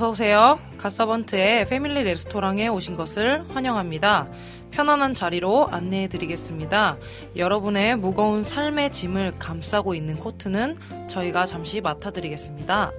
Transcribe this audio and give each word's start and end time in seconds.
어서 0.00 0.08
오세요. 0.08 0.58
갓서번트의 0.78 1.68
패밀리 1.68 2.02
레스토랑에 2.02 2.68
오신 2.68 2.96
것을 2.96 3.44
환영합니다. 3.50 4.28
편안한 4.70 5.12
자리로 5.12 5.68
안내해 5.70 6.08
드리겠습니다. 6.08 6.96
여러분의 7.36 7.96
무거운 7.96 8.42
삶의 8.42 8.92
짐을 8.92 9.34
감싸고 9.38 9.94
있는 9.94 10.16
코트는 10.16 10.78
저희가 11.06 11.44
잠시 11.44 11.82
맡아 11.82 12.12
드리겠습니다. 12.12 12.92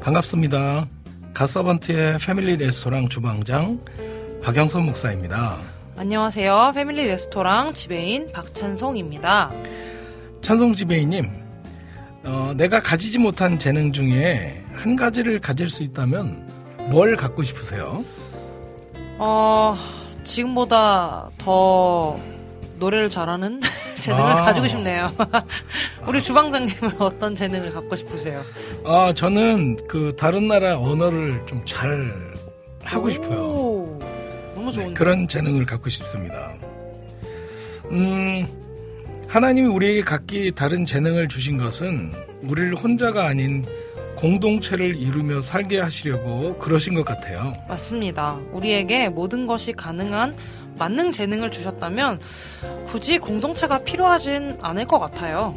반갑습니다. 0.00 0.88
갓서번트의 1.34 2.18
패밀리 2.18 2.56
레스토랑 2.56 3.08
주방장 3.08 3.78
박영선 4.42 4.84
목사입니다. 4.84 5.58
안녕하세요. 5.96 6.72
패밀리 6.74 7.06
레스토랑 7.06 7.74
지배인 7.74 8.32
박찬송입니다. 8.32 9.52
찬송 10.40 10.74
지배이님, 10.74 11.41
어, 12.24 12.52
내가 12.56 12.80
가지지 12.80 13.18
못한 13.18 13.58
재능 13.58 13.92
중에 13.92 14.62
한 14.74 14.94
가지를 14.96 15.40
가질 15.40 15.68
수 15.68 15.82
있다면 15.82 16.48
뭘 16.90 17.16
갖고 17.16 17.42
싶으세요? 17.42 18.04
어, 19.18 19.76
지금보다 20.24 21.30
더 21.38 22.18
노래를 22.78 23.08
잘하는 23.08 23.60
재능을 23.94 24.32
아. 24.32 24.44
가지고 24.44 24.66
싶네요. 24.66 25.10
우리 26.06 26.20
주방장님은 26.20 27.00
어떤 27.00 27.34
재능을 27.36 27.70
갖고 27.72 27.94
싶으세요? 27.96 28.42
아, 28.84 29.12
저는 29.14 29.78
그 29.88 30.14
다른 30.16 30.48
나라 30.48 30.78
언어를 30.78 31.42
좀 31.46 31.62
잘 31.64 32.32
하고 32.84 33.08
싶어요. 33.10 33.40
오, 33.44 33.98
너무 34.56 34.72
좋은데. 34.72 34.94
그런 34.94 35.28
재능을 35.28 35.64
갖고 35.64 35.88
싶습니다. 35.88 36.52
음, 37.92 38.46
하나님이 39.32 39.66
우리에게 39.66 40.02
각기 40.02 40.52
다른 40.54 40.84
재능을 40.84 41.26
주신 41.26 41.56
것은 41.56 42.12
우리를 42.42 42.74
혼자가 42.74 43.24
아닌 43.24 43.64
공동체를 44.14 44.94
이루며 44.94 45.40
살게 45.40 45.80
하시려고 45.80 46.58
그러신 46.58 46.92
것 46.92 47.02
같아요. 47.06 47.50
맞습니다. 47.66 48.38
우리에게 48.52 49.08
모든 49.08 49.46
것이 49.46 49.72
가능한 49.72 50.34
만능 50.78 51.12
재능을 51.12 51.50
주셨다면 51.50 52.20
굳이 52.84 53.16
공동체가 53.16 53.78
필요하진 53.84 54.58
않을 54.60 54.84
것 54.84 54.98
같아요. 54.98 55.56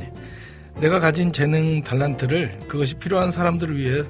내가 0.79 1.01
가진 1.01 1.33
재능 1.33 1.83
달란트를 1.83 2.59
그것이 2.69 2.95
필요한 2.95 3.29
사람들을 3.29 3.77
위해 3.77 4.03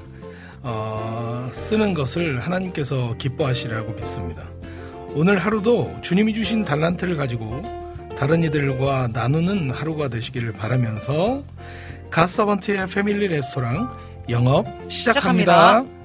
어, 0.62 1.50
쓰는 1.54 1.96
것을 1.96 2.38
하나님께서 2.38 3.16
기뻐하시라고 3.18 3.94
믿습니다. 3.94 4.44
오늘 5.16 5.40
하루도 5.40 6.02
주님이 6.04 6.36
주신 6.36 6.64
달란트를 6.64 7.16
가지고 7.18 7.85
다른 8.18 8.44
이들과 8.44 9.10
나누는 9.12 9.72
하루가 9.72 10.08
되시기를 10.08 10.54
바라면서 10.54 11.44
갓서번트의 12.10 12.88
패밀리 12.88 13.28
레스토랑 13.28 13.90
영업 14.30 14.66
시작합니다. 14.90 15.84
바스락 15.84 15.96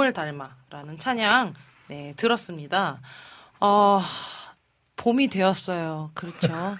봄을 0.00 0.14
닮아라는 0.14 0.98
찬양 0.98 1.52
네, 1.90 2.14
들었습니다. 2.16 3.00
어, 3.60 4.00
봄이 4.96 5.28
되었어요. 5.28 6.10
그렇죠. 6.14 6.78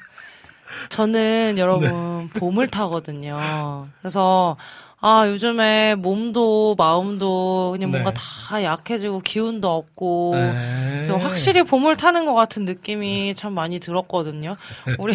저는 0.89 1.57
여러분 1.59 2.31
네. 2.33 2.41
봄을 2.41 2.69
타거든요. 2.69 3.89
그래서 4.01 4.57
아, 5.01 5.27
요즘에 5.29 5.97
몸도 5.97 6.77
마음도 6.79 7.73
그냥 7.73 7.91
뭔가 7.91 8.11
네. 8.11 8.21
다 8.49 8.63
약해지고 8.63 9.21
기운도 9.21 9.71
없고 9.71 10.33
네. 10.37 11.09
확실히 11.11 11.63
봄을 11.63 11.97
타는 11.97 12.25
것 12.25 12.33
같은 12.33 12.65
느낌이 12.65 13.35
참 13.35 13.53
많이 13.53 13.81
들었거든요. 13.81 14.57
우리 14.99 15.13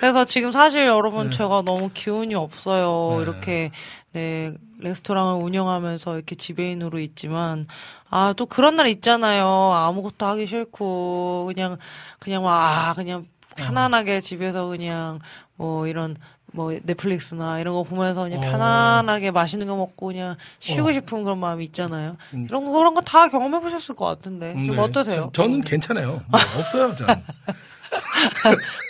그래서 0.00 0.24
지금 0.24 0.52
사실 0.52 0.86
여러분 0.86 1.28
네. 1.28 1.36
제가 1.36 1.62
너무 1.66 1.90
기운이 1.92 2.34
없어요. 2.34 3.16
네. 3.18 3.22
이렇게 3.22 3.70
네 4.12 4.54
레스토랑을 4.78 5.42
운영하면서 5.42 6.14
이렇게 6.16 6.34
지배인으로 6.36 6.98
있지만 7.00 7.66
아 8.10 8.32
또 8.36 8.46
그런 8.46 8.76
날 8.76 8.86
있잖아요. 8.88 9.46
아무것도 9.46 10.26
하기 10.26 10.46
싫고 10.46 11.50
그냥 11.54 11.76
그냥 12.18 12.42
막아 12.44 12.94
그냥 12.94 13.26
편안하게 13.56 14.20
집에서 14.20 14.66
그냥 14.66 15.18
뭐 15.56 15.86
이런 15.86 16.16
뭐 16.52 16.72
넷플릭스나 16.84 17.58
이런 17.60 17.74
거 17.74 17.82
보면서 17.82 18.22
그냥 18.22 18.38
어. 18.38 18.42
편안하게 18.42 19.30
맛있는 19.30 19.66
거 19.66 19.76
먹고 19.76 20.06
그냥 20.06 20.36
쉬고 20.60 20.88
어. 20.88 20.92
싶은 20.92 21.24
그런 21.24 21.38
마음이 21.38 21.64
있잖아요. 21.66 22.16
음. 22.34 22.44
이런 22.48 22.64
거 22.64 22.72
그런 22.72 22.94
거 22.94 23.00
다 23.00 23.28
경험해 23.28 23.60
보셨을 23.60 23.94
것 23.94 24.04
같은데 24.06 24.52
좀 24.52 24.76
네. 24.76 24.78
어떠세요? 24.78 25.30
저, 25.32 25.46
는 25.46 25.60
괜찮아요. 25.62 26.22
뭐 26.28 26.40
없어요, 26.58 26.94
저는. 26.96 27.14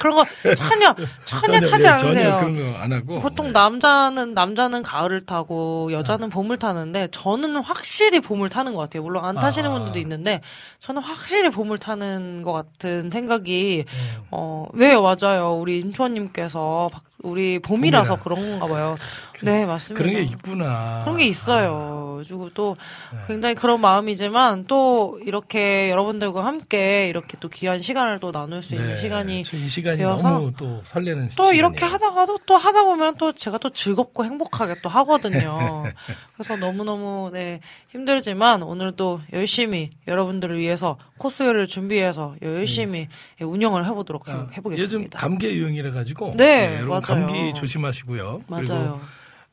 그런 0.00 0.16
거 0.16 0.24
전혀 0.56 0.94
전혀 1.24 1.60
차지 1.60 1.84
예, 1.84 1.88
않으세요. 1.88 1.98
전혀 2.14 2.36
그런 2.38 2.56
거 2.72 2.78
안 2.78 2.92
하고. 2.92 3.20
보통 3.20 3.46
네. 3.46 3.52
남자는 3.52 4.34
남자는 4.34 4.82
가을을 4.82 5.22
타고 5.22 5.90
여자는 5.92 6.26
아. 6.26 6.30
봄을 6.30 6.58
타는데 6.58 7.08
저는 7.10 7.56
확실히 7.56 8.20
봄을 8.20 8.48
타는 8.48 8.74
것 8.74 8.80
같아요. 8.80 9.02
물론 9.02 9.24
안 9.24 9.34
타시는 9.36 9.70
아. 9.70 9.74
분들도 9.74 9.98
있는데 10.00 10.40
저는 10.80 11.02
확실히 11.02 11.50
봄을 11.50 11.78
타는 11.78 12.42
것 12.42 12.52
같은 12.52 13.10
생각이 13.10 13.84
음. 13.88 14.24
어네 14.30 14.96
맞아요. 14.96 15.54
우리 15.56 15.80
인초원님께서 15.80 16.90
우리 17.22 17.58
봄이라서 17.58 18.16
봄이라. 18.16 18.22
그런가 18.22 18.68
봐요. 18.68 18.94
그, 19.32 19.44
네, 19.44 19.64
맞습니다. 19.66 20.02
그런 20.02 20.14
게 20.14 20.22
있구나. 20.22 21.00
그런 21.02 21.18
게 21.18 21.26
있어요. 21.26 22.22
그리고 22.26 22.50
또 22.50 22.76
네. 23.12 23.18
굉장히 23.26 23.54
그런 23.54 23.80
마음이지만 23.80 24.66
또 24.66 25.18
이렇게 25.24 25.90
여러분들과 25.90 26.44
함께 26.44 27.08
이렇게 27.08 27.36
또 27.40 27.48
귀한 27.48 27.80
시간을 27.80 28.20
또 28.20 28.32
나눌 28.32 28.62
수 28.62 28.74
있는 28.74 28.90
네. 28.90 28.96
시간이 28.96 29.40
이 29.40 29.68
시간이 29.68 29.98
되어서 29.98 30.28
너무 30.28 30.52
또 30.56 30.82
설레는 30.84 31.26
또 31.28 31.30
시간이에요. 31.30 31.54
이렇게 31.54 31.84
하다가도 31.84 32.38
또 32.46 32.56
하다 32.56 32.82
보면 32.84 33.16
또 33.16 33.32
제가 33.32 33.58
또 33.58 33.70
즐겁고 33.70 34.24
행복하게 34.24 34.76
또 34.82 34.88
하거든요. 34.88 35.92
그래서 36.34 36.56
너무너무 36.56 37.30
네, 37.32 37.60
힘들지만 37.96 38.62
오늘도 38.62 39.22
열심히 39.32 39.90
여러분들을 40.06 40.58
위해서 40.58 40.98
코스요를 41.16 41.66
준비해서 41.66 42.36
열심히 42.42 43.08
음. 43.40 43.48
운영을 43.48 43.86
해보도록 43.86 44.28
아, 44.28 44.48
해 44.52 44.60
보겠습니다. 44.60 44.82
요즘 44.82 45.08
감기 45.10 45.46
유행이라 45.48 45.92
가지고 45.92 46.32
네, 46.36 46.76
네 46.78 46.82
맞아요. 46.82 47.00
감기 47.00 47.54
조심하시고요. 47.54 48.42
맞아요. 48.48 49.00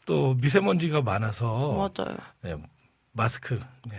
또 0.06 0.36
미세먼지가 0.42 1.02
많아서 1.02 1.72
맞아요. 1.96 2.18
네, 2.42 2.56
마스크 3.14 3.62
네, 3.90 3.98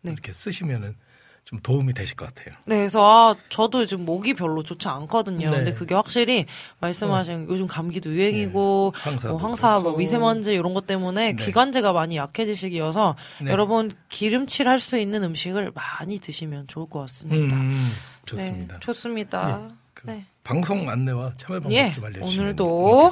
네. 0.00 0.12
이렇게 0.12 0.32
쓰시면은 0.32 0.96
좀 1.44 1.58
도움이 1.60 1.92
되실 1.92 2.16
것 2.16 2.32
같아요. 2.32 2.54
네, 2.64 2.76
그래서 2.78 3.02
아, 3.02 3.34
저도 3.50 3.84
지금 3.84 4.04
목이 4.06 4.32
별로 4.32 4.62
좋지 4.62 4.88
않거든요. 4.88 5.50
네. 5.50 5.56
근데 5.56 5.72
그게 5.74 5.94
확실히 5.94 6.46
말씀하신 6.80 7.42
어. 7.42 7.46
요즘 7.50 7.66
감기도 7.66 8.10
유행이고 8.10 8.94
네. 9.20 9.28
뭐 9.28 9.36
황사, 9.36 9.80
뭐 9.80 9.96
미세먼지 9.96 10.52
이런 10.52 10.72
것 10.72 10.86
때문에 10.86 11.32
네. 11.34 11.44
기관지가 11.44 11.92
많이 11.92 12.16
약해지시기여서 12.16 13.16
네. 13.42 13.50
여러분 13.50 13.90
기름칠 14.08 14.68
할 14.68 14.78
수 14.78 14.98
있는 14.98 15.22
음식을 15.22 15.72
많이 15.74 16.18
드시면 16.18 16.66
좋을 16.68 16.88
것 16.88 17.00
같습니다. 17.00 17.54
음, 17.56 17.92
좋습니다. 18.24 18.74
네, 18.74 18.80
좋습니다. 18.80 19.68
예, 19.68 19.74
그 19.94 20.22
방송 20.42 20.88
안내와 20.88 21.34
참여 21.36 21.60
방법 21.60 21.72
예, 21.72 21.92
좀 21.92 22.04
알려주시면 22.04 22.44
오늘도. 22.46 23.10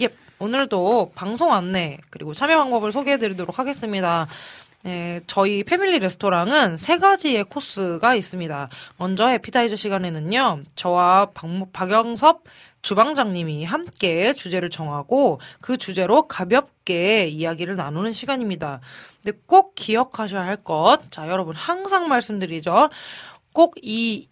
예, 0.00 0.08
오늘도 0.38 1.12
방송 1.14 1.52
안내 1.52 1.98
그리고 2.08 2.32
참여 2.32 2.56
방법을 2.56 2.92
소개해드리도록 2.92 3.58
하겠습니다. 3.58 4.26
네, 4.82 5.20
저희 5.26 5.62
패밀리 5.62 5.98
레스토랑은 5.98 6.78
세 6.78 6.96
가지의 6.96 7.44
코스가 7.44 8.14
있습니다. 8.14 8.70
먼저 8.96 9.30
에피타이저 9.30 9.76
시간에는요, 9.76 10.62
저와 10.74 11.32
박, 11.34 11.46
박영섭 11.72 12.44
주방장님이 12.80 13.64
함께 13.64 14.32
주제를 14.32 14.70
정하고 14.70 15.38
그 15.60 15.76
주제로 15.76 16.26
가볍게 16.26 17.26
이야기를 17.26 17.76
나누는 17.76 18.12
시간입니다. 18.12 18.80
근데 19.22 19.38
꼭 19.46 19.74
기억하셔야 19.74 20.46
할 20.46 20.56
것, 20.56 21.10
자, 21.10 21.28
여러분 21.28 21.54
항상 21.54 22.08
말씀드리죠. 22.08 22.88
꼭 23.52 23.74
이 23.82 24.28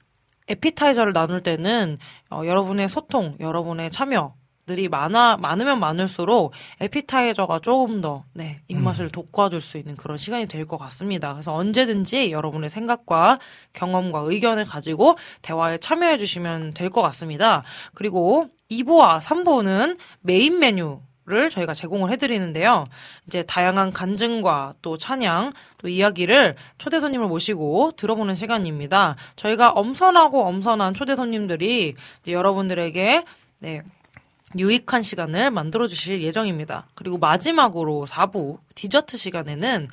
에피타이저를 0.48 1.12
나눌 1.12 1.42
때는 1.42 1.98
어, 2.30 2.42
여러분의 2.46 2.88
소통, 2.88 3.36
여러분의 3.40 3.90
참여, 3.90 4.34
들이 4.68 4.88
많아 4.88 5.38
많으면 5.38 5.80
많을수록 5.80 6.52
에피타이저가 6.80 7.58
조금 7.60 8.00
더 8.00 8.22
네, 8.34 8.58
입맛을 8.68 9.06
음. 9.06 9.10
돋궈줄 9.10 9.60
수 9.60 9.78
있는 9.78 9.96
그런 9.96 10.16
시간이 10.16 10.46
될 10.46 10.68
것 10.68 10.76
같습니다. 10.76 11.32
그래서 11.32 11.52
언제든지 11.54 12.30
여러분의 12.30 12.68
생각과 12.68 13.40
경험과 13.72 14.20
의견을 14.20 14.64
가지고 14.66 15.16
대화에 15.42 15.78
참여해 15.78 16.18
주시면 16.18 16.74
될 16.74 16.90
것 16.90 17.02
같습니다. 17.02 17.64
그리고 17.94 18.48
2부와 18.70 19.18
3부는 19.20 19.98
메인 20.20 20.60
메뉴 20.60 21.00
를 21.30 21.50
저희가 21.50 21.74
제공을 21.74 22.10
해드리는데요. 22.12 22.86
이제 23.26 23.42
다양한 23.42 23.92
간증과 23.92 24.76
또 24.80 24.96
찬양, 24.96 25.52
또 25.76 25.86
이야기를 25.88 26.56
초대 26.78 27.00
손님을 27.00 27.26
모시고 27.26 27.92
들어보는 27.98 28.34
시간입니다. 28.34 29.16
저희가 29.36 29.72
엄선하고 29.72 30.46
엄선한 30.46 30.94
초대 30.94 31.14
손님들이 31.14 31.96
여러분들에게 32.26 33.24
네, 33.58 33.82
유익한 34.56 35.02
시간을 35.02 35.50
만들어 35.50 35.86
주실 35.86 36.22
예정입니다. 36.22 36.86
그리고 36.94 37.18
마지막으로 37.18 38.06
4부 38.08 38.58
디저트 38.74 39.16
시간에는 39.16 39.88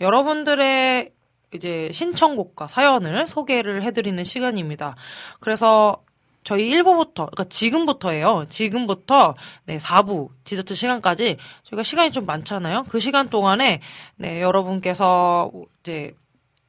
여러분들의 0.00 1.12
이제 1.54 1.90
신청곡과 1.92 2.68
사연을 2.68 3.26
소개를 3.26 3.82
해드리는 3.82 4.22
시간입니다. 4.22 4.96
그래서 5.40 6.02
저희 6.44 6.70
1부부터, 6.70 7.14
그러니까 7.14 7.44
지금부터예요. 7.44 8.46
지금부터 8.48 9.34
네, 9.66 9.76
4부 9.76 10.30
디저트 10.44 10.74
시간까지 10.74 11.36
저희가 11.64 11.82
시간이 11.82 12.10
좀 12.10 12.24
많잖아요. 12.24 12.84
그 12.88 13.00
시간 13.00 13.28
동안에 13.28 13.80
네, 14.16 14.40
여러분께서 14.40 15.50
이제 15.80 16.14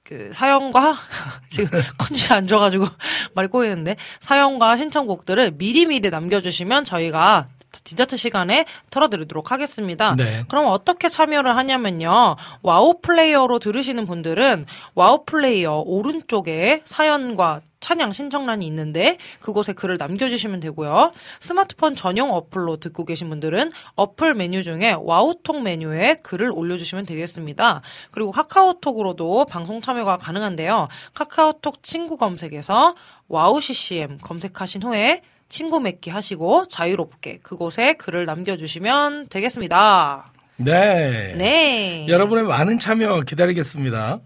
그 0.10 0.32
사연과 0.34 0.96
지금 1.52 1.80
컨디션 2.00 2.40
안 2.40 2.48
좋아가지고 2.48 2.88
말이 3.36 3.48
꼬이는데 3.48 3.96
사연과 4.20 4.76
신청곡들을 4.76 5.52
미리미리 5.52 6.10
남겨주시면 6.10 6.84
저희가 6.84 7.48
디저트 7.84 8.18
시간에 8.18 8.66
틀어드리도록 8.90 9.52
하겠습니다. 9.52 10.16
네. 10.16 10.46
그럼 10.48 10.66
어떻게 10.66 11.10
참여를 11.10 11.56
하냐면요. 11.56 12.38
와우 12.64 13.02
플레이어로 13.02 13.60
들으시는 13.60 14.06
분들은 14.06 14.66
와우 14.96 15.26
플레이어 15.26 15.84
오른쪽에 15.86 16.82
사연과 16.86 17.62
찬양 17.80 18.12
신청란이 18.12 18.66
있는데 18.68 19.18
그곳에 19.40 19.74
글을 19.74 19.98
남겨주시면 19.98 20.60
되고요. 20.60 21.12
스마트폰 21.40 21.96
전용 21.96 22.32
어플로 22.34 22.78
듣고 22.78 23.06
계신 23.06 23.30
분들은 23.30 23.72
어플 23.96 24.34
메뉴 24.34 24.64
중에 24.64 24.96
와우톡 25.00 25.62
메뉴에 25.62 26.16
글을 26.24 26.52
올려주시면 26.52 27.06
되겠습니다. 27.06 27.82
그리고 28.12 28.32
카카오톡으로도 28.32 29.46
방송 29.46 29.82
참여가 29.82 30.18
가능한데요. 30.18 30.88
카카오톡 31.14 31.82
친구 31.84 32.18
검색에서 32.18 32.96
와우 33.28 33.62
CCM 33.62 34.18
검색하신 34.22 34.84
후에 34.84 35.22
친구 35.48 35.80
맺기 35.80 36.10
하시고 36.10 36.66
자유롭게 36.68 37.40
그곳에 37.42 37.94
글을 37.94 38.26
남겨주시면 38.26 39.28
되겠습니다. 39.30 40.32
네. 40.58 41.36
네. 41.38 42.06
여러분의 42.08 42.44
많은 42.44 42.80
참여 42.80 43.22
기다리겠습니다. 43.22 44.20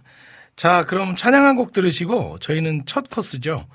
자, 0.56 0.84
그럼 0.84 1.16
찬양 1.16 1.46
한 1.46 1.56
곡 1.58 1.74
들으시고 1.74 2.38
저희는 2.40 2.84
첫 2.86 3.10
코스죠. 3.10 3.68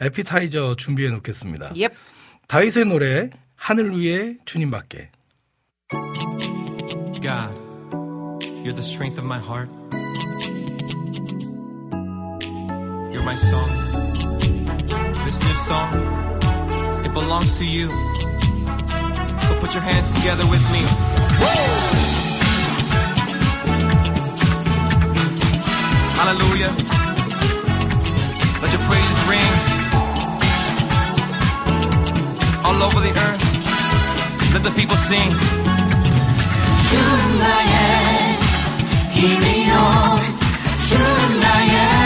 에피타이저 0.00 0.74
준비해 0.76 1.10
놓겠습니다. 1.10 1.70
Yep. 1.76 1.94
다윗의 2.48 2.84
노래 2.86 3.30
하늘 3.56 3.98
위에 3.98 4.36
주님밖에. 4.44 5.10
God, 7.20 7.54
you're 8.62 8.74
the 8.74 8.82
strength 8.82 9.18
of 9.18 9.24
my 9.24 9.38
heart. 9.38 9.70
You're 13.10 13.22
my 13.24 13.36
song. 13.36 13.68
This 15.24 15.40
new 15.42 15.54
song 15.66 15.92
it 17.04 17.12
belongs 17.14 17.58
to 17.58 17.64
you. 17.64 17.88
So 19.48 19.54
put 19.60 19.72
your 19.74 19.82
hands 19.82 20.12
together 20.14 20.44
with 20.46 20.62
me. 20.72 22.05
Hallelujah. 26.18 26.72
Let 28.62 28.70
your 28.74 28.84
praises 28.88 29.20
ring 29.32 29.52
all 32.64 32.82
over 32.82 33.00
the 33.00 33.12
earth. 33.26 33.44
Let 34.54 34.62
the 34.62 34.72
people 34.80 34.96
sing. 34.96 35.30
Şunlayet, 36.88 38.40
kimi 39.14 39.68
yor, 39.68 40.18
şunlayet. 40.88 42.05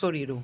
목소리로 0.00 0.42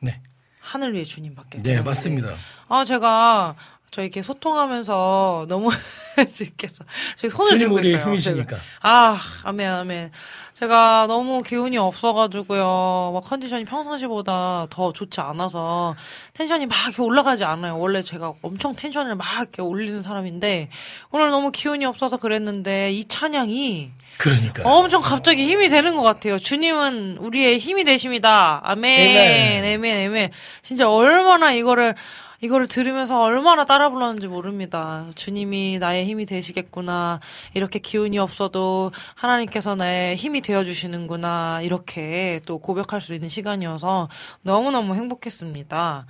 네, 0.00 0.20
하늘 0.60 0.94
위에 0.94 1.04
주님 1.04 1.34
밖에. 1.34 1.62
네 1.62 1.80
맞습니다. 1.80 2.34
아, 2.68 2.84
제가 2.84 3.56
저희 3.90 4.06
이렇게 4.06 4.22
소통하면서 4.22 5.46
너무 5.48 5.70
지께서 6.32 6.84
저희 7.16 7.30
손을 7.30 7.58
들고 7.58 7.80
있어요. 7.80 8.04
힘이시니까. 8.04 8.56
제가. 8.56 8.62
아, 8.82 9.18
아멘, 9.44 9.68
아멘. 9.68 10.12
제가 10.60 11.06
너무 11.08 11.42
기운이 11.42 11.78
없어가지고요. 11.78 13.12
막 13.14 13.20
컨디션이 13.24 13.64
평상시보다 13.64 14.66
더 14.68 14.92
좋지 14.92 15.18
않아서 15.22 15.96
텐션이 16.34 16.66
막 16.66 16.76
이렇게 16.86 17.00
올라가지 17.00 17.44
않아요. 17.44 17.78
원래 17.78 18.02
제가 18.02 18.34
엄청 18.42 18.76
텐션을 18.76 19.14
막 19.14 19.26
이렇게 19.38 19.62
올리는 19.62 20.02
사람인데 20.02 20.68
오늘 21.12 21.30
너무 21.30 21.50
기운이 21.50 21.86
없어서 21.86 22.18
그랬는데 22.18 22.92
이 22.92 23.06
찬양이 23.06 23.90
그러니까 24.18 24.62
엄청 24.64 25.00
갑자기 25.00 25.46
힘이 25.46 25.70
되는 25.70 25.96
것 25.96 26.02
같아요. 26.02 26.38
주님은 26.38 27.16
우리의 27.20 27.56
힘이 27.56 27.84
되십니다. 27.84 28.60
아멘, 28.62 29.16
아멘. 29.16 29.76
아멘, 29.76 30.08
아멘. 30.08 30.30
진짜 30.60 30.90
얼마나 30.90 31.52
이거를 31.52 31.94
이거를 32.42 32.68
들으면서 32.68 33.20
얼마나 33.20 33.64
따라 33.64 33.90
불렀는지 33.90 34.26
모릅니다. 34.26 35.04
주님이 35.14 35.78
나의 35.78 36.06
힘이 36.06 36.24
되시겠구나. 36.24 37.20
이렇게 37.52 37.78
기운이 37.78 38.18
없어도 38.18 38.92
하나님께서 39.14 39.74
나의 39.74 40.16
힘이 40.16 40.40
되어 40.40 40.64
주시는구나. 40.64 41.60
이렇게 41.62 42.40
또 42.46 42.58
고백할 42.58 43.02
수 43.02 43.12
있는 43.14 43.28
시간이어서 43.28 44.08
너무너무 44.42 44.94
행복했습니다. 44.94 46.06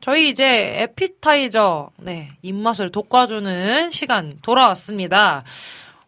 저희 0.00 0.30
이제 0.30 0.82
에피타이저, 0.82 1.90
네, 1.98 2.30
입맛을 2.42 2.90
돋궈주는 2.90 3.90
시간 3.90 4.38
돌아왔습니다. 4.42 5.44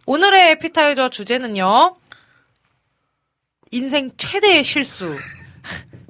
오늘의 0.07 0.53
에피타이저 0.53 1.11
주제는요, 1.11 1.97
인생 3.71 4.11
최대의 4.17 4.65
실수. 4.65 5.17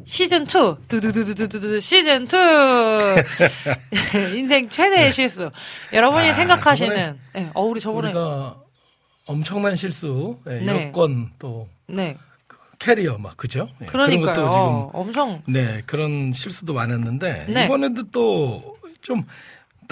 시즌 0.05 0.43
2. 0.43 0.47
두두두두두두 0.89 1.81
시즌 1.81 2.27
2. 2.27 2.29
인생 4.37 4.69
최대의 4.69 5.13
실수. 5.13 5.51
여러분이 5.93 6.31
아, 6.31 6.33
생각하시는 6.33 7.19
네, 7.35 7.51
어 7.55 7.63
우리 7.63 7.81
저번에 7.81 8.09
우리가 8.09 8.57
엄청난 9.27 9.77
실수, 9.77 10.39
예, 10.49 10.61
네. 10.61 10.87
여권 10.89 11.31
또 11.39 11.69
네. 11.87 12.17
캐리어 12.79 13.19
막 13.19 13.37
그죠? 13.37 13.69
예, 13.81 13.87
그런 13.87 14.11
것도 14.11 14.21
그러니까요. 14.21 14.51
지금 14.51 15.01
엄청 15.01 15.43
네 15.47 15.83
그런 15.87 16.33
실수도 16.33 16.75
많았는데 16.75 17.47
네. 17.49 17.65
이번에도 17.65 18.03
또 18.11 18.83
좀 19.03 19.25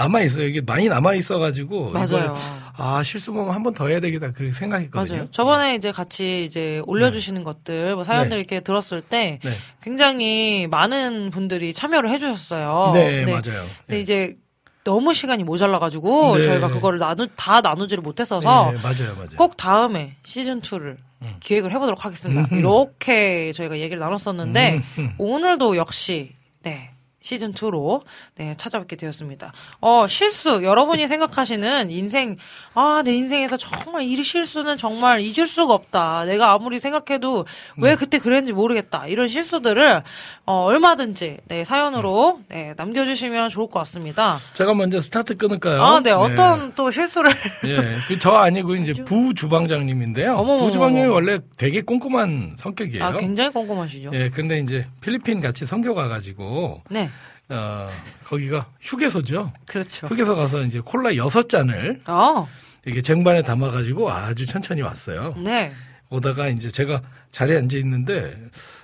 남아 0.00 0.23
있어요. 0.23 0.47
이게 0.47 0.61
많이 0.61 0.88
남아 0.88 1.14
있어 1.14 1.38
가지고 1.38 1.90
맞아요. 1.90 2.07
이번에 2.07 2.28
아 2.76 3.02
실수 3.02 3.33
보면 3.33 3.54
한번 3.54 3.75
더 3.75 3.88
해야 3.88 4.00
되겠다 4.00 4.33
그렇게 4.33 4.52
생각했거든요. 4.52 5.16
맞아요. 5.16 5.30
저번에 5.30 5.75
이제 5.75 5.92
같이 5.92 6.45
이제 6.45 6.83
올려주시는 6.87 7.45
것들, 7.45 7.95
뭐 7.95 8.04
사연들 8.04 8.30
네. 8.30 8.40
이렇게 8.40 8.61
들었을 8.61 9.02
때 9.02 9.38
네, 9.45 9.57
굉장히 9.83 10.66
많은 10.71 11.30
분들이 11.30 11.75
참여를 11.75 12.11
해주셨어요. 12.11 12.92
네, 12.95 13.25
맞아요. 13.26 13.42
근데 13.42 13.66
네. 13.88 14.00
이제 14.00 14.37
너무 14.85 15.12
시간이 15.12 15.45
모자라가지고 15.45 16.38
네. 16.38 16.42
저희가 16.45 16.69
그거를 16.69 16.99
나누 16.99 17.26
다 17.37 17.61
나누지를 17.61 18.02
못했어서 18.02 18.73
네, 18.73 18.78
맞아요, 18.83 19.14
맞아요. 19.14 19.37
꼭 19.37 19.59
다음에 19.59 20.16
시즌 20.23 20.62
2를 20.62 20.97
음. 21.23 21.37
기획을 21.40 21.71
해보도록 21.73 22.07
하겠습니다. 22.07 22.40
음흠. 22.42 22.54
이렇게 22.54 23.52
저희가 23.52 23.78
얘기를 23.78 23.99
나눴었는데 23.99 24.76
음, 24.76 24.83
음. 24.99 25.14
오늘도 25.19 25.76
역시 25.76 26.33
네. 26.62 26.89
시즌 27.22 27.52
2로 27.52 28.02
네, 28.36 28.54
찾아뵙게 28.56 28.96
되었습니다. 28.96 29.52
어, 29.80 30.06
실수. 30.06 30.62
여러분이 30.64 31.06
생각하시는 31.06 31.90
인생 31.90 32.36
아, 32.74 33.02
내 33.04 33.12
인생에서 33.12 33.56
정말 33.56 34.02
이 34.02 34.22
실수는 34.22 34.76
정말 34.76 35.20
잊을 35.20 35.46
수가 35.46 35.74
없다. 35.74 36.24
내가 36.24 36.52
아무리 36.52 36.78
생각해도 36.78 37.40
음. 37.78 37.82
왜 37.82 37.94
그때 37.96 38.18
그랬는지 38.18 38.52
모르겠다. 38.52 39.06
이런 39.06 39.28
실수들을 39.28 40.02
어, 40.46 40.64
얼마든지 40.64 41.38
네, 41.46 41.64
사연으로 41.64 42.36
음. 42.38 42.44
네, 42.48 42.74
남겨 42.76 43.04
주시면 43.04 43.50
좋을 43.50 43.68
것 43.68 43.80
같습니다. 43.80 44.38
제가 44.54 44.74
먼저 44.74 45.00
스타트 45.00 45.36
끊을까요? 45.36 45.82
아, 45.82 46.00
네. 46.00 46.10
어떤 46.12 46.72
또 46.74 46.90
실수를 46.90 47.30
예, 47.64 47.98
그저 48.08 48.30
아니고 48.30 48.76
이제 48.76 48.94
부 48.94 49.34
주방장님인데요. 49.34 50.32
어머머머머. 50.32 50.64
부 50.64 50.72
주방장님이 50.72 51.12
원래 51.12 51.38
되게 51.58 51.82
꼼꼼한 51.82 52.54
성격이에요. 52.56 53.04
아, 53.04 53.16
굉장히 53.16 53.50
꼼꼼하시죠. 53.50 54.10
예, 54.14 54.30
근데 54.30 54.58
이제 54.58 54.86
필리핀 55.00 55.40
같이 55.40 55.66
선교 55.66 55.94
가 55.94 56.08
가지고 56.08 56.82
네. 56.88 57.09
어 57.50 57.88
거기가 58.25 58.66
휴게소죠. 58.80 59.52
그렇죠. 59.66 60.07
휴게소 60.07 60.37
가서 60.37 60.62
이제 60.62 60.80
콜라 60.80 61.16
여섯 61.16 61.49
잔을 61.49 62.00
아, 62.04 62.47
이게 62.86 63.02
쟁반에 63.02 63.43
담아가지고 63.43 64.10
아주 64.10 64.47
천천히 64.47 64.82
왔어요. 64.82 65.34
네. 65.36 65.73
오다가 66.10 66.49
이제 66.49 66.71
제가 66.71 67.02
자리에 67.32 67.58
앉아 67.58 67.76
있는데 67.78 68.36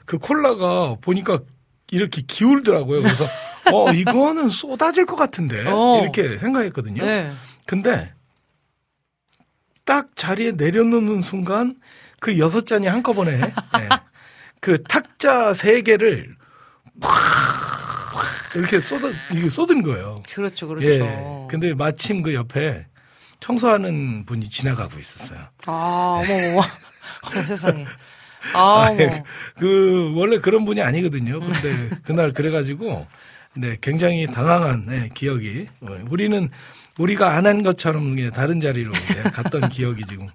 그 0.04 0.18
콜라가 0.18 0.96
보니까 1.00 1.40
이렇게 1.90 2.22
기울더라고요. 2.22 3.02
그래서 3.02 3.24
어 3.72 3.92
이거는 3.92 4.48
쏟아질 4.48 5.06
것 5.06 5.16
같은데 5.16 5.64
어. 5.66 6.00
이렇게 6.02 6.36
생각했거든요. 6.38 7.04
네. 7.04 7.32
근데 7.66 8.12
딱 9.84 10.16
자리에 10.16 10.52
내려놓는 10.52 11.22
순간 11.22 11.76
그 12.18 12.38
여섯 12.38 12.66
잔이 12.66 12.88
한꺼번에 12.88 13.38
네. 13.38 13.52
그 14.60 14.82
탁자 14.82 15.52
세 15.52 15.82
개를 15.82 16.34
팍 17.00 17.10
이렇게 18.54 18.80
쏟아 18.80 19.08
이게 19.34 19.48
쏟은 19.48 19.82
거예요. 19.82 20.22
그렇죠. 20.32 20.68
그렇죠. 20.68 20.86
예. 20.88 21.46
근데 21.50 21.74
마침 21.74 22.22
그 22.22 22.34
옆에 22.34 22.86
청소하는 23.40 24.24
분이 24.24 24.48
지나가고 24.48 24.98
있었어요. 24.98 25.40
아, 25.66 26.20
어머, 26.22 26.34
어머. 26.34 26.62
어머, 27.32 27.42
세상에. 27.44 27.86
아. 28.54 28.94
예, 28.98 29.22
그 29.58 30.12
원래 30.14 30.38
그런 30.38 30.64
분이 30.64 30.80
아니거든요. 30.80 31.40
근데 31.40 31.90
그날 32.04 32.32
그래가지고 32.32 33.06
네 33.56 33.76
굉장히 33.80 34.26
당황한 34.26 34.86
네, 34.86 35.10
기억이 35.14 35.66
어, 35.80 35.98
우리는 36.10 36.50
우리가 36.98 37.34
안 37.34 37.46
한 37.46 37.62
것처럼 37.62 38.30
다른 38.30 38.60
자리로 38.60 38.92
네, 38.92 39.22
갔던 39.30 39.68
기억이 39.70 40.04
지금 40.08 40.28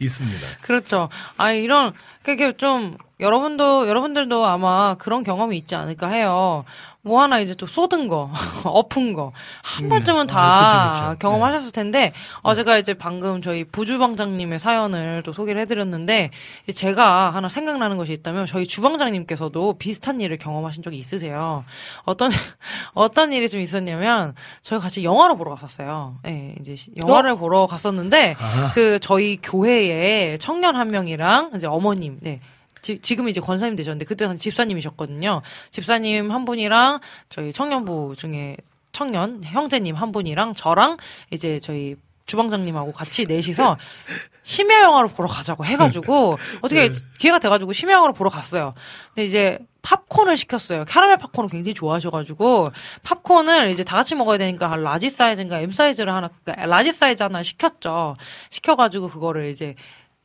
있습니다. 0.00 0.46
그렇죠. 0.62 1.08
아, 1.36 1.50
이런, 1.52 1.92
그게 2.22 2.56
좀, 2.56 2.96
여러분도, 3.18 3.88
여러분들도 3.88 4.46
아마 4.46 4.94
그런 4.94 5.24
경험이 5.24 5.58
있지 5.58 5.74
않을까 5.74 6.08
해요. 6.08 6.64
뭐 7.08 7.22
하나 7.22 7.40
이제 7.40 7.54
또 7.54 7.66
쏟은 7.66 8.06
거, 8.06 8.30
엎은 8.64 9.14
거, 9.14 9.32
한 9.62 9.84
음, 9.86 9.88
번쯤은 9.88 10.26
네. 10.26 10.32
다 10.32 10.38
아, 10.38 10.92
그쵸, 10.92 11.04
그쵸. 11.10 11.18
경험하셨을 11.18 11.72
텐데, 11.72 12.12
어, 12.42 12.54
제가 12.54 12.76
이제 12.76 12.92
방금 12.94 13.40
저희 13.42 13.64
부주방장님의 13.64 14.58
사연을 14.58 15.22
또 15.24 15.32
소개를 15.32 15.60
해드렸는데, 15.62 16.30
이제 16.64 16.72
제가 16.72 17.30
하나 17.30 17.48
생각나는 17.48 17.96
것이 17.96 18.12
있다면, 18.12 18.44
저희 18.46 18.66
주방장님께서도 18.66 19.78
비슷한 19.78 20.20
일을 20.20 20.36
경험하신 20.38 20.82
적이 20.82 20.98
있으세요. 20.98 21.64
어떤, 22.04 22.28
어떤 22.92 23.32
일이 23.32 23.48
좀 23.48 23.60
있었냐면, 23.60 24.34
저희 24.62 24.78
같이 24.78 25.02
영화를 25.02 25.36
보러 25.36 25.54
갔었어요. 25.54 26.18
예, 26.26 26.54
이제 26.60 26.76
시- 26.76 26.92
영화를 26.96 27.36
보러 27.36 27.66
갔었는데, 27.66 28.36
아. 28.38 28.72
그 28.74 28.98
저희 29.00 29.38
교회에 29.42 30.36
청년 30.38 30.76
한 30.76 30.90
명이랑 30.90 31.52
이제 31.56 31.66
어머님, 31.66 32.18
네. 32.20 32.40
지, 32.88 32.98
지금 33.02 33.28
이제 33.28 33.38
권사님 33.38 33.76
되셨는데 33.76 34.06
그때는 34.06 34.38
집사님이셨거든요. 34.38 35.42
집사님 35.72 36.30
한 36.30 36.46
분이랑 36.46 37.00
저희 37.28 37.52
청년부 37.52 38.14
중에 38.16 38.56
청년 38.92 39.44
형제님 39.44 39.94
한 39.94 40.10
분이랑 40.10 40.54
저랑 40.54 40.96
이제 41.30 41.60
저희 41.60 41.96
주방장님하고 42.24 42.92
같이 42.92 43.26
넷이서 43.26 43.76
심야 44.42 44.80
영화를 44.84 45.10
보러 45.10 45.28
가자고 45.28 45.66
해가지고 45.66 46.38
어떻게 46.62 46.90
기회가 47.18 47.38
돼가지고 47.38 47.74
심야 47.74 47.92
영화를 47.92 48.14
보러 48.14 48.30
갔어요. 48.30 48.72
근데 49.14 49.26
이제 49.26 49.58
팝콘을 49.82 50.38
시켰어요. 50.38 50.86
캐러멜 50.86 51.16
팝콘을 51.18 51.50
굉장히 51.50 51.74
좋아하셔가지고 51.74 52.70
팝콘을 53.02 53.68
이제 53.68 53.84
다 53.84 53.96
같이 53.96 54.14
먹어야 54.14 54.38
되니까 54.38 54.70
한 54.70 54.82
large 54.82 55.10
사이즈인가 55.10 55.60
M 55.60 55.72
사이즈를 55.72 56.14
하나 56.14 56.30
그러니까 56.42 56.64
large 56.64 56.90
사이즈 56.92 57.22
하나 57.22 57.42
시켰죠. 57.42 58.16
시켜가지고 58.48 59.08
그거를 59.08 59.50
이제 59.50 59.74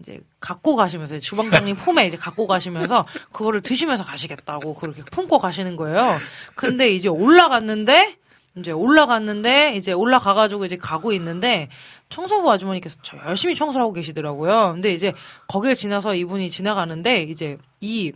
이제 0.04 0.20
갖고 0.42 0.76
가시면서 0.76 1.18
주방장님 1.20 1.76
품에 1.78 2.08
이제 2.08 2.18
갖고 2.18 2.46
가시면서 2.46 3.08
그거를 3.32 3.62
드시면서 3.62 4.04
가시겠다고 4.04 4.76
그렇게 4.76 5.02
품고 5.04 5.40
가시는 5.40 5.78
거예요. 5.78 6.20
근데 6.56 6.92
이제 6.92 7.08
올라갔는데 7.10 8.18
이제 8.58 8.72
올라갔는데 8.72 9.74
이제 9.76 9.94
올라가가지고 9.94 10.66
이제 10.66 10.76
가고 10.78 11.12
있는데 11.14 11.70
청소부 12.10 12.52
아주머니께서 12.52 12.98
저 13.02 13.18
열심히 13.26 13.56
청소를 13.56 13.82
하고 13.82 13.94
계시더라고요. 13.94 14.74
근데 14.74 14.94
이제 14.94 15.14
거기를 15.48 15.74
지나서 15.76 16.14
이분이 16.16 16.50
지나가는데 16.52 17.24
이제 17.24 17.58
이 17.82 18.12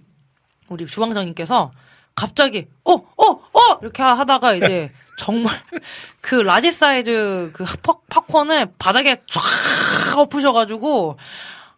우리 0.68 0.86
주방장님께서 0.86 1.72
갑자기 2.14 2.68
어어어 2.84 3.80
이렇게 3.82 4.04
하다가 4.04 4.54
이제 4.56 4.92
정말 5.18 5.60
그 6.22 6.36
large 6.36 6.72
사이즈 6.72 7.50
그 7.54 7.64
팝- 7.82 8.08
팝콘을 8.10 8.74
바닥에 8.78 9.22
쫙 9.28 9.42
엎으셔가지고 10.20 11.18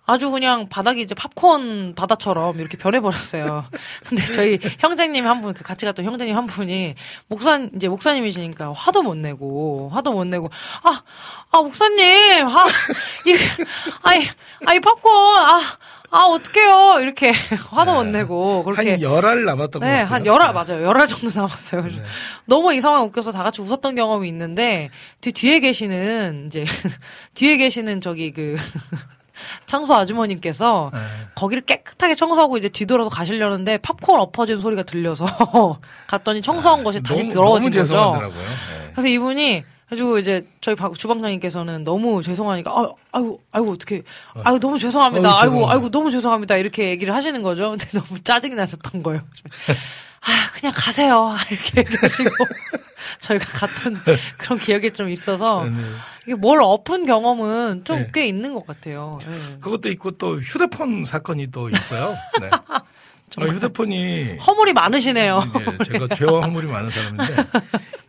아주 0.09 0.31
그냥 0.31 0.67
바닥이 0.69 1.03
이제 1.03 1.13
팝콘 1.13 1.93
바다처럼 1.95 2.59
이렇게 2.59 2.77
변해버렸어요. 2.77 3.63
근데 4.09 4.25
저희 4.25 4.59
형제님 4.79 5.27
한 5.27 5.39
분, 5.39 5.53
그 5.53 5.63
같이 5.63 5.85
갔던 5.85 6.03
형제님 6.03 6.35
한 6.35 6.47
분이 6.47 6.95
목사, 7.27 7.57
이제 7.75 7.87
목사님이시니까 7.87 8.73
화도 8.73 9.03
못 9.03 9.15
내고, 9.17 9.89
화도 9.93 10.11
못 10.11 10.25
내고, 10.25 10.49
아, 10.81 11.03
아, 11.51 11.57
목사님, 11.61 12.47
아, 12.47 12.65
이, 13.27 13.35
아이, 14.01 14.27
아이 14.65 14.79
팝콘, 14.79 15.11
아, 15.13 15.61
아, 16.09 16.17
어떡해요. 16.25 17.01
이렇게 17.01 17.31
화도 17.69 17.93
못 17.93 18.05
내고, 18.05 18.63
그렇게. 18.63 18.93
한 18.93 19.01
열알 19.03 19.45
남았던 19.45 19.79
것 19.79 19.85
네, 19.85 19.91
같아요. 19.99 20.07
한 20.07 20.25
열알 20.25 20.53
맞아요. 20.53 20.83
열알 20.87 21.05
정도 21.05 21.29
남았어요. 21.39 21.83
네. 21.83 22.03
너무 22.45 22.73
이 22.73 22.81
상황 22.81 23.03
웃겨서 23.03 23.31
다 23.31 23.43
같이 23.43 23.61
웃었던 23.61 23.93
경험이 23.93 24.27
있는데 24.29 24.89
뒤 25.21 25.31
뒤에 25.31 25.59
계시는 25.59 26.45
이제 26.47 26.65
뒤에 27.35 27.57
계시는 27.57 28.01
저기 28.01 28.31
그 28.31 28.55
청소 29.65 29.93
아주머님께서 29.95 30.91
네. 30.93 30.99
거기를 31.35 31.61
깨끗하게 31.63 32.15
청소하고 32.15 32.57
이제 32.57 32.69
뒤돌아서 32.69 33.09
가시려는데 33.09 33.77
팝콘 33.79 34.19
엎어진 34.19 34.57
소리가 34.59 34.83
들려서 34.83 35.25
갔더니 36.07 36.41
청소한 36.41 36.83
것이 36.83 37.01
다시 37.01 37.21
아, 37.21 37.23
너무, 37.25 37.33
더러워진 37.33 37.71
너무 37.71 37.81
거죠. 37.83 38.31
네. 38.37 38.91
그래서 38.93 39.07
이분이 39.07 39.63
가지고 39.89 40.19
이제 40.19 40.45
저희 40.61 40.75
박- 40.75 40.93
주방장님께서는 40.93 41.83
너무 41.83 42.21
죄송하니까 42.21 42.69
아, 42.71 42.91
아이고 43.11 43.39
아이고 43.51 43.71
어떻게 43.71 44.03
아이고 44.43 44.59
너무 44.59 44.77
죄송합니다. 44.77 45.29
아이고, 45.41 45.55
아이고. 45.55 45.71
아이고 45.71 45.89
너무 45.89 46.11
죄송합니다. 46.11 46.57
이렇게 46.57 46.89
얘기를 46.89 47.13
하시는 47.15 47.41
거죠. 47.41 47.71
근데 47.71 47.87
너무 47.93 48.19
짜증이 48.23 48.53
나셨던 48.55 49.01
거예요. 49.01 49.21
아 50.21 50.51
그냥 50.53 50.73
가세요. 50.75 51.35
이렇게 51.49 51.81
얘기하시고 51.81 52.29
저희가 53.19 53.45
갔던 53.45 54.01
그런 54.37 54.59
기억이 54.59 54.91
좀 54.91 55.09
있어서 55.09 55.63
네. 55.63 55.71
이게 56.25 56.35
뭘 56.35 56.61
엎은 56.61 57.05
경험은 57.05 57.85
좀 57.85 57.97
네. 57.97 58.11
꽤 58.13 58.27
있는 58.27 58.53
것 58.53 58.65
같아요. 58.65 59.17
네. 59.25 59.57
그것도 59.59 59.89
있고 59.89 60.11
또 60.11 60.37
휴대폰 60.39 61.03
사건이 61.03 61.47
또 61.47 61.69
있어요. 61.69 62.15
네. 62.39 62.49
어, 63.37 63.45
휴대폰이 63.45 64.37
허물이 64.37 64.73
많으시네요. 64.73 65.39
이게 65.55 65.83
제가 65.93 66.15
죄와 66.15 66.41
허물이 66.41 66.65
많은 66.67 66.89
사람인데 66.89 67.35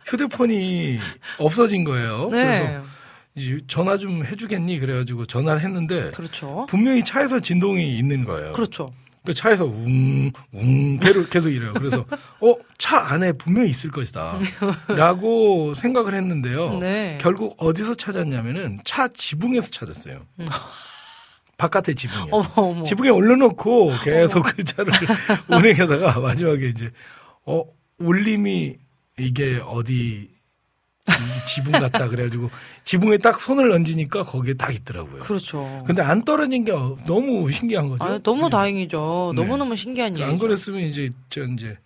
휴대폰이 0.05 0.99
없어진 1.37 1.83
거예요. 1.83 2.29
네. 2.31 2.43
그래서 2.43 3.61
전화 3.67 3.97
좀 3.97 4.25
해주겠니? 4.25 4.79
그래가지고 4.79 5.25
전화를 5.25 5.61
했는데 5.61 6.09
그렇죠. 6.11 6.65
분명히 6.67 7.03
차에서 7.03 7.39
진동이 7.39 7.97
있는 7.97 8.25
거예요. 8.25 8.51
그렇죠. 8.53 8.91
그 9.23 9.33
차에서 9.33 9.65
웅, 9.65 10.31
웅, 10.51 10.99
계속, 10.99 11.29
계속 11.29 11.49
이래요. 11.51 11.73
그래서, 11.73 12.05
어, 12.39 12.55
차 12.77 12.97
안에 13.13 13.33
분명히 13.33 13.69
있을 13.69 13.91
것이다. 13.91 14.39
라고 14.87 15.73
생각을 15.75 16.15
했는데요. 16.15 16.79
네. 16.79 17.17
결국 17.21 17.55
어디서 17.57 17.95
찾았냐면은 17.95 18.79
차 18.83 19.07
지붕에서 19.07 19.69
찾았어요. 19.69 20.21
바깥에. 21.57 21.93
어머, 22.31 22.47
어머. 22.55 22.83
지붕에 22.83 23.09
올려놓고 23.09 23.99
계속 24.03 24.41
그 24.43 24.63
차를 24.63 24.91
운행하다가 25.49 26.19
마지막에 26.19 26.67
이제, 26.69 26.89
어, 27.45 27.63
울림이 27.99 28.75
이게 29.19 29.61
어디, 29.63 29.93
이 29.93 30.40
지붕 31.47 31.71
같다. 31.73 32.07
그래가지고 32.07 32.49
지붕에 32.83 33.17
딱 33.17 33.39
손을 33.39 33.71
얹으니까 33.71 34.23
거기에 34.23 34.53
딱 34.53 34.73
있더라고요. 34.73 35.19
그렇죠. 35.19 35.83
근데 35.85 36.01
안 36.01 36.23
떨어진 36.23 36.63
게 36.63 36.71
너무 36.71 37.51
신기한 37.51 37.89
거죠. 37.89 38.03
아, 38.03 38.19
너무 38.19 38.45
네. 38.45 38.49
다행이죠. 38.51 39.33
네. 39.35 39.41
너무 39.41 39.57
너무 39.57 39.75
신기한 39.75 40.15
일이죠. 40.15 40.25
안 40.25 40.37
그랬으면 40.37 40.81
이제 40.81 41.09
저 41.29 41.43
이제 41.43 41.77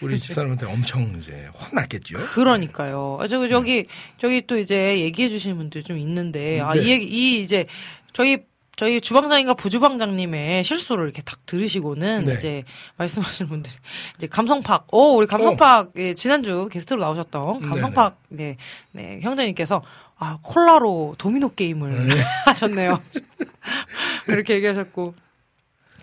우리 0.00 0.18
집사람한테 0.20 0.66
엄청 0.66 1.14
이제 1.18 1.48
혼났겠죠. 1.54 2.18
그러니까요. 2.34 3.18
아, 3.20 3.26
저, 3.26 3.46
저기, 3.48 3.86
저기 4.18 4.46
또 4.46 4.56
이제 4.58 5.00
얘기해 5.00 5.28
주시는 5.28 5.56
분들이 5.56 5.82
좀 5.82 5.98
있는데, 5.98 6.60
아, 6.60 6.74
네. 6.74 6.82
이 6.82 6.90
얘기, 6.90 7.04
이 7.06 7.40
이제, 7.42 7.66
저희, 8.12 8.38
저희 8.76 9.00
주방장님과 9.00 9.54
부주방장님의 9.54 10.64
실수를 10.64 11.04
이렇게 11.04 11.22
딱 11.22 11.44
들으시고는 11.46 12.24
네. 12.24 12.34
이제 12.34 12.64
말씀하시는 12.96 13.48
분들, 13.48 13.70
이제 14.16 14.26
감성팍, 14.26 14.86
오, 14.94 15.16
우리 15.16 15.26
감성팍, 15.26 15.92
예, 15.96 16.14
지난주 16.14 16.68
게스트로 16.70 17.00
나오셨던 17.00 17.60
감성팍, 17.60 18.16
네, 18.30 18.56
네, 18.92 19.20
형제님께서, 19.22 19.82
아, 20.18 20.38
콜라로 20.42 21.14
도미노 21.18 21.50
게임을 21.54 22.08
네. 22.08 22.14
하셨네요. 22.46 23.02
이렇게 24.28 24.54
얘기하셨고. 24.54 25.14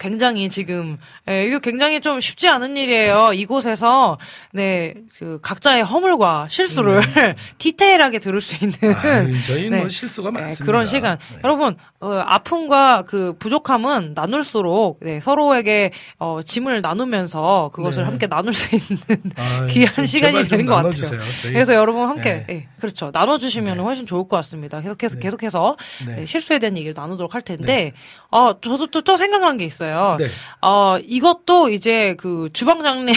굉장히 0.02 0.50
지금 0.50 0.98
예, 1.30 1.46
이거 1.46 1.60
굉장히 1.60 2.00
좀 2.00 2.22
쉽지 2.22 2.48
않은 2.48 2.78
일이에요. 2.78 3.34
이곳에서 3.34 4.18
네 4.54 4.94
그 5.20 5.38
각자의 5.42 5.84
허물과 5.84 6.48
실수를 6.50 7.02
디테일하게 7.58 8.20
들을 8.20 8.40
수 8.40 8.64
있는 8.64 8.78
네. 8.80 8.94
아유, 8.94 9.44
저희는 9.46 9.70
네. 9.72 9.80
뭐 9.82 9.90
실수가 9.90 10.32
네, 10.32 10.40
많습니다. 10.40 10.66
그런 10.66 10.88
시간. 10.88 11.18
네. 11.34 11.40
여러분, 11.44 11.76
어, 12.02 12.14
아픔과 12.26 13.02
그 13.02 13.34
부족함은 13.40 14.14
나눌수록 14.16 15.00
네, 15.02 15.20
서로에게 15.20 15.92
어, 16.18 16.40
짐을 16.42 16.82
나누면서 16.82 17.72
그것을 17.74 18.04
네. 18.04 18.10
함께 18.10 18.28
나눌 18.28 18.54
수 18.54 18.74
있는 18.74 18.98
아유, 19.36 19.68
귀한 19.68 19.94
좀 19.96 20.06
시간이 20.06 20.44
되는 20.44 20.66
것 20.66 20.76
같아요. 20.76 20.92
나눠주세요. 20.92 21.20
저희- 21.42 21.54
그래서 21.54 21.74
여러분 21.74 22.08
함께, 22.08 22.46
네. 22.48 22.54
예, 22.54 22.68
그렇죠. 22.80 23.12
나눠주시면 23.14 23.78
네. 23.78 23.84
훨씬 23.84 24.06
좋을 24.06 24.30
것 24.30 24.38
같습니다. 24.38 24.80
계속해서, 24.80 25.16
네. 25.16 25.20
계속해서 25.22 25.76
네. 26.08 26.16
네, 26.16 26.26
실수에 26.26 26.60
대한 26.60 26.78
얘기를 26.78 26.94
나누도록 26.96 27.34
할 27.36 27.42
텐데, 27.42 27.92
어, 28.32 28.60
저도 28.62 28.88
또, 28.88 29.02
또 29.02 29.18
생각난 29.18 29.58
게 29.58 29.66
있어요. 29.66 30.16
네. 30.20 30.28
어, 30.62 30.98
이것도 31.04 31.68
이제 31.70 32.16
그 32.18 32.50
주방장님, 32.54 33.08
네. 33.08 33.14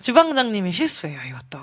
주방장님의 0.00 0.72
실수예요, 0.72 1.18
이것도. 1.28 1.58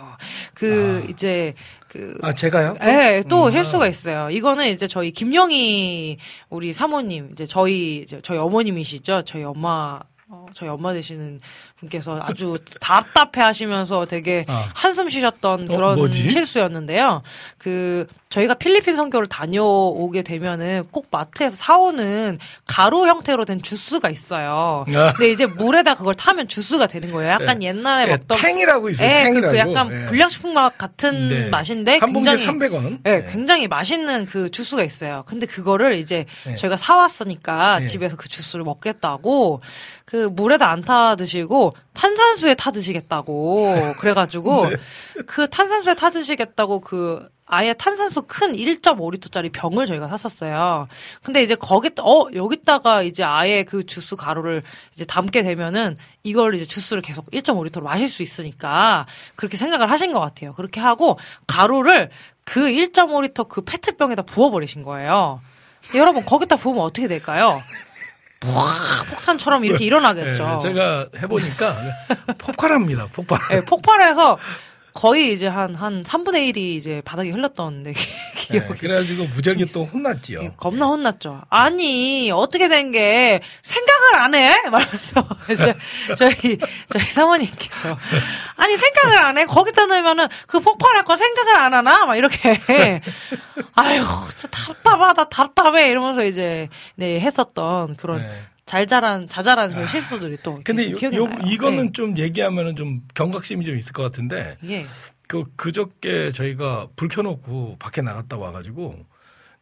그, 0.53 1.03
아. 1.03 1.09
이제, 1.09 1.53
그, 1.87 2.17
아 2.21 2.33
제가요? 2.33 2.75
또? 2.79 2.87
예, 2.87 3.23
또 3.27 3.45
음, 3.47 3.51
실수가 3.51 3.85
아. 3.85 3.87
있어요. 3.87 4.29
이거는 4.29 4.67
이제 4.69 4.87
저희 4.87 5.11
김영희 5.11 6.17
우리 6.49 6.73
사모님, 6.73 7.29
이제 7.31 7.45
저희 7.45 7.97
이제 7.97 8.19
저희 8.23 8.37
어머님이시죠. 8.37 9.23
저희 9.23 9.43
엄마 9.43 9.99
어, 10.33 10.45
저희 10.53 10.69
엄마 10.69 10.93
되시는 10.93 11.41
분께서 11.77 12.17
아주 12.23 12.57
답답해 12.79 13.43
하시면서 13.45 14.05
되게 14.05 14.45
아. 14.47 14.71
한숨 14.73 15.09
쉬셨던 15.09 15.63
어, 15.69 15.75
그런 15.75 15.97
뭐지? 15.97 16.29
실수였는데요. 16.29 17.21
그 17.57 18.07
저희가 18.31 18.53
필리핀 18.55 18.95
선교를 18.95 19.27
다녀오게 19.27 20.23
되면은 20.23 20.85
꼭 20.89 21.07
마트에서 21.11 21.55
사오는 21.57 22.39
가루 22.65 23.05
형태로 23.05 23.45
된 23.45 23.61
주스가 23.61 24.09
있어요. 24.09 24.85
아. 24.87 25.13
근데 25.13 25.31
이제 25.31 25.45
물에다 25.45 25.95
그걸 25.95 26.15
타면 26.15 26.47
주스가 26.47 26.87
되는 26.87 27.11
거예요. 27.11 27.31
약간 27.31 27.61
옛날에 27.61 28.03
예, 28.03 28.07
먹던 28.07 28.37
탱이라고 28.37 28.89
있어요. 28.89 29.07
예, 29.09 29.23
그, 29.29 29.41
탱이라고. 29.41 29.51
그 29.51 29.57
약간 29.57 30.01
예. 30.01 30.05
불량식품 30.05 30.53
맛 30.53 30.75
같은 30.77 31.27
네. 31.27 31.49
맛인데 31.49 31.97
한 31.99 32.13
굉장히 32.13 32.45
300원. 32.47 32.99
네, 33.03 33.25
굉장히 33.29 33.67
맛있는 33.67 34.25
그 34.25 34.49
주스가 34.49 34.83
있어요. 34.83 35.23
근데 35.27 35.45
그거를 35.45 35.95
이제 35.95 36.25
네. 36.45 36.55
저희가 36.55 36.77
사 36.77 36.95
왔으니까 36.95 37.79
네. 37.79 37.85
집에서 37.85 38.15
그 38.15 38.29
주스를 38.29 38.63
먹겠다고 38.63 39.61
그 40.05 40.29
물에다 40.31 40.69
안 40.69 40.81
타 40.81 41.15
드시고 41.15 41.75
탄산수에 41.93 42.55
타 42.55 42.71
드시겠다고 42.71 43.93
그래가지고 43.99 44.69
네. 44.69 44.75
그 45.27 45.47
탄산수에 45.47 45.93
타 45.93 46.09
드시겠다고 46.09 46.79
그 46.79 47.29
아예 47.51 47.73
탄산수 47.73 48.23
큰 48.27 48.53
1.5리터짜리 48.53 49.51
병을 49.51 49.85
저희가 49.85 50.07
샀었어요. 50.07 50.87
근데 51.21 51.43
이제 51.43 51.55
거기 51.55 51.89
어 51.99 52.27
여기다가 52.33 53.03
이제 53.03 53.25
아예 53.25 53.63
그 53.63 53.85
주스 53.85 54.15
가루를 54.15 54.63
이제 54.93 55.03
담게 55.03 55.43
되면은 55.43 55.97
이걸 56.23 56.55
이제 56.55 56.63
주스를 56.65 57.01
계속 57.01 57.29
1.5리터로 57.31 57.83
마실 57.83 58.07
수 58.07 58.23
있으니까 58.23 59.05
그렇게 59.35 59.57
생각을 59.57 59.91
하신 59.91 60.13
것 60.13 60.21
같아요. 60.21 60.53
그렇게 60.53 60.79
하고 60.79 61.19
가루를 61.45 62.09
그 62.45 62.61
1.5리터 62.61 63.49
그 63.49 63.61
페트병에다 63.65 64.21
부어버리신 64.21 64.81
거예요. 64.83 65.41
여러분 65.93 66.23
거기다 66.23 66.55
부으면 66.55 66.81
어떻게 66.81 67.09
될까요? 67.09 67.61
푸악 68.39 69.05
폭탄처럼 69.09 69.65
이렇게 69.65 69.83
일어나겠죠. 69.83 70.53
예, 70.55 70.59
제가 70.61 71.07
해보니까 71.21 71.77
폭발합니다. 72.39 73.07
폭발. 73.11 73.39
예, 73.51 73.59
폭발해서 73.59 74.37
거의 74.93 75.33
이제 75.33 75.47
한, 75.47 75.73
한 75.75 76.03
3분의 76.03 76.53
1이 76.53 76.57
이제 76.75 77.01
바닥에 77.05 77.29
흘렀던 77.29 77.83
네, 77.83 77.93
예, 78.53 78.59
기억이. 78.59 78.79
그래가지고 78.79 79.27
좀또 79.41 79.85
혼났지요. 79.85 80.43
예, 80.43 80.51
겁나 80.57 80.85
혼났죠. 80.87 81.41
아니, 81.49 82.29
어떻게 82.31 82.67
된 82.67 82.91
게 82.91 83.39
생각을 83.61 84.15
안 84.19 84.35
해? 84.35 84.61
말하면서 84.69 85.27
이제 85.51 85.73
저희, 86.17 86.57
저희 86.91 87.03
사모님께서 87.03 87.97
아니, 88.57 88.75
생각을 88.75 89.17
안 89.17 89.37
해? 89.37 89.45
거기다 89.45 89.85
넣으면은 89.85 90.27
그 90.47 90.59
폭발할 90.59 91.05
거 91.05 91.15
생각을 91.15 91.55
안 91.57 91.73
하나? 91.73 92.05
막 92.05 92.15
이렇게. 92.17 92.59
아유, 93.75 94.03
진짜 94.35 94.47
답답하다, 94.49 95.29
답답해. 95.29 95.89
이러면서 95.89 96.25
이제, 96.25 96.67
네, 96.95 97.19
했었던 97.19 97.95
그런 97.95 98.21
네. 98.23 98.29
잘잘한, 98.71 99.27
자잘한 99.27 99.75
그 99.75 99.85
실수들이 99.85 100.37
또. 100.43 100.61
근데 100.63 100.89
요, 100.91 100.95
요-. 101.13 101.29
이거는 101.45 101.91
좀 101.91 102.17
얘기하면은 102.17 102.77
좀 102.77 103.01
경각심이 103.13 103.65
좀 103.65 103.77
있을 103.77 103.91
것 103.91 104.01
같은데 104.03 104.57
예. 104.63 104.69
예. 104.71 104.85
그 105.27 105.43
그저께 105.57 106.31
저희가 106.31 106.87
불 106.95 107.09
켜놓고 107.09 107.75
밖에 107.79 108.01
나갔다 108.01 108.37
와가지고 108.37 109.05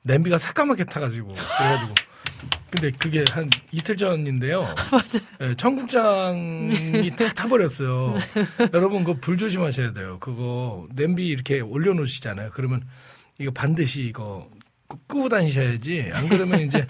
냄비가 0.03 0.37
새까맣게 0.37 0.83
타가지고 0.85 1.29
그래가지고 1.29 1.93
근데 2.69 2.91
그게 2.99 3.23
한 3.31 3.49
이틀 3.71 3.97
전인데요. 3.97 4.75
예, 5.41 5.55
청국장이 5.55 7.09
다 7.17 7.33
타버렸어요. 7.33 8.15
여러분 8.73 9.03
그 9.03 9.15
불 9.19 9.37
조심하셔야 9.39 9.91
돼요. 9.93 10.17
그거 10.19 10.87
냄비 10.93 11.27
이렇게 11.27 11.61
올려놓으시잖아요. 11.61 12.51
그러면 12.53 12.83
이거 13.39 13.49
반드시 13.51 14.03
이거 14.03 14.47
끄- 14.87 14.97
끄고 15.07 15.29
다니셔야지. 15.29 16.11
안 16.13 16.29
그러면 16.29 16.61
이제 16.61 16.85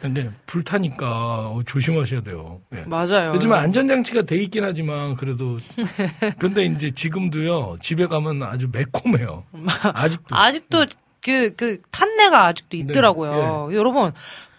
근데 0.00 0.30
불 0.46 0.62
타니까 0.62 1.06
어, 1.50 1.62
조심하셔야 1.66 2.20
돼요. 2.22 2.60
예. 2.74 2.82
맞아요. 2.86 3.32
요즘 3.34 3.52
안전장치가 3.52 4.22
돼 4.22 4.36
있긴 4.36 4.64
하지만 4.64 5.14
그래도 5.16 5.58
근데 6.38 6.64
이제 6.66 6.90
지금도요 6.90 7.78
집에 7.80 8.06
가면 8.06 8.42
아주 8.44 8.68
매콤해요. 8.70 9.44
아직도. 9.94 10.36
아직도 10.36 10.86
그, 11.20 11.54
그, 11.56 11.80
탄내가 11.90 12.46
아직도 12.46 12.76
네, 12.76 12.78
있더라고요. 12.78 13.70
여러분, 13.72 14.12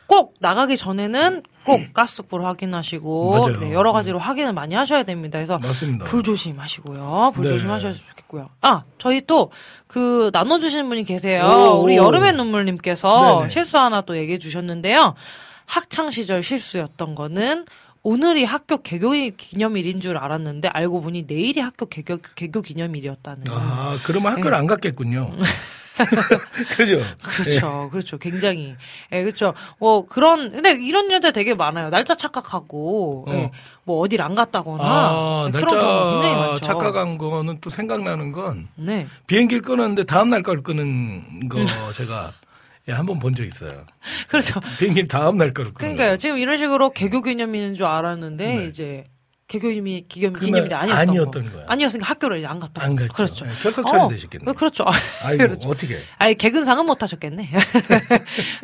꼭 0.08 0.36
나가기 0.39 0.75
전에는 0.75 1.41
꼭 1.69 1.93
가스불 1.93 2.43
확인하시고. 2.45 3.58
네, 3.60 3.73
여러 3.73 3.91
가지로 3.91 4.19
확인을 4.19 4.53
많이 4.53 4.75
하셔야 4.75 5.03
됩니다. 5.03 5.38
그래서 5.38 5.60
맞습니다. 5.60 6.05
불 6.05 6.23
조심하시고요. 6.23 7.32
불 7.34 7.43
네. 7.45 7.49
조심하셨으면 7.49 8.10
좋겠고요. 8.10 8.49
아, 8.62 8.84
저희 8.97 9.21
또, 9.25 9.51
그, 9.88 10.29
나눠주시는 10.34 10.89
분이 10.89 11.03
계세요. 11.03 11.45
오. 11.45 11.84
우리 11.84 11.95
여름의 11.95 12.34
눈물님께서 12.34 13.39
네네. 13.39 13.49
실수 13.49 13.77
하나 13.77 14.01
또 14.01 14.17
얘기해 14.17 14.38
주셨는데요. 14.38 15.15
학창 15.65 16.10
시절 16.10 16.41
실수였던 16.43 17.15
거는 17.15 17.65
오늘이 18.01 18.43
학교 18.45 18.82
개교 18.82 19.12
기념일인 19.38 19.99
줄 19.99 20.17
알았는데 20.17 20.69
알고 20.69 21.01
보니 21.01 21.25
내일이 21.27 21.60
학교 21.60 21.86
개교, 21.86 22.17
개교 22.36 22.62
기념일이었다는. 22.62 23.43
아, 23.49 23.97
그러면 24.05 24.32
학교를 24.32 24.51
네. 24.51 24.58
안 24.58 24.67
갔겠군요. 24.67 25.32
그죠? 26.78 27.02
그렇죠. 27.23 27.89
그렇죠. 27.91 28.17
굉장히. 28.17 28.75
예, 29.12 29.23
그렇죠. 29.23 29.54
뭐 29.80 30.06
그런 30.06 30.52
근데 30.52 30.71
이런 30.71 31.10
일들 31.10 31.34
되게 31.34 31.54
많아요. 31.54 31.89
날짜 31.89 32.15
착각하고 32.15 33.25
어. 33.28 33.34
예, 33.34 33.52
뭐 33.84 33.99
어디를 34.02 34.23
안 34.23 34.36
갔다거나 34.36 34.84
아, 34.84 35.49
네, 35.52 35.60
그런 35.60 35.80
경우가 35.80 36.12
굉장히 36.13 36.36
많죠. 36.36 36.65
착각한 36.65 37.17
거는 37.17 37.60
또 37.62 37.69
생각나는 37.69 38.32
건 38.32 38.67
네. 38.75 39.08
비행기를 39.28 39.62
끊었는데 39.62 40.04
다음 40.06 40.30
날 40.30 40.43
걸 40.43 40.63
끄는 40.63 41.49
거 41.49 41.60
제가 41.93 42.32
예, 42.88 42.93
한번 42.93 43.19
본 43.19 43.36
적 43.36 43.45
있어요. 43.45 43.86
그렇죠. 44.30 44.60
비행기 44.80 45.08
다음 45.08 45.38
날 45.38 45.54
끄는 45.54 45.73
그러니까요. 45.73 46.17
지금 46.17 46.38
이런 46.38 46.58
식으로 46.58 46.91
개교 46.91 47.21
기념일인 47.21 47.75
줄 47.75 47.86
알았는데 47.86 48.45
네. 48.45 48.65
이제 48.67 49.04
개교임이 49.49 50.05
기념, 50.07 50.33
기념일이 50.33 50.71
아니었던 50.75 51.09
아니었던 51.09 51.45
거. 51.45 51.51
거야. 51.57 51.65
아니었으니까 51.67 52.07
학교를 52.07 52.38
이제 52.38 52.45
안 52.45 52.59
갔던 52.59 52.83
안 52.83 52.95
거. 52.95 53.01
갔죠. 53.01 53.13
그렇죠. 53.15 53.45
네, 53.45 53.51
결석 53.63 53.88
처리 53.88 53.99
어, 53.99 54.07
되셨겠네. 54.07 54.53
그렇죠. 54.53 54.85
아이고 55.23 55.41
그렇죠. 55.43 55.69
어떻게? 55.69 55.99
아니 56.19 56.35
개근상은 56.35 56.85
못 56.85 57.01
하셨겠네. 57.01 57.49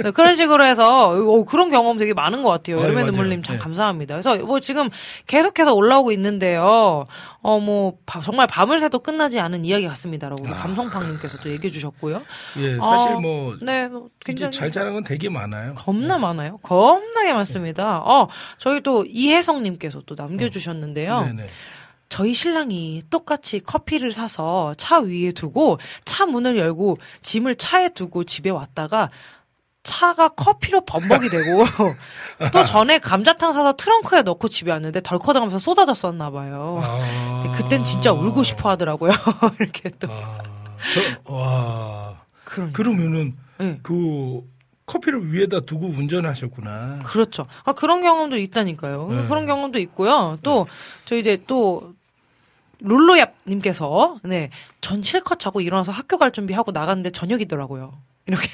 네, 0.03 0.11
그런 0.13 0.35
식으로 0.35 0.63
해서 0.63 1.09
어, 1.09 1.43
그런 1.45 1.71
경험 1.71 1.97
되게 1.97 2.13
많은 2.13 2.43
것 2.43 2.51
같아요. 2.51 2.81
여름의. 2.81 3.05
눈물님 3.05 3.41
참 3.41 3.55
네. 3.55 3.61
감사합니다. 3.61 4.13
그래서 4.13 4.37
뭐 4.45 4.59
지금 4.59 4.89
계속해서 5.25 5.73
올라오고 5.73 6.11
있는데요. 6.11 7.07
어뭐 7.45 7.99
정말 8.23 8.47
밤을 8.47 8.79
새도 8.79 8.99
끝나지 8.99 9.39
않은 9.39 9.65
이야기 9.65 9.87
같습니다라고 9.87 10.43
우리 10.43 10.51
아. 10.51 10.55
감성팡님께서 10.55 11.37
또 11.37 11.49
얘기해 11.51 11.69
주셨고요. 11.71 12.23
예, 12.57 12.77
사실 12.77 13.11
어, 13.11 13.19
뭐 13.19 13.55
네, 13.61 13.87
뭐 13.87 14.09
굉장히 14.25 14.51
잘 14.51 14.71
자란 14.71 14.93
건 14.95 15.03
되게 15.03 15.29
많아요. 15.29 15.75
겁나 15.75 16.17
많아요. 16.17 16.57
겁나게 16.63 17.33
많습니다. 17.33 17.99
어, 17.99 18.27
저희 18.57 18.81
또 18.81 19.05
이혜성님께서 19.07 20.01
또 20.07 20.15
남겨주셨는데요. 20.17 21.25
네네. 21.25 21.45
저희 22.09 22.33
신랑이 22.33 23.03
똑같이 23.11 23.59
커피를 23.59 24.11
사서 24.11 24.73
차 24.77 24.99
위에 24.99 25.31
두고 25.31 25.77
차 26.03 26.25
문을 26.25 26.57
열고 26.57 26.97
짐을 27.21 27.55
차에 27.55 27.89
두고 27.89 28.23
집에 28.23 28.49
왔다가 28.49 29.11
차가 29.85 30.27
커피로 30.29 30.81
범벅이 30.81 31.29
되고 31.29 31.63
또 32.51 32.65
전에 32.65 32.97
감자탕 32.97 33.53
사서 33.53 33.73
트렁크에 33.77 34.23
넣고 34.23 34.49
집에 34.49 34.71
왔는데 34.71 35.01
덜커덩하면서 35.01 35.59
쏟아졌었나 35.59 36.31
봐요. 36.31 36.81
아. 36.83 37.43
네, 37.45 37.51
그땐 37.57 37.83
진짜 37.85 38.11
울고 38.11 38.43
싶어 38.43 38.69
하더라고요. 38.69 39.11
이렇게 39.61 39.89
또 39.99 40.07
아, 40.11 40.39
저, 40.93 41.31
와. 41.33 42.21
그런 42.43 42.73
그러면은 42.73 43.35
네. 43.59 43.79
그 43.83 44.41
커피를 44.85 45.31
위에다 45.31 45.61
두고 45.61 45.87
운전하셨구나. 45.87 46.99
그렇죠. 47.03 47.47
아, 47.63 47.73
그런 47.73 48.01
경험도 48.01 48.37
있다니까요. 48.37 49.07
네. 49.09 49.27
그런 49.27 49.45
경험도 49.45 49.79
있고요. 49.79 50.37
또, 50.43 50.67
저 51.05 51.15
이제 51.15 51.41
또, 51.47 51.93
롤로얍님께서, 52.83 54.19
네, 54.23 54.51
전 54.81 55.01
실컷 55.01 55.39
자고 55.39 55.61
일어나서 55.61 55.91
학교 55.91 56.17
갈 56.17 56.31
준비하고 56.31 56.71
나갔는데 56.71 57.09
저녁이더라고요. 57.11 57.93
이렇게. 58.27 58.47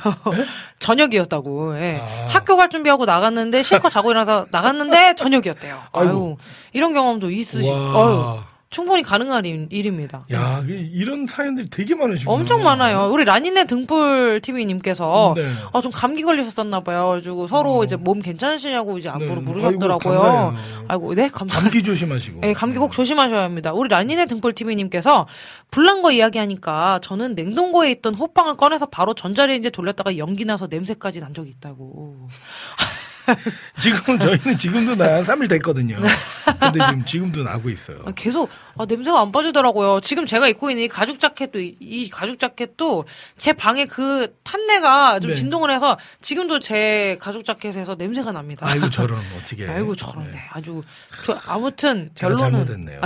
저녁이었다고, 0.78 1.78
예. 1.78 2.00
아. 2.00 2.26
학교 2.28 2.56
갈 2.56 2.70
준비하고 2.70 3.04
나갔는데 3.04 3.62
실컷 3.62 3.90
자고 3.90 4.10
일어나서 4.10 4.46
나갔는데 4.50 5.14
저녁이었대요. 5.16 5.82
아유. 5.92 6.36
이런 6.72 6.92
경험도 6.94 7.30
있으시, 7.30 7.68
아유, 7.70 7.74
와. 7.74 8.46
충분히 8.76 9.02
가능한 9.02 9.46
일, 9.46 9.68
일입니다. 9.70 10.26
야, 10.32 10.62
이- 10.68 10.90
이런 10.92 11.26
사연들이 11.26 11.66
되게 11.70 11.94
많으시구나. 11.94 12.36
엄청 12.36 12.62
많아요. 12.62 13.08
우리 13.10 13.24
라니네 13.24 13.64
등불 13.64 14.40
TV님께서 14.42 15.32
네. 15.34 15.50
아, 15.72 15.80
좀 15.80 15.90
감기 15.90 16.22
걸리셨었나 16.22 16.80
봐요. 16.80 17.06
그래가지고 17.08 17.46
서로 17.46 17.84
이제 17.84 17.96
몸 17.96 18.20
괜찮으시냐고 18.20 18.98
이제 18.98 19.08
안부로 19.08 19.36
네. 19.36 19.40
물으셨더라고요. 19.50 20.20
아이고. 20.20 20.84
아이고, 20.88 21.14
네, 21.14 21.28
감사합니다. 21.28 21.60
감기 21.70 21.82
조심하시고. 21.82 22.40
네, 22.42 22.52
감기 22.52 22.78
꼭 22.78 22.92
조심하셔야 22.92 23.44
합니다. 23.44 23.72
우리 23.72 23.88
라니네 23.88 24.26
등불 24.26 24.52
TV님께서 24.52 25.26
불난 25.70 26.02
거 26.02 26.12
이야기하니까 26.12 26.98
저는 27.02 27.34
냉동고에 27.34 27.90
있던 27.92 28.14
호빵을 28.14 28.58
꺼내서 28.58 28.84
바로 28.86 29.14
전자레인지에 29.14 29.70
돌렸다가 29.70 30.18
연기 30.18 30.44
나서 30.44 30.66
냄새까지 30.68 31.20
난 31.20 31.32
적이 31.32 31.48
있다고. 31.56 32.28
지금 33.80 34.18
저희는 34.20 34.56
지금도 34.56 34.94
나한 34.94 35.24
3일 35.24 35.48
됐거든요. 35.48 35.96
근데 36.60 36.78
지금 36.86 37.04
지금도 37.04 37.42
나고 37.42 37.68
있어요. 37.70 37.98
아, 38.04 38.12
계속 38.14 38.48
아, 38.78 38.84
냄새가 38.86 39.20
안 39.20 39.32
빠지더라고요. 39.32 40.00
지금 40.00 40.26
제가 40.26 40.48
입고 40.48 40.70
있는 40.70 40.84
이 40.84 40.88
가죽 40.88 41.18
자켓도 41.18 41.60
이, 41.60 41.76
이 41.80 42.10
가죽 42.10 42.38
자켓도 42.38 43.04
제 43.38 43.52
방에 43.52 43.86
그 43.86 44.36
탄내가 44.42 45.20
좀 45.20 45.30
네. 45.30 45.36
진동을 45.36 45.70
해서 45.70 45.98
지금도 46.20 46.60
제 46.60 47.16
가죽 47.20 47.44
자켓에서 47.44 47.94
냄새가 47.94 48.32
납니다. 48.32 48.66
아이고 48.68 48.88
저런 48.90 49.20
어떻게? 49.40 49.66
아이고 49.66 49.94
저런데 49.94 50.32
네. 50.32 50.38
아주 50.50 50.82
저, 51.24 51.38
아무튼 51.46 52.10
결론은 52.14 52.38
잘못했네요. 52.50 53.00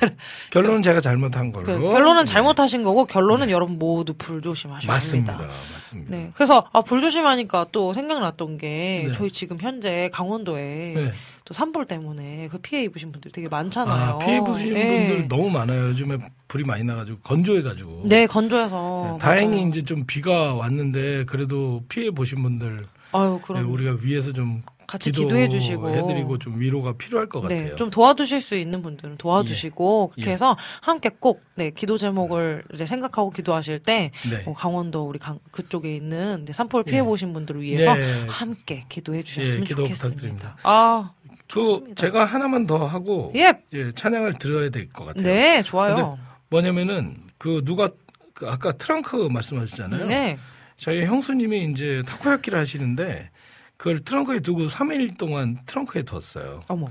네. 0.00 0.16
결론은 0.50 0.82
제가 0.82 1.00
잘못한 1.00 1.52
걸로. 1.52 1.66
그, 1.66 1.80
결론은 1.80 2.24
네. 2.24 2.32
잘못하신 2.32 2.82
거고 2.82 3.04
결론은 3.04 3.50
여러분 3.50 3.78
모두 3.78 4.14
불 4.14 4.42
조심하셔야 4.42 4.92
맞습니다. 4.92 5.34
합니다. 5.34 5.54
맞습니다. 5.72 6.10
네, 6.10 6.30
그래서 6.34 6.66
아, 6.72 6.82
불 6.82 7.00
조심하니까 7.00 7.66
또 7.72 7.92
생각났던 7.94 8.58
게 8.58 9.04
네. 9.08 9.12
저희 9.12 9.30
지금 9.30 9.58
현재 9.60 10.10
강원도에 10.12 10.92
네. 10.96 11.12
또 11.44 11.54
산불 11.54 11.86
때문에 11.86 12.48
그 12.48 12.58
피해 12.58 12.84
입으신 12.84 13.12
분들 13.12 13.30
되게 13.32 13.48
많잖아요. 13.48 14.14
아, 14.14 14.18
피해 14.18 14.40
보시는 14.40 14.74
네. 14.74 15.06
분들 15.08 15.28
너무 15.28 15.50
많아요. 15.50 15.88
요즘에 15.88 16.18
불이 16.48 16.64
많이 16.64 16.84
나가지고 16.84 17.18
건조해가지고. 17.20 18.02
네, 18.04 18.26
건조해서 18.26 19.12
네, 19.12 19.18
다행히 19.18 19.56
맞아요. 19.56 19.68
이제 19.68 19.82
좀 19.82 20.04
비가 20.06 20.54
왔는데 20.54 21.24
그래도 21.24 21.82
피해 21.88 22.10
보신 22.10 22.42
분들 22.42 22.86
아유 23.12 23.38
네, 23.40 23.46
그럼 23.46 23.72
우리가 23.72 23.96
위에서 24.02 24.32
좀 24.32 24.62
같이 24.86 25.10
기도해 25.10 25.24
기도 25.26 25.36
해 25.38 25.48
주시고 25.48 25.88
해드리고 25.90 26.38
좀 26.38 26.60
위로가 26.60 26.94
필요할 26.94 27.28
것 27.28 27.40
같아요. 27.40 27.70
네, 27.70 27.76
좀 27.76 27.88
도와주실 27.88 28.40
수 28.40 28.56
있는 28.56 28.82
분들은 28.82 29.16
도와주시고 29.16 30.12
그렇게 30.14 30.30
예. 30.30 30.34
해서 30.34 30.56
함께 30.82 31.10
꼭 31.18 31.42
네, 31.54 31.70
기도 31.70 31.96
제목을 31.96 32.64
이제 32.74 32.84
생각하고 32.84 33.30
기도하실 33.30 33.78
때 33.80 34.10
네. 34.28 34.42
어, 34.44 34.52
강원도 34.52 35.04
우리 35.08 35.18
강, 35.18 35.38
그쪽에 35.50 35.94
있는 35.94 36.44
산불 36.50 36.84
피해 36.84 37.02
보신 37.02 37.32
분들을 37.32 37.62
위해서 37.62 37.98
예. 37.98 38.26
함께 38.28 38.84
기도해 38.88 39.22
주셨으면 39.22 39.60
예, 39.60 39.64
기도 39.64 39.76
좋겠습니다. 39.84 40.08
부탁드립니다. 40.08 40.56
아, 40.62 41.12
그 41.21 41.21
좋습니다. 41.60 42.00
제가 42.00 42.24
하나만 42.24 42.66
더 42.66 42.86
하고 42.86 43.32
예. 43.34 43.52
예, 43.72 43.92
찬양을 43.92 44.38
들어야 44.38 44.70
될 44.70 44.88
것 44.92 45.04
같아요. 45.04 45.22
네, 45.24 45.62
좋아요. 45.62 46.18
뭐냐면은 46.50 47.16
그 47.38 47.62
누가 47.64 47.90
그 48.34 48.48
아까 48.48 48.72
트렁크 48.72 49.28
말씀하셨잖아요. 49.30 50.06
네. 50.06 50.38
저희 50.76 51.04
형수님이 51.04 51.64
이제 51.70 52.02
타코야키를 52.06 52.58
하시는데 52.58 53.30
그걸 53.76 54.00
트렁크에 54.00 54.40
두고 54.40 54.66
3일 54.66 55.16
동안 55.18 55.58
트렁크에 55.66 56.02
뒀어요. 56.02 56.60
어머. 56.68 56.88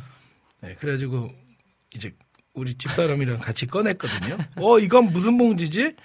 네, 0.62 0.74
그래가지고 0.76 1.32
이제 1.96 2.14
우리 2.54 2.74
집사람이랑 2.76 3.40
같이 3.40 3.66
꺼냈거든요. 3.66 4.38
어, 4.58 4.78
이건 4.80 5.12
무슨 5.12 5.38
봉지지? 5.38 5.96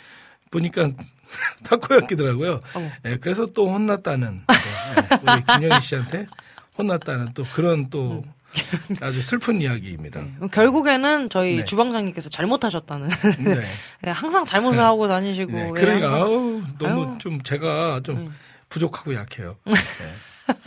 보니까 0.51 0.91
타코야키더라고요. 1.65 2.61
어머. 2.75 2.89
네, 3.03 3.17
그래서 3.19 3.47
또 3.47 3.69
혼났다는 3.73 4.45
네, 4.47 5.19
우리 5.23 5.45
김영희 5.61 5.81
씨한테 5.81 6.27
혼났다는 6.79 7.33
또 7.35 7.45
그런 7.53 7.91
또 7.91 8.23
아주 9.01 9.21
슬픈 9.23 9.61
이야기입니다. 9.61 10.21
음, 10.21 10.49
결국에는 10.51 11.29
저희 11.31 11.57
네. 11.59 11.65
주방장님께서 11.65 12.29
잘못하셨다는. 12.29 13.09
네. 13.45 13.61
네, 14.03 14.11
항상 14.11 14.45
잘못을 14.45 14.81
하고 14.83 15.09
다니시고. 15.09 15.53
네, 15.53 15.69
예, 15.69 15.71
그러니까 15.73 16.11
항상- 16.13 16.23
아우 16.23 16.63
너무 16.79 17.03
아유. 17.11 17.19
좀 17.19 17.43
제가 17.43 18.01
좀 18.05 18.17
음. 18.17 18.35
부족하고 18.69 19.15
약해요. 19.15 19.57
네. 19.65 19.75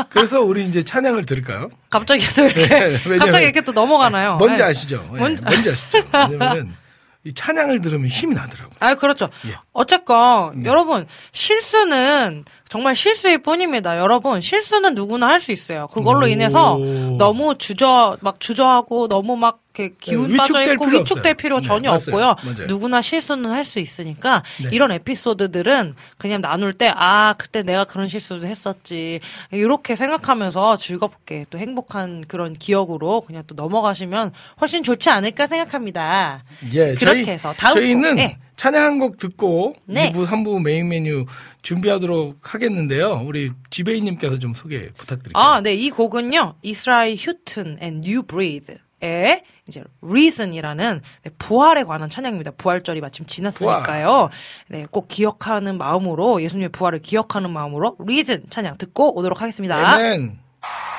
그래서 0.09 0.41
우리 0.41 0.65
이제 0.65 0.83
찬양을 0.83 1.25
들을까요? 1.25 1.69
갑자기 1.89 2.25
또 2.35 2.43
이렇게 2.45 2.67
네, 2.67 2.79
왜냐면 3.05 3.19
갑자기 3.19 3.45
이렇게 3.45 3.61
또 3.61 3.71
넘어가나요? 3.71 4.35
뭔지 4.37 4.57
네. 4.57 4.63
아시죠? 4.63 5.07
네, 5.13 5.19
뭔- 5.19 5.37
뭔지 5.41 5.69
아시죠? 5.69 5.97
왜냐면은 6.13 6.75
이 7.23 7.33
찬양을 7.33 7.81
들으면 7.81 8.07
힘이 8.07 8.35
나더라고요. 8.35 8.75
아, 8.79 8.95
그렇죠. 8.95 9.29
예. 9.47 9.55
어쨌건 9.73 10.61
네. 10.63 10.69
여러분 10.69 11.05
실수는 11.31 12.45
정말 12.69 12.95
실수일 12.95 13.39
뿐입니다. 13.39 13.97
여러분 13.97 14.41
실수는 14.41 14.93
누구나 14.93 15.27
할 15.27 15.39
수 15.39 15.51
있어요. 15.51 15.87
그걸로 15.87 16.25
오. 16.25 16.27
인해서 16.27 16.77
너무 17.17 17.55
주저 17.57 18.17
막 18.21 18.39
주저하고 18.39 19.07
너무 19.07 19.35
막 19.37 19.61
이렇게 19.75 19.95
기운 19.99 20.29
네, 20.31 20.37
빠져 20.37 20.61
있고 20.73 20.85
필요 20.85 20.99
위축될 20.99 21.19
없어요. 21.31 21.33
필요 21.35 21.59
네, 21.61 21.67
전혀 21.67 21.89
맞아요. 21.89 21.99
없고요. 21.99 22.25
맞아요. 22.43 22.67
누구나 22.67 23.01
실수는 23.01 23.49
할 23.49 23.63
수 23.63 23.79
있으니까 23.79 24.43
네. 24.61 24.69
이런 24.71 24.91
에피소드들은 24.91 25.95
그냥 26.17 26.41
나눌 26.41 26.73
때 26.73 26.91
아 26.93 27.33
그때 27.37 27.63
내가 27.63 27.85
그런 27.85 28.07
실수도 28.07 28.45
했었지 28.45 29.19
이렇게 29.51 29.95
생각하면서 29.95 30.77
즐겁게 30.77 31.45
또 31.49 31.57
행복한 31.57 32.25
그런 32.27 32.53
기억으로 32.53 33.21
그냥 33.21 33.43
또 33.47 33.55
넘어가시면 33.55 34.33
훨씬 34.61 34.83
좋지 34.83 35.09
않을까 35.09 35.47
생각합니다. 35.47 36.43
예, 36.73 36.93
그렇게 36.93 37.23
저희, 37.23 37.25
해서 37.25 37.53
다음 37.57 37.73
저희는 37.75 38.09
곡, 38.09 38.15
네. 38.15 38.37
찬양 38.59 38.83
한 38.83 38.99
곡 38.99 39.17
듣고 39.17 39.73
네. 39.85 40.11
2부, 40.11 40.27
3부 40.27 40.61
메인 40.61 40.89
메뉴 40.89 41.25
준비하도록 41.61 42.53
하겠는데요. 42.53 43.23
우리 43.25 43.51
지배인님께서 43.69 44.37
좀 44.37 44.53
소개 44.53 44.89
부탁드릴게요. 44.97 45.41
아, 45.41 45.61
네, 45.61 45.73
이 45.75 45.89
곡은요, 45.89 46.55
Israel 46.61 47.15
Houghton 47.15 47.77
and 47.79 48.01
New 48.01 48.21
Breed의 48.23 49.43
이제 49.69 49.83
Risen이라는 50.01 51.01
네, 51.23 51.31
부활에 51.37 51.85
관한 51.85 52.09
찬양입니다. 52.09 52.51
부활절이 52.57 52.99
마침 52.99 53.25
지났으니까요. 53.25 54.29
네, 54.67 54.85
꼭 54.91 55.07
기억하는 55.07 55.77
마음으로 55.77 56.41
예수님의 56.41 56.69
부활을 56.69 56.99
기억하는 56.99 57.51
마음으로 57.51 57.95
Risen 58.01 58.43
찬양 58.49 58.77
듣고 58.77 59.17
오도록 59.17 59.41
하겠습니다. 59.41 59.77
아 59.77 60.98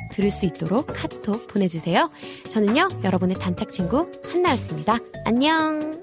들을 0.11 0.29
수 0.29 0.45
있도록 0.45 0.87
카톡 0.87 1.47
보내주세요. 1.47 2.09
저는요 2.49 2.89
여러분의 3.03 3.37
단짝 3.37 3.71
친구 3.71 4.11
한나였습니다. 4.31 4.99
안녕. 5.25 5.99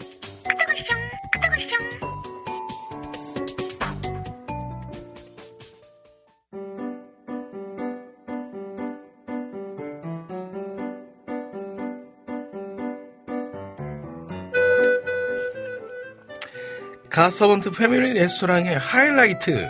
갓서번트 17.11 17.73
패밀리 17.73 18.13
레스토랑의 18.13 18.79
하이라이트 18.79 19.67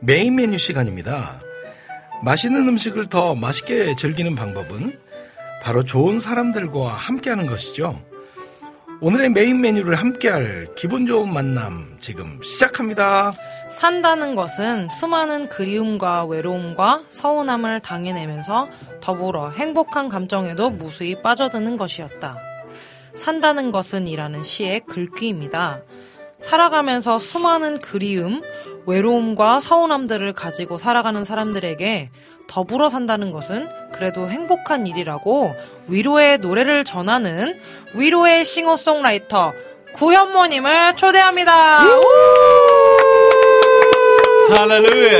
메인 0.00 0.34
메뉴 0.34 0.58
시간입니다. 0.58 1.43
맛있는 2.24 2.66
음식을 2.68 3.06
더 3.06 3.34
맛있게 3.34 3.94
즐기는 3.96 4.34
방법은 4.34 4.98
바로 5.62 5.82
좋은 5.82 6.20
사람들과 6.20 6.94
함께하는 6.94 7.44
것이죠. 7.44 8.00
오늘의 9.02 9.28
메인 9.30 9.60
메뉴를 9.60 9.96
함께할 9.96 10.68
기분 10.74 11.04
좋은 11.04 11.30
만남 11.30 11.96
지금 12.00 12.40
시작합니다. 12.42 13.32
산다는 13.70 14.34
것은 14.34 14.88
수많은 14.88 15.50
그리움과 15.50 16.24
외로움과 16.24 17.02
서운함을 17.10 17.80
당해내면서 17.80 18.68
더불어 19.02 19.50
행복한 19.50 20.08
감정에도 20.08 20.70
무수히 20.70 21.20
빠져드는 21.20 21.76
것이었다. 21.76 22.38
산다는 23.14 23.70
것은 23.70 24.08
이라는 24.08 24.42
시의 24.42 24.80
글귀입니다. 24.86 25.82
살아가면서 26.40 27.18
수많은 27.18 27.80
그리움, 27.80 28.42
외로움과 28.86 29.60
서운함들을 29.60 30.32
가지고 30.34 30.78
살아가는 30.78 31.24
사람들에게 31.24 32.10
더불어 32.48 32.88
산다는 32.88 33.30
것은 33.30 33.68
그래도 33.92 34.28
행복한 34.28 34.86
일이라고 34.86 35.54
위로의 35.88 36.38
노래를 36.38 36.84
전하는 36.84 37.58
위로의 37.94 38.44
싱어송라이터 38.44 39.52
구현모님을 39.94 40.96
초대합니다. 40.96 41.78
할렐루야. 44.50 45.18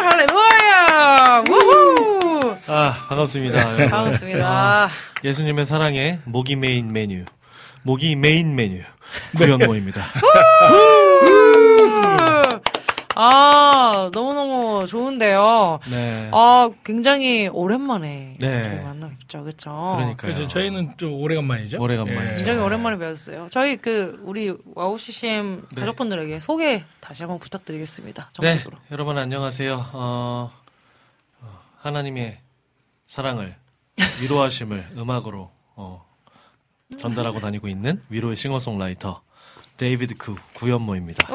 할렐루야! 0.00 1.44
우후! 1.48 2.56
아, 2.66 3.06
반갑습니다. 3.08 3.76
반갑습니다. 3.88 4.48
아, 4.48 4.88
예수님의 5.22 5.66
사랑의 5.66 6.20
모기 6.24 6.56
메인 6.56 6.92
메뉴. 6.92 7.24
모기 7.82 8.16
메인 8.16 8.56
메뉴. 8.56 8.80
구현모입니다. 9.36 10.04
아, 13.22 14.10
너무너무 14.14 14.86
좋은데요. 14.86 15.80
네. 15.90 16.30
아, 16.32 16.70
굉장히 16.82 17.48
오랜만에 17.48 18.36
네. 18.38 18.46
이렇게 18.46 18.80
만나 18.82 19.08
뵙죠. 19.10 19.44
그쵸? 19.44 19.70
그러니까요. 19.70 20.16
그래서 20.16 20.46
저희는 20.46 20.94
좀 20.96 21.12
오래간만이죠. 21.12 21.78
오래간만이죠. 21.78 22.32
예. 22.32 22.36
굉장히 22.36 22.60
오랜만에 22.60 22.96
뵈었어요. 22.96 23.48
저희 23.50 23.76
그, 23.76 24.18
우리 24.24 24.56
와우 24.74 24.96
CCM 24.96 25.66
네. 25.74 25.80
가족분들에게 25.80 26.40
소개 26.40 26.84
다시 27.00 27.22
한번 27.22 27.38
부탁드리겠습니다. 27.40 28.30
네, 28.40 28.52
정식으로. 28.52 28.78
여러분 28.90 29.18
안녕하세요. 29.18 29.90
어, 29.92 30.50
어, 31.42 31.58
하나님의 31.80 32.38
사랑을 33.06 33.54
위로하심을 34.22 34.92
음악으로 34.96 35.50
어, 35.76 36.06
전달하고 36.98 37.38
다니고 37.40 37.68
있는 37.68 38.02
위로의 38.08 38.34
싱어송라이터 38.36 39.20
데이비드 39.76 40.14
구 40.16 40.36
구현모입니다. 40.54 41.28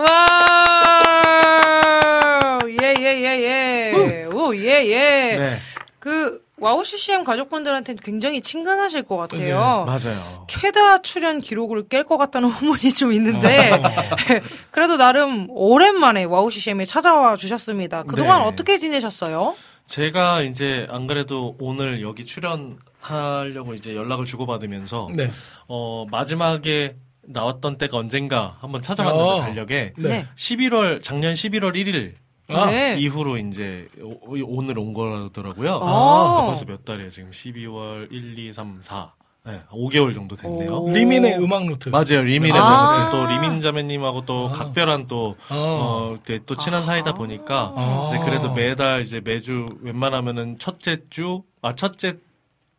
와! 2.66 2.70
예, 2.70 2.96
예, 3.00 3.04
예, 3.04 3.94
예. 3.94 4.26
오, 4.26 4.56
예, 4.56 4.86
예. 4.86 5.38
네, 5.38 5.60
그, 6.00 6.44
와우 6.58 6.84
CCM 6.86 7.24
가족분들한테는 7.26 8.00
굉장히 8.02 8.42
친근하실 8.42 9.04
것 9.04 9.18
같아요. 9.18 9.84
맞아요. 9.86 10.46
최다 10.48 11.02
출연 11.02 11.42
기록을 11.42 11.90
깰 11.90 12.06
것 12.06 12.18
같다는 12.18 12.48
후문이 12.50 12.94
좀 12.94 13.12
있는데 13.12 13.72
어. 13.72 13.82
그래도 14.72 14.96
나름 14.96 15.48
오랜만에 15.50 16.24
와우 16.24 16.50
CCM에 16.50 16.86
찾아와 16.86 17.36
주셨습니다. 17.36 18.04
그동안 18.04 18.42
네. 18.42 18.48
어떻게 18.48 18.78
지내셨어요? 18.78 19.56
제가 19.86 20.42
이제 20.44 20.88
안 20.90 21.08
그래도 21.08 21.58
오늘 21.60 22.02
여기 22.02 22.26
출연하려고 22.26 23.74
이제 23.74 23.94
연락을 23.94 24.26
주고받으면서 24.26 25.10
네. 25.14 25.30
어, 25.68 26.06
마지막에 26.10 26.96
나왔던 27.28 27.78
때가 27.78 27.98
언젠가 27.98 28.56
한번 28.60 28.82
찾아봤는데 28.82 29.30
어. 29.30 29.42
달력에 29.42 29.94
네. 29.98 30.26
11월 30.36 31.04
작년 31.04 31.34
11월 31.34 31.74
1일 31.76 32.14
아, 32.48 32.66
네. 32.70 32.98
이후로 33.00 33.38
이제 33.38 33.88
오- 34.02 34.38
오늘 34.58 34.78
온 34.78 34.94
거더라고요. 34.94 35.80
아. 35.82 36.46
벌써 36.46 36.66
몇 36.66 36.86
달이에요? 36.86 37.10
지금 37.10 37.32
12월 37.32 38.12
1, 38.12 38.38
2, 38.38 38.54
3, 38.54 38.80
4. 38.82 39.14
네, 39.48 39.62
5개월 39.70 40.16
정도 40.16 40.36
됐네요. 40.36 40.76
오. 40.78 40.90
리민의 40.92 41.38
음악 41.38 41.66
노트. 41.66 41.90
맞아요. 41.90 42.24
리민의 42.24 42.60
아. 42.60 43.10
또 43.12 43.28
리민 43.28 43.62
자매님하고 43.62 44.26
또 44.26 44.50
아. 44.50 44.52
각별한 44.52 45.08
또 45.08 45.36
어. 45.52 45.56
어, 45.56 46.16
네, 46.24 46.40
또 46.48 46.56
친한 46.56 46.84
사이다 46.84 47.14
보니까 47.14 47.74
아. 47.76 48.06
이제 48.08 48.18
그래도 48.26 48.52
매달 48.54 49.02
이제 49.02 49.22
매주 49.24 49.68
웬만하면은 49.82 50.58
첫째 50.58 50.98
주, 51.12 51.44
아 51.62 51.76
첫째 51.76 52.18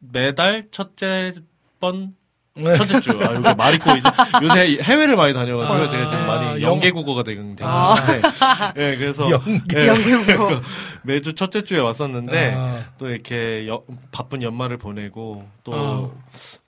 매달 0.00 0.62
첫째 0.72 1.32
번 1.78 2.00
네. 2.00 2.12
첫째 2.76 3.00
주. 3.00 3.11
아, 3.22 3.34
여기 3.34 3.54
말이 3.57 3.78
고 3.78 3.90
이제 3.96 4.09
요새 4.42 4.78
해외를 4.82 5.16
많이 5.16 5.34
다녀가지고 5.34 5.76
아, 5.76 5.88
제가 5.88 6.04
지금 6.07 6.26
많이 6.26 6.62
영- 6.62 6.72
연계국어가 6.74 7.22
되긴 7.22 7.54
되는데. 7.57 7.64
아. 7.66 7.94
예, 8.76 8.96
그래서 8.96 9.28
연계. 9.30 9.78
예, 9.80 9.86
연계국어. 9.88 10.61
매주 11.02 11.34
첫째 11.34 11.62
주에 11.62 11.78
왔었는데 11.78 12.54
아. 12.57 12.84
또 12.98 13.09
이렇게 13.11 13.66
여- 13.68 13.82
바쁜 14.11 14.42
연말을 14.42 14.78
보내고 14.78 15.44
또 15.64 15.72
어. 15.74 16.12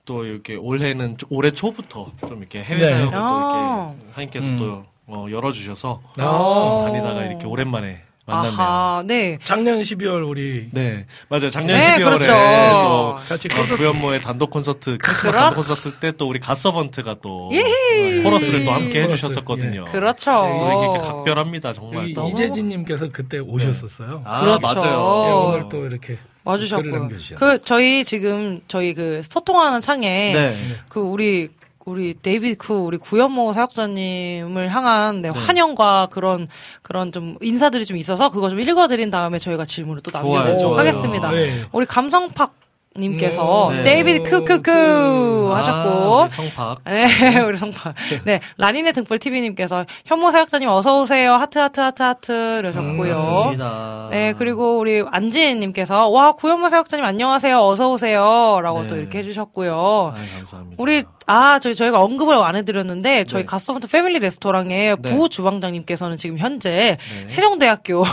또 0.05 0.25
이렇게 0.25 0.55
올해는 0.57 1.17
초- 1.19 1.27
올해 1.31 1.51
초부터 1.51 2.13
좀 2.29 2.39
이렇게 2.39 2.63
해외 2.63 2.81
네. 2.81 2.89
사역을 2.93 3.11
또 3.13 3.17
아. 3.19 3.93
이렇게 3.97 4.13
하나님께서 4.13 4.47
음. 4.49 4.59
또 4.59 4.85
어, 5.11 5.27
열어주셔서 5.31 6.01
아. 6.19 6.25
어, 6.25 6.85
다니다가 6.87 7.25
이렇게 7.25 7.47
오랜만에 7.47 8.03
만났네요. 8.29 8.61
아하, 8.61 9.03
네. 9.07 9.39
작년 9.45 9.81
12월 9.81 10.29
우리 10.29 10.69
네, 10.73 11.07
맞아요. 11.29 11.51
작년 11.51 11.79
네, 11.79 11.97
12월에 11.97 12.05
그렇죠. 12.05 12.27
또 12.27 13.15
같이 13.29 13.49
어, 13.51 13.57
콘서트 13.57 13.77
구현모의 13.77 14.21
단독 14.21 14.51
콘서트, 14.51 14.99
크리스마스 14.99 15.21
그렇죠. 15.23 15.39
단독 15.39 15.57
콘서트 15.57 15.95
때 16.01 16.13
또 16.19 16.29
우리 16.29 16.41
갓서번트가 16.41 17.17
또 17.23 17.51
예헤이. 17.53 18.21
어, 18.21 18.23
코러스를 18.25 18.65
또 18.65 18.73
함께 18.73 19.03
코러스, 19.03 19.27
해주셨었거든요. 19.27 19.85
그렇죠. 19.85 20.31
또 20.33 20.95
이게 20.97 21.07
각별합니다, 21.07 21.73
정말. 21.73 22.13
또. 22.15 22.29
이재진님께서 22.29 23.09
그때 23.13 23.39
오셨었어요. 23.39 24.23
아, 24.25 24.41
그렇죠. 24.41 24.61
맞아요. 24.67 24.91
예, 24.91 24.95
어. 24.97 25.53
오늘 25.55 25.69
또 25.71 25.87
이렇게 25.87 26.19
와주셨고. 26.45 27.09
그, 27.37 27.63
저희 27.65 28.05
지금, 28.05 28.61
저희 28.69 28.95
그 28.95 29.21
소통하는 29.23 29.81
창에 29.81 30.33
네. 30.33 30.57
그 30.89 31.01
우리 31.01 31.51
우리 31.89 32.15
데이비드 32.21 32.59
구 32.59 32.85
우리 32.85 32.99
구현모 32.99 33.55
사역자님을 33.55 34.69
향한 34.69 35.23
네, 35.23 35.31
환영과 35.31 36.09
그런 36.11 36.49
그런 36.83 37.13
좀 37.13 37.37
인사들이 37.41 37.85
좀 37.87 37.97
있어서 37.97 38.29
그거 38.29 38.51
좀 38.51 38.61
읽어드린 38.61 39.11
다음에 39.11 39.39
저희가 39.39 39.65
질문을 39.65 40.03
또 40.03 40.11
남겨보도록. 40.11 40.79
하겠습니다. 40.79 41.31
네. 41.31 41.65
우리 41.73 41.87
감성팍 41.87 42.68
님께서 42.99 43.71
네. 43.73 43.83
데이비드 43.83 44.23
크크크 44.29 45.53
하셨고 45.55 46.23
아, 46.23 46.29
성팍 46.29 46.85
네, 46.85 47.07
네 47.07 47.41
우리 47.47 47.57
성팍 47.57 47.95
네 48.25 48.41
라니네 48.57 48.93
등불 48.93 49.19
TV 49.19 49.41
님께서 49.41 49.85
현모 50.07 50.31
사역자님 50.31 50.69
어서 50.69 51.01
오세요 51.01 51.35
하트 51.35 51.59
하트 51.59 51.81
하트 51.81 52.03
하트 52.03 52.59
이러셨고요. 52.59 53.55
음, 53.55 54.09
네 54.11 54.35
그리고 54.37 54.79
우리 54.79 55.05
안지혜 55.11 55.55
님께서 55.55 56.09
와 56.09 56.33
구현모 56.33 56.69
사역자님 56.69 57.05
안녕하세요 57.05 57.59
어서 57.61 57.91
오세요라고 57.91 58.83
네. 58.83 58.89
또 58.89 58.97
이렇게 58.97 59.19
해주셨고요. 59.19 60.15
아, 60.15 60.37
감사합니다. 60.37 60.77
우리 60.83 61.05
아 61.27 61.59
저희 61.59 61.75
저희가 61.75 62.01
언급을 62.01 62.39
안 62.39 62.57
해드렸는데 62.57 63.25
저희 63.25 63.43
네. 63.43 63.47
갓서번트 63.47 63.87
패밀리 63.89 64.19
레스토랑의 64.19 64.97
부 64.97 65.29
주방장님께서는 65.29 66.17
지금 66.17 66.39
현재 66.39 66.97
세종대학교 67.27 68.05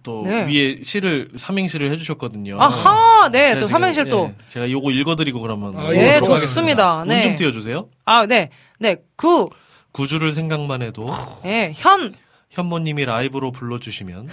또 0.02 0.22
네. 0.24 0.46
위에 0.46 0.78
시를 0.82 1.28
삼행시를 1.36 1.92
해주셨거든요. 1.92 2.56
아하, 2.60 3.28
네, 3.30 3.52
또 3.54 3.60
지금, 3.60 3.68
삼행시를 3.68 4.10
또. 4.10 4.32
예, 4.32 4.44
제가 4.48 4.70
요거 4.70 4.90
읽어드리고 4.90 5.40
그러면 5.40 5.74
아, 5.76 5.90
네, 5.90 6.18
좋습니다. 6.18 7.04
네. 7.06 7.16
운좀 7.18 7.36
띄워주세요. 7.36 7.88
아, 8.04 8.26
네. 8.26 8.48
네, 8.80 8.96
구, 9.16 9.48
구주를 9.92 10.32
생각만 10.32 10.82
해도 10.82 11.06
예, 11.44 11.72
현, 11.74 12.12
현모님이 12.50 13.04
라이브로 13.04 13.52
불러주시면 13.52 14.28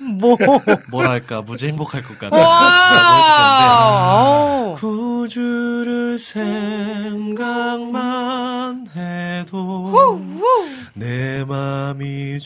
뭐. 0.18 0.36
뭐랄까 0.90 1.42
무지 1.42 1.68
행복할 1.68 2.02
것 2.02 2.18
같다. 2.18 2.36
라고 2.36 2.48
와. 4.70 4.74
구주를 4.74 6.18
생각만 6.18 8.02
해도 8.96 10.20
내 10.94 11.44
맘이 11.44 12.40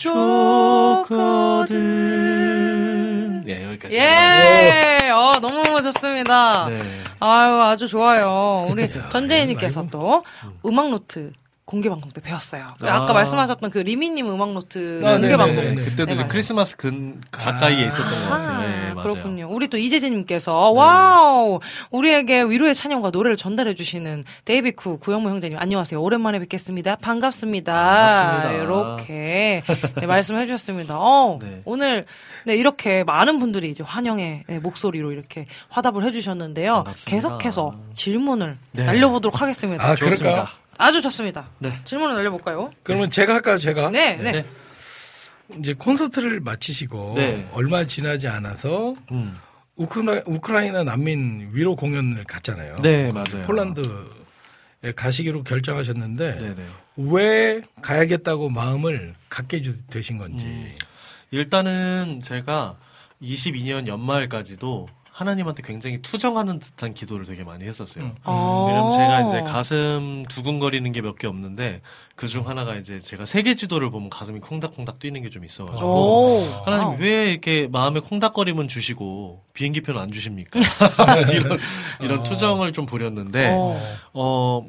좋거든. 2.17 3.45
예 3.49 3.65
여기까지. 3.69 3.97
예, 3.97 5.11
어, 5.17 5.33
너무 5.41 5.81
좋습니다. 5.83 6.67
네. 6.69 6.79
아유, 7.21 7.63
아주 7.63 7.89
좋아요. 7.89 8.67
우리 8.69 8.91
전재희님께서 9.11 9.87
또 9.91 10.25
음악 10.67 10.91
노트 10.91 11.33
공개 11.67 11.89
방송 11.89 12.13
때 12.13 12.21
배웠어요. 12.21 12.75
그 12.79 12.89
아까 12.89 13.11
아. 13.11 13.13
말씀하셨던 13.13 13.71
그 13.71 13.79
리미님 13.79 14.31
음악 14.31 14.53
노트 14.53 15.03
아, 15.05 15.19
공개. 15.19 15.37
방송. 15.37 15.57
네, 15.57 15.75
그때도 15.75 16.05
네, 16.07 16.13
이제 16.13 16.15
맞아요. 16.23 16.29
크리스마스 16.29 16.77
근 16.77 17.21
가까이에 17.33 17.89
있었던 17.89 18.09
것 18.09 18.31
같아요. 18.31 18.61
네, 18.61 18.91
아. 18.97 19.03
그렇군요. 19.03 19.49
우리 19.51 19.67
또 19.67 19.77
이재진님께서 19.77 20.71
와우 20.71 21.59
우리에게 21.91 22.43
위로의 22.45 22.73
찬양과 22.77 23.11
노래를 23.11 23.37
전달해 23.37 23.75
주시는 23.75 24.23
데이빗 24.45 25.01
구 25.01 25.06
구현모 25.06 25.29
형제님 25.29 25.59
안녕하세요. 25.59 26.01
오랜만에 26.01 26.39
뵙겠습니다. 26.39 26.95
반갑습니다. 26.97 27.73
반갑습니다. 27.75 28.63
이렇게 28.63 29.63
네, 29.97 30.07
말씀해 30.07 30.47
주셨습니다. 30.47 30.97
어, 31.01 31.41
네. 31.43 31.63
오늘 31.65 32.07
네, 32.45 32.55
이렇게 32.55 33.03
많은 33.03 33.41
분들이 33.41 33.71
이제 33.71 33.83
환영의 33.83 34.45
네, 34.47 34.59
목소리로 34.61 35.11
이렇게 35.11 35.47
화답을 35.71 36.05
해주셨는데요. 36.05 36.75
반갑습니다. 36.85 37.11
계속해서 37.11 37.75
질문을 37.93 38.57
네. 38.71 38.85
날려보도록 38.85 39.43
하겠습니다. 39.43 39.83
아 39.85 39.97
좋습니다. 39.97 40.17
그럴까요? 40.23 40.66
아주 40.79 41.01
좋습니다. 41.03 41.49
네. 41.59 41.73
질문을 41.85 42.15
날려볼까요? 42.17 42.71
그러면 42.83 43.11
제가 43.11 43.35
할까요? 43.35 43.59
제가 43.59 43.91
네, 43.91 44.17
네. 44.17 44.33
네. 44.33 44.47
이제 45.59 45.75
콘서트를 45.75 46.41
마치시고 46.41 47.15
네. 47.17 47.49
얼마 47.53 47.85
지나지 47.87 48.29
않아서 48.29 48.95
음. 49.13 49.37
우크라, 49.77 50.23
우크라이나 50.27 50.85
난민 50.85 51.51
위로 51.53 51.77
공연을 51.77 52.25
갔잖아요. 52.25 52.79
네, 52.83 53.13
맞아요. 53.13 53.43
폴란드에 53.47 54.93
가시기로 54.97 55.45
결정하셨는데 55.45 56.39
네네. 56.39 56.67
왜 56.97 57.61
가야겠다고 57.83 58.49
마음을 58.51 59.15
갖게 59.29 59.63
주- 59.63 59.77
되신 59.89 60.19
건지. 60.19 60.47
음. 60.47 60.75
일단은 61.31 62.21
제가 62.23 62.77
22년 63.23 63.87
연말까지도 63.87 64.87
하나님한테 65.17 65.63
굉장히 65.63 66.03
투정하는 66.03 66.59
듯한 66.59 66.93
기도를 66.93 67.25
되게 67.25 67.43
많이 67.43 67.65
했었어요. 67.65 68.05
음. 68.05 68.13
어. 68.25 68.67
왜냐면 68.69 68.91
제가 68.91 69.23
이제 69.23 69.41
가슴 69.51 70.27
두근거리는 70.29 70.93
게 70.93 71.01
몇 71.01 71.17
개 71.19 71.27
없는데 71.27 71.81
그 72.17 72.27
중 72.29 72.47
하나가 72.47 72.75
이제 72.75 73.01
제가 73.01 73.25
세계 73.25 73.55
지도를 73.55 73.91
보면 73.91 74.11
가슴이 74.11 74.41
콩닥콩닥 74.41 74.99
뛰는 74.99 75.23
게 75.23 75.31
좀 75.31 75.45
있어가지고 75.47 75.87
오. 75.87 76.39
하나님 76.67 76.87
와우. 76.89 76.97
왜 76.99 77.31
이렇게 77.33 77.67
마음에 77.67 78.01
콩닥거림은 78.01 78.69
주시고 78.69 79.43
비행기표는 79.55 79.99
안 79.99 80.13
주십니까? 80.13 80.61
이런 81.33 81.59
이런 82.01 82.19
어. 82.21 82.23
투정을 82.23 82.75
좀 82.75 82.85
부렸는데 82.85 83.53
어. 83.57 83.81
어 84.13 84.67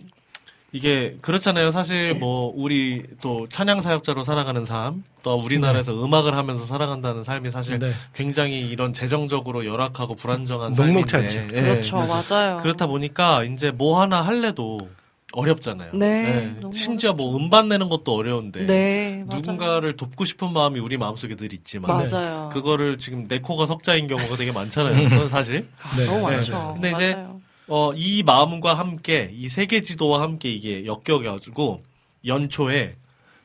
이게 0.74 1.18
그렇잖아요. 1.22 1.72
사실 1.72 2.14
뭐 2.14 2.52
우리 2.56 3.04
또 3.22 3.48
찬양 3.48 3.80
사역자로 3.82 4.24
살아가는 4.24 4.66
삶, 4.66 5.04
또 5.24 5.36
우리나라에서 5.36 5.94
음악을 6.04 6.36
하면서 6.36 6.66
살아간다는 6.66 7.24
삶이 7.24 7.52
사실 7.52 7.80
네. 7.80 7.94
굉장히 8.14 8.60
이런 8.62 8.92
재정적으로 8.92 9.66
열악하고 9.66 10.16
불안정한 10.16 10.74
녹록치 10.74 11.12
삶인데 11.12 11.40
않죠. 11.40 11.56
예, 11.56 11.62
그렇죠, 11.62 11.98
맞아요. 11.98 12.58
그렇다 12.58 12.88
보니까 12.88 13.44
이제 13.46 13.72
뭐 13.72 14.02
하나 14.02 14.22
할래도 14.22 14.90
어렵잖아요. 15.34 15.92
네, 15.94 16.56
너무 16.60 16.74
심지어 16.74 17.14
뭐 17.14 17.36
음반 17.36 17.68
내는 17.68 17.90
것도 17.90 18.14
어려운데 18.14 18.66
네, 18.66 19.24
맞아요. 19.26 19.42
누군가를 19.42 19.98
돕고 19.98 20.26
싶은 20.26 20.52
마음이 20.52 20.80
우리 20.80 20.98
마음속에 20.98 21.36
늘 21.36 21.54
있지만 21.54 21.92
맞아요. 21.92 22.50
그거를 22.52 22.98
지금 22.98 23.28
내 23.28 23.40
코가 23.40 23.66
석자인 23.66 24.08
경우가 24.08 24.36
되게 24.36 24.52
많잖아요. 24.52 25.28
사실. 25.28 25.68
네. 25.98 26.06
너무 26.06 26.30
네. 26.30 26.36
많죠. 26.36 26.72
근데 26.74 26.92
이제 26.92 27.14
맞아요. 27.14 27.37
어, 27.68 27.94
이 27.94 28.24
마음과 28.24 28.74
함께 28.76 29.30
이 29.34 29.50
세계 29.50 29.82
지도와 29.82 30.22
함께 30.22 30.50
이게 30.50 30.86
엮여가지고 30.86 31.84
연초에 32.26 32.96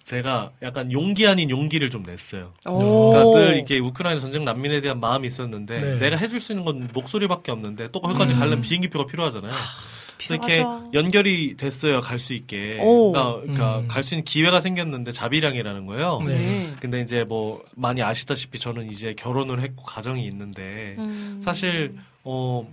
제가 0.04 0.50
약간 0.62 0.90
용기 0.90 1.26
아닌 1.26 1.48
용기를 1.50 1.88
좀 1.90 2.02
냈어요. 2.02 2.52
오. 2.68 3.10
그러니까 3.12 3.38
늘 3.38 3.56
이렇게 3.56 3.78
우크라이나 3.78 4.20
전쟁 4.20 4.44
난민에 4.44 4.80
대한 4.80 4.98
마음이 4.98 5.26
있었는데 5.26 5.80
네. 5.80 5.96
내가 5.98 6.16
해줄 6.16 6.40
수 6.40 6.52
있는 6.52 6.64
건 6.64 6.88
목소리밖에 6.92 7.52
없는데 7.52 7.88
또 7.92 8.00
거기까지 8.00 8.34
가려면 8.34 8.62
비행기표가 8.62 9.06
필요하잖아요. 9.06 9.52
그래서 10.18 10.34
이렇게. 10.34 10.64
연결이 10.94 11.56
됐어요. 11.56 12.00
갈 12.00 12.18
수 12.18 12.34
있게. 12.34 12.78
오. 12.80 13.12
그러니까, 13.12 13.40
그러니까 13.40 13.78
음. 13.80 13.88
갈수 13.88 14.14
있는 14.14 14.24
기회가 14.24 14.60
생겼는데 14.60 15.10
자비량이라는 15.12 15.86
거예요. 15.86 16.20
네. 16.26 16.36
네. 16.36 16.72
근데 16.80 17.00
이제 17.00 17.24
뭐 17.24 17.64
많이 17.76 18.02
아시다시피 18.02 18.58
저는 18.58 18.90
이제 18.90 19.14
결혼을 19.16 19.60
했고 19.62 19.82
가정이 19.84 20.24
있는데 20.26 20.96
음. 20.98 21.40
사실 21.44 21.96
어 22.24 22.68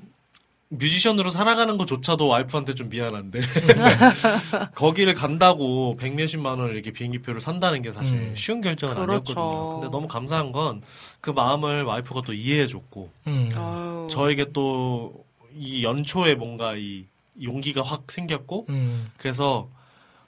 뮤지션으로 0.70 1.30
살아가는 1.32 1.78
것조차도 1.78 2.28
와이프한테 2.28 2.76
좀 2.76 2.90
미안한데 2.90 3.42
거기를 4.76 5.14
간다고 5.16 5.96
백몇십만 5.98 6.60
원을 6.60 6.76
이렇게 6.76 6.92
비행기표를 6.92 7.42
산다는 7.42 7.82
게 7.82 7.92
사실 7.92 8.16
음. 8.16 8.34
쉬운 8.36 8.62
결정은 8.62 8.94
그렇죠. 8.96 9.34
아니었거든요. 9.34 9.80
근데 9.80 9.92
너무 9.92 10.08
감사한 10.08 10.52
건 10.52 10.82
그 11.22 11.32
마음을 11.32 11.84
와이프가 11.84 12.22
또 12.26 12.34
이해해줬고 12.34 13.10
음. 13.28 14.08
저에게 14.10 14.52
또 14.54 15.30
이 15.56 15.84
연초에 15.84 16.36
뭔가 16.36 16.76
이 16.76 17.06
용기가 17.42 17.82
확 17.82 18.12
생겼고 18.12 18.68
음. 18.70 19.12
그래서 19.18 19.68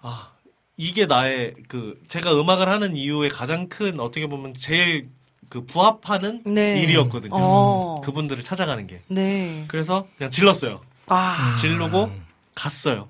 아 0.02 0.32
이게 0.78 1.06
나의 1.06 1.54
그 1.68 2.02
제가 2.08 2.38
음악을 2.40 2.68
하는 2.68 2.98
이유의 2.98 3.30
가장 3.30 3.70
큰 3.70 4.00
어떻게 4.00 4.28
보면 4.28 4.54
제일 4.56 5.10
그 5.52 5.66
부합하는 5.66 6.44
네. 6.46 6.82
일이었거든요. 6.82 7.34
어. 7.36 8.02
그분들을 8.06 8.42
찾아가는 8.42 8.88
게. 8.88 9.02
네. 9.10 9.66
그래서 9.68 10.08
그냥 10.18 10.32
질렀어요. 10.32 10.80
아. 11.08 11.58
지르고 11.60 12.06
음. 12.06 12.26
갔어요. 12.56 13.10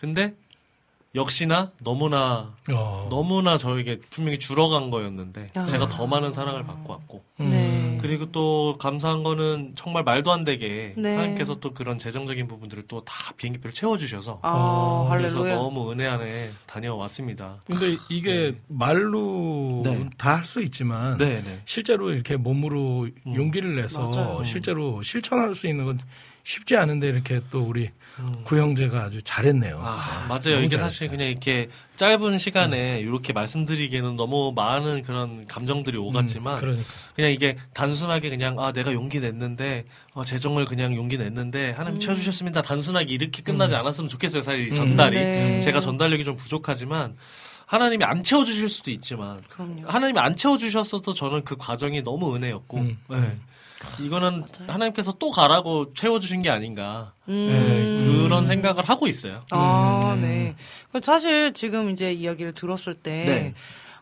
근데 0.00 0.34
역시나 1.16 1.72
너무나 1.82 2.52
어. 2.70 3.06
너무나 3.10 3.56
저에게 3.56 3.98
분명히 4.10 4.38
줄어 4.38 4.68
간 4.68 4.90
거였는데 4.90 5.46
아. 5.54 5.64
제가 5.64 5.88
더 5.88 6.06
많은 6.06 6.30
사랑을 6.30 6.64
받고 6.64 6.92
왔고 6.92 7.24
음. 7.40 7.50
네. 7.50 7.98
그리고 8.00 8.30
또 8.30 8.76
감사한 8.78 9.22
거는 9.22 9.72
정말 9.76 10.04
말도 10.04 10.30
안 10.30 10.44
되게 10.44 10.92
네. 10.96 11.14
하나님께서 11.16 11.56
또 11.56 11.72
그런 11.72 11.98
재정적인 11.98 12.46
부분들을 12.46 12.86
또 12.86 13.02
다 13.06 13.32
비행기표를 13.36 13.72
채워주셔서 13.72 14.40
아, 14.42 14.52
어, 14.52 15.08
그래서 15.10 15.38
할렐루야. 15.38 15.56
너무 15.56 15.90
은혜 15.92 16.06
안에 16.06 16.50
다녀왔습니다. 16.66 17.60
근데 17.66 17.96
이게 18.10 18.52
네. 18.52 18.60
말로 18.68 19.82
네. 19.84 20.08
다할 20.18 20.44
수 20.44 20.62
있지만 20.62 21.16
네네. 21.18 21.62
실제로 21.64 22.10
이렇게 22.10 22.36
몸으로 22.36 23.08
음. 23.26 23.34
용기를 23.34 23.76
내서 23.76 24.02
맞아요. 24.10 24.44
실제로 24.44 25.00
실천할 25.02 25.54
수 25.54 25.66
있는 25.66 25.84
건 25.86 25.98
쉽지 26.44 26.76
않은데 26.76 27.08
이렇게 27.08 27.40
또 27.50 27.62
우리 27.62 27.90
구형제가 28.44 29.04
아주 29.04 29.20
잘했네요. 29.22 29.78
아, 29.82 30.22
네, 30.22 30.28
맞아요. 30.28 30.60
이게 30.60 30.76
잘했어요. 30.76 30.88
사실 30.88 31.08
그냥 31.08 31.28
이렇게 31.28 31.68
짧은 31.96 32.38
시간에 32.38 32.98
이렇게 33.00 33.32
말씀드리기에는 33.32 34.16
너무 34.16 34.52
많은 34.54 35.02
그런 35.02 35.46
감정들이 35.46 35.98
오갔지만 35.98 36.54
음, 36.54 36.58
그러니까. 36.60 36.84
그냥 37.14 37.30
이게 37.30 37.56
단순하게 37.74 38.30
그냥 38.30 38.58
아 38.58 38.72
내가 38.72 38.92
용기 38.92 39.20
냈는데 39.20 39.84
어, 40.14 40.24
재정을 40.24 40.64
그냥 40.64 40.94
용기 40.94 41.18
냈는데 41.18 41.72
하나님 41.72 42.00
채워주셨습니다. 42.00 42.62
단순하게 42.62 43.12
이렇게 43.12 43.42
끝나지 43.42 43.74
않았으면 43.74 44.08
좋겠어요. 44.08 44.42
사실 44.42 44.68
이 44.68 44.74
전달이 44.74 45.16
네. 45.16 45.60
제가 45.60 45.80
전달력이 45.80 46.24
좀 46.24 46.36
부족하지만 46.36 47.16
하나님이 47.66 48.04
안 48.04 48.22
채워주실 48.22 48.68
수도 48.68 48.90
있지만 48.92 49.42
그럼요. 49.48 49.88
하나님이 49.88 50.18
안 50.20 50.36
채워주셨어도 50.36 51.12
저는 51.12 51.44
그 51.44 51.56
과정이 51.56 52.02
너무 52.02 52.34
은혜였고 52.34 52.78
음, 52.78 52.98
네. 53.08 53.36
이거는 54.00 54.44
하나님께서 54.66 55.12
또 55.18 55.30
가라고 55.30 55.92
채워주신 55.94 56.42
게 56.42 56.50
아닌가 56.50 57.12
네, 57.26 57.34
음. 57.34 58.22
그런 58.24 58.46
생각을 58.46 58.88
하고 58.88 59.06
있어요. 59.06 59.44
아, 59.50 60.14
음. 60.14 60.20
네. 60.20 60.56
그 60.92 61.00
사실 61.02 61.52
지금 61.52 61.90
이제 61.90 62.12
이야기를 62.12 62.52
들었을 62.52 62.94
때, 62.94 63.24
네. 63.24 63.54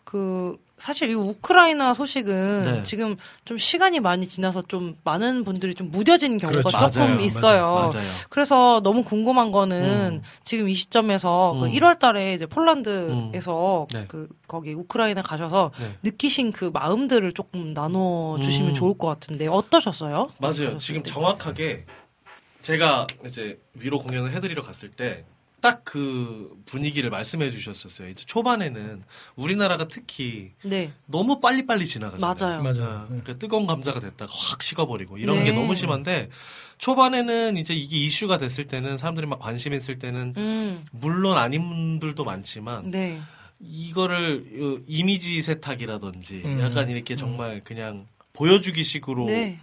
그, 0.05 0.57
사실 0.79 1.09
이 1.11 1.15
우크라이나 1.15 1.95
소식은 1.95 2.63
네. 2.65 2.83
지금 2.83 3.17
좀 3.45 3.57
시간이 3.57 4.01
많이 4.01 4.27
지나서 4.27 4.63
좀 4.63 4.97
많은 5.05 5.45
분들이 5.45 5.75
좀 5.75 5.91
무뎌진 5.91 6.37
경우가 6.37 6.61
그렇죠. 6.63 6.91
조금 6.91 7.07
맞아요. 7.11 7.21
있어요. 7.21 7.91
맞아요. 7.93 8.09
그래서 8.29 8.81
너무 8.83 9.05
궁금한 9.05 9.53
거는 9.53 10.19
음. 10.21 10.23
지금 10.43 10.69
이 10.69 10.75
시점에서 10.75 11.57
그 11.59 11.67
음. 11.67 11.73
1월 11.73 11.99
달에 11.99 12.35
이제 12.35 12.47
폴란드에서 12.47 13.87
네. 13.93 14.05
그 14.09 14.29
거기 14.49 14.73
우크라이나 14.75 15.23
가셔서 15.23 15.71
네. 15.79 15.91
느끼신 16.03 16.53
그 16.53 16.71
마음들을 16.73 17.33
조금 17.33 17.73
나눠 17.73 18.39
주시면 18.43 18.71
음. 18.71 18.75
좋을 18.75 18.99
것 18.99 19.07
같은데 19.07 19.47
어떠셨어요? 19.47 20.29
맞아요. 20.41 20.77
지금 20.77 21.03
정확하게 21.03 21.85
제가 22.63 23.07
이제 23.25 23.61
위로 23.75 23.99
공연을 23.99 24.33
해드리러 24.33 24.63
갔을 24.63 24.91
때 24.91 25.25
딱 25.65 25.85
그 25.95 26.61
분위기를 26.67 27.09
말씀해 27.09 27.53
주셨었어요. 27.53 28.09
이제 28.09 28.25
초반에는 28.27 29.05
우리나라가 29.37 29.87
특히 29.87 30.51
네. 30.65 30.91
너무 31.07 31.39
빨리빨리 31.41 31.87
지나가잖아요. 31.87 32.61
맞아요. 32.61 32.63
맞아요. 32.63 33.05
그러니까 33.07 33.39
뜨거운 33.39 33.67
감자가 33.67 34.01
됐다가 34.01 34.33
확 34.35 34.61
식어버리고 34.61 35.19
이런 35.19 35.39
네. 35.39 35.45
게 35.45 35.53
너무 35.53 35.77
심한데 35.77 36.31
초반에는 36.79 37.59
이제 37.59 37.75
이게 37.75 37.97
이슈가 37.99 38.39
됐을 38.39 38.67
때는 38.67 38.97
사람들이 38.97 39.29
막 39.29 39.39
관심 39.39 39.73
있을 39.73 40.01
때는 40.01 40.35
음. 40.37 40.85
물론 40.91 41.39
아닌 41.39 41.69
분들도 41.69 42.25
많지만 42.25 42.91
네. 42.91 43.21
이거를 43.61 44.45
어, 44.61 44.83
이미지 44.89 45.41
세탁이라든지 45.43 46.43
음. 46.45 46.61
약간 46.61 46.91
이렇게 46.91 47.15
정말 47.15 47.61
그냥 47.63 48.07
보여주기 48.33 48.83
식으로 48.83 49.27
네. 49.27 49.61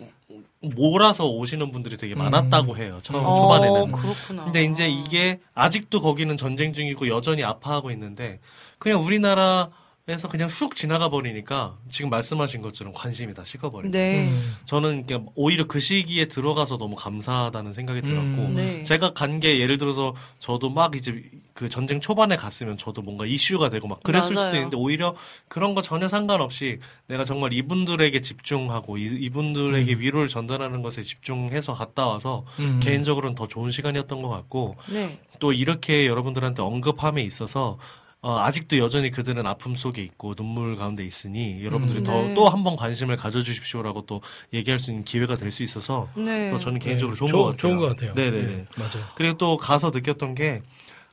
몰아서 0.61 1.27
오시는 1.27 1.71
분들이 1.71 1.97
되게 1.97 2.13
많았다고 2.15 2.77
해요. 2.77 2.99
처음 3.01 3.23
어, 3.25 3.35
초반에는. 3.35 3.91
그렇구나. 3.91 4.45
근데 4.45 4.63
이제 4.63 4.87
이게 4.87 5.39
아직도 5.55 5.99
거기는 6.01 6.35
전쟁 6.37 6.71
중이고 6.71 7.07
여전히 7.07 7.43
아파하고 7.43 7.89
있는데 7.91 8.39
그냥 8.77 9.01
우리나라 9.01 9.69
에서 10.11 10.27
그냥 10.27 10.47
쑥 10.49 10.75
지나가 10.75 11.09
버리니까 11.09 11.77
지금 11.89 12.09
말씀하신 12.09 12.61
것처럼 12.61 12.93
관심이 12.93 13.33
다 13.33 13.43
식어버려요. 13.43 13.91
네. 13.91 14.29
음. 14.29 14.55
저는 14.65 15.05
오히려 15.35 15.65
그 15.67 15.79
시기에 15.79 16.25
들어가서 16.25 16.77
너무 16.77 16.95
감사하다는 16.95 17.73
생각이 17.73 18.01
들었고 18.01 18.19
음. 18.47 18.53
네. 18.55 18.83
제가 18.83 19.13
간 19.13 19.39
게 19.41 19.59
예를 19.59 19.77
들어서 19.79 20.13
저도 20.39 20.69
막 20.69 20.95
이제 20.95 21.23
그 21.53 21.67
전쟁 21.69 21.99
초반에 21.99 22.35
갔으면 22.35 22.77
저도 22.77 23.01
뭔가 23.01 23.25
이슈가 23.25 23.69
되고 23.69 23.87
막 23.87 24.03
그랬을 24.03 24.33
맞아요. 24.35 24.47
수도 24.49 24.57
있는데 24.57 24.77
오히려 24.77 25.15
그런 25.47 25.73
거 25.73 25.81
전혀 25.81 26.07
상관없이 26.07 26.79
내가 27.07 27.23
정말 27.25 27.53
이분들에게 27.53 28.19
집중하고 28.21 28.97
이, 28.97 29.29
분들에게 29.29 29.93
위로를 29.93 30.27
전달하는 30.27 30.81
것에 30.81 31.01
집중해서 31.01 31.73
갔다 31.73 32.05
와서 32.07 32.45
음. 32.59 32.79
개인적으로는 32.83 33.33
더 33.35 33.47
좋은 33.47 33.71
시간이었던 33.71 34.21
것 34.21 34.29
같고 34.29 34.75
네. 34.91 35.17
또 35.39 35.53
이렇게 35.53 36.05
여러분들한테 36.05 36.61
언급함에 36.61 37.23
있어서 37.23 37.77
어, 38.23 38.37
아직도 38.37 38.77
여전히 38.77 39.09
그들은 39.09 39.47
아픔 39.47 39.73
속에 39.73 40.03
있고 40.03 40.35
눈물 40.35 40.75
가운데 40.75 41.03
있으니 41.03 41.63
여러분들이 41.65 41.99
음. 41.99 42.03
더 42.03 42.13
네. 42.21 42.33
또한 42.35 42.63
번 42.63 42.75
관심을 42.75 43.15
가져주십시오라고 43.17 44.05
또 44.05 44.21
얘기할 44.53 44.77
수 44.77 44.91
있는 44.91 45.03
기회가 45.03 45.33
될 45.35 45.49
수 45.51 45.63
있어서 45.63 46.07
네. 46.15 46.49
또 46.49 46.57
저는 46.57 46.79
개인적으로 46.79 47.15
네, 47.15 47.19
좋은 47.19 47.27
좋- 47.27 47.37
것 47.37 47.43
같아요. 47.45 47.57
좋은 47.57 47.77
것 47.79 47.87
같아요. 47.89 48.13
네네네. 48.13 48.47
네, 48.47 48.65
맞아요. 48.77 49.05
그리고 49.15 49.37
또 49.39 49.57
가서 49.57 49.89
느꼈던 49.89 50.35
게, 50.35 50.61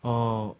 어, 0.02 0.54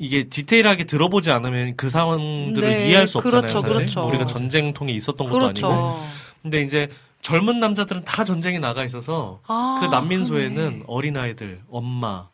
이게 0.00 0.24
디테일하게 0.24 0.84
들어보지 0.84 1.30
않으면 1.30 1.76
그 1.76 1.88
상황들을 1.88 2.68
네, 2.68 2.88
이해할 2.88 3.06
수 3.06 3.18
없잖아요. 3.18 3.40
그렇죠, 3.42 3.60
사실. 3.60 3.76
그렇죠. 3.76 4.06
우리가 4.08 4.26
전쟁통에 4.26 4.92
있었던 4.92 5.24
것도 5.28 5.38
그렇죠. 5.38 5.66
아니고. 5.70 6.00
근데 6.42 6.62
이제 6.62 6.88
젊은 7.22 7.60
남자들은 7.60 8.04
다 8.04 8.24
전쟁에 8.24 8.58
나가 8.58 8.84
있어서 8.84 9.40
아, 9.46 9.78
그 9.80 9.86
난민소에는 9.86 10.54
그러네. 10.56 10.82
어린 10.88 11.16
아이들, 11.16 11.62
엄마, 11.70 12.28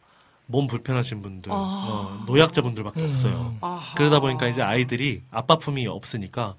몸 0.51 0.67
불편하신 0.67 1.23
분들, 1.23 1.53
아. 1.53 1.57
어, 1.57 2.25
노약자분들밖에 2.27 3.01
음. 3.01 3.09
없어요. 3.11 3.55
아하. 3.61 3.95
그러다 3.95 4.21
보니까 4.21 4.49
이제 4.49 4.63
아이들이 4.63 5.23
아빠 5.31 5.57
품이 5.57 5.87
없으니까 5.87 6.55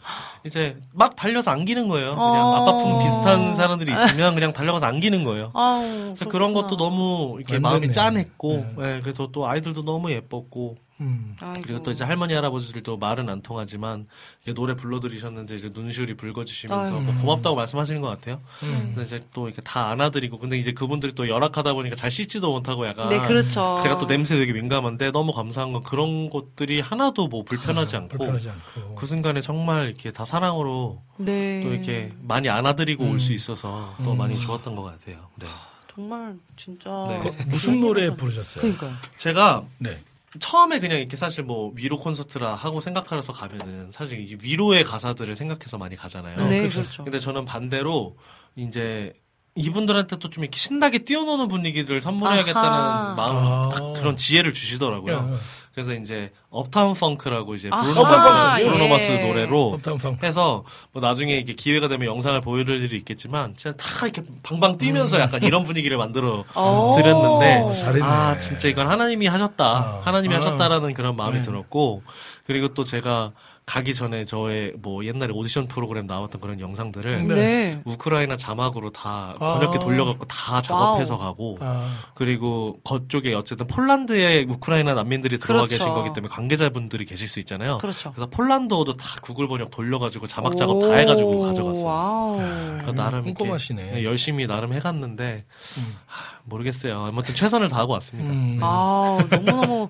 이제 0.45 0.77
막 0.93 1.15
달려서 1.15 1.51
안기는 1.51 1.87
거예요. 1.87 2.11
그냥 2.11 2.47
어. 2.47 2.55
아빠 2.55 2.77
품 2.77 2.99
비슷한 2.99 3.55
사람들이 3.55 3.93
있으면 3.93 4.33
그냥 4.33 4.53
달려가서 4.53 4.85
안기는 4.85 5.23
거예요. 5.23 5.51
아우, 5.53 5.81
그래서 5.81 6.25
그런 6.25 6.53
것도 6.53 6.77
너무 6.77 7.35
이렇게 7.37 7.55
안 7.55 7.61
마음이. 7.61 7.91
짠했고, 7.91 8.65
예, 8.79 9.01
그래서 9.03 9.29
또 9.31 9.47
아이들도 9.47 9.83
너무 9.83 10.11
예뻤고, 10.11 10.77
음. 11.01 11.35
그리고 11.63 11.83
또 11.83 11.91
이제 11.91 12.03
할머니 12.03 12.33
할아버지들도 12.33 12.97
말은 12.97 13.27
안 13.27 13.41
통하지만 13.41 14.07
이렇게 14.45 14.53
노래 14.53 14.75
불러드리셨는데 14.75 15.55
이제 15.55 15.69
눈시울이 15.73 16.15
붉어지시면서. 16.15 16.99
뭐 16.99 17.13
고맙다고 17.21 17.55
말씀하시는 17.55 17.99
것 18.01 18.07
같아요. 18.07 18.39
음. 18.63 18.91
근데 18.93 19.01
이제 19.01 19.23
또 19.33 19.47
이렇게 19.47 19.61
다 19.61 19.89
안아드리고, 19.89 20.37
근데 20.37 20.57
이제 20.57 20.71
그분들이 20.71 21.13
또 21.13 21.27
열악하다 21.27 21.73
보니까 21.73 21.95
잘 21.95 22.11
씻지도 22.11 22.51
못하고 22.51 22.85
약간 22.85 23.09
네, 23.09 23.19
그렇죠. 23.19 23.79
제가 23.81 23.97
또 23.97 24.07
냄새 24.07 24.37
되게 24.37 24.53
민감한데 24.53 25.11
너무 25.11 25.31
감사한 25.33 25.73
건 25.73 25.83
그런 25.83 26.29
것들이 26.29 26.79
하나도 26.79 27.27
뭐 27.27 27.43
불편하지 27.43 27.95
않고 27.97 28.17
불편하지 28.17 28.49
않고. 28.49 28.95
그 28.95 29.07
순간에 29.07 29.41
정말 29.41 29.87
이렇게 29.87 30.11
다 30.11 30.23
사랑으로 30.25 31.01
네. 31.17 31.61
또 31.63 31.73
이렇게 31.73 32.13
많이 32.21 32.49
안아드리고 32.49 33.03
음. 33.03 33.11
올수 33.11 33.33
있어서 33.33 33.95
더 34.03 34.11
음. 34.11 34.17
많이 34.17 34.39
좋았던 34.39 34.75
것 34.75 34.83
같아요. 34.83 35.17
네. 35.35 35.47
정말 35.93 36.35
진짜. 36.55 37.05
네. 37.09 37.19
그 37.19 37.43
무슨 37.47 37.81
노래 37.81 38.15
부르셨어요? 38.15 38.61
그러니까요. 38.61 38.93
제가 39.17 39.63
네. 39.79 39.97
처음에 40.39 40.79
그냥 40.79 40.99
이렇게 40.99 41.17
사실 41.17 41.43
뭐 41.43 41.71
위로 41.75 41.97
콘서트라 41.97 42.55
하고 42.55 42.79
생각하면서 42.79 43.33
가면은 43.33 43.91
사실 43.91 44.19
이 44.19 44.37
위로의 44.41 44.83
가사들을 44.83 45.35
생각해서 45.35 45.77
많이 45.77 45.95
가잖아요. 45.95 46.45
네, 46.47 46.59
그렇죠. 46.61 46.81
그렇죠. 46.81 47.03
근데 47.03 47.19
저는 47.19 47.45
반대로 47.45 48.17
이제 48.55 49.13
이분들한테 49.55 50.15
또 50.17 50.29
좀 50.29 50.45
이렇게 50.45 50.57
신나게 50.57 50.99
뛰어노는 50.99 51.49
분위기를 51.49 52.01
선물해야겠다는 52.01 52.69
아하. 52.69 53.13
마음 53.15 53.35
아. 53.37 53.69
딱 53.69 53.93
그런 53.93 54.15
지혜를 54.15 54.53
주시더라고요. 54.53 55.13
야, 55.13 55.39
그래서 55.73 55.93
이제 55.93 56.31
업타운 56.49 56.93
펑크라고 56.93 57.55
이제 57.55 57.69
브루노 57.69 58.03
마스 58.03 58.27
예. 58.59 58.65
브루노 58.65 58.87
마스 58.89 59.11
노래로. 59.11 59.79
해서 60.21 60.65
뭐 60.91 61.01
나중에 61.01 61.37
이게 61.37 61.53
기회가 61.53 61.87
되면 61.87 62.07
영상을 62.07 62.39
보여드릴 62.41 62.83
일이 62.83 62.97
있겠지만 62.97 63.55
진짜 63.55 63.75
다 63.77 64.05
이렇게 64.05 64.21
방방 64.43 64.77
뛰면서 64.77 65.17
음. 65.17 65.21
약간 65.21 65.43
이런 65.43 65.63
분위기를 65.63 65.97
만들어 65.97 66.43
어. 66.55 66.95
드렸는데 66.97 67.73
잘했네. 67.81 68.05
아 68.05 68.37
진짜 68.37 68.67
이건 68.67 68.87
하나님이 68.87 69.27
하셨다 69.27 69.65
아. 69.65 70.01
하나님이 70.03 70.35
아. 70.35 70.37
하셨다라는 70.39 70.93
그런 70.93 71.15
마음이 71.15 71.37
네. 71.37 71.41
들었고 71.43 72.03
그리고 72.45 72.73
또 72.73 72.83
제가 72.83 73.31
가기 73.71 73.93
전에 73.93 74.25
저의 74.25 74.73
뭐 74.79 75.05
옛날에 75.05 75.31
오디션 75.31 75.69
프로그램 75.69 76.05
나왔던 76.05 76.41
그런 76.41 76.59
영상들을 76.59 77.27
네. 77.27 77.33
네. 77.33 77.81
우크라이나 77.85 78.35
자막으로 78.35 78.89
다 78.91 79.33
아. 79.39 79.53
번역기 79.53 79.79
돌려갖고 79.79 80.25
다 80.25 80.61
작업해서 80.61 81.17
가고 81.17 81.57
아, 81.61 81.89
그리고 82.13 82.81
그쪽에 82.83 83.33
어쨌든 83.33 83.67
폴란드에 83.67 84.43
우크라이나 84.49 84.93
난민들이 84.93 85.39
들어와 85.39 85.61
그렇죠. 85.61 85.77
계신 85.77 85.93
거기 85.93 86.11
때문에 86.13 86.27
관계자분들이 86.33 87.05
계실 87.05 87.29
수 87.29 87.39
있잖아요. 87.39 87.77
그렇죠. 87.77 88.11
그래서 88.11 88.29
폴란드어도 88.29 88.97
다 88.97 89.21
구글 89.21 89.47
번역 89.47 89.71
돌려가지고 89.71 90.27
자막 90.27 90.57
작업 90.57 90.81
다 90.81 90.93
해가지고 90.93 91.39
가져갔어요. 91.39 91.85
와우. 91.85 92.37
그러니까 92.39 92.91
나름 92.91 93.23
꼼꼼하시네. 93.23 93.91
네, 93.91 94.03
열심히 94.03 94.47
나름 94.47 94.73
해갔는데 94.73 95.45
음. 95.77 95.95
하, 96.07 96.41
모르겠어요. 96.43 97.05
아무튼 97.05 97.35
최선을 97.35 97.69
다하고 97.69 97.93
왔습니다. 97.93 98.33
음. 98.33 98.59
아, 98.61 99.25
너무너무 99.29 99.87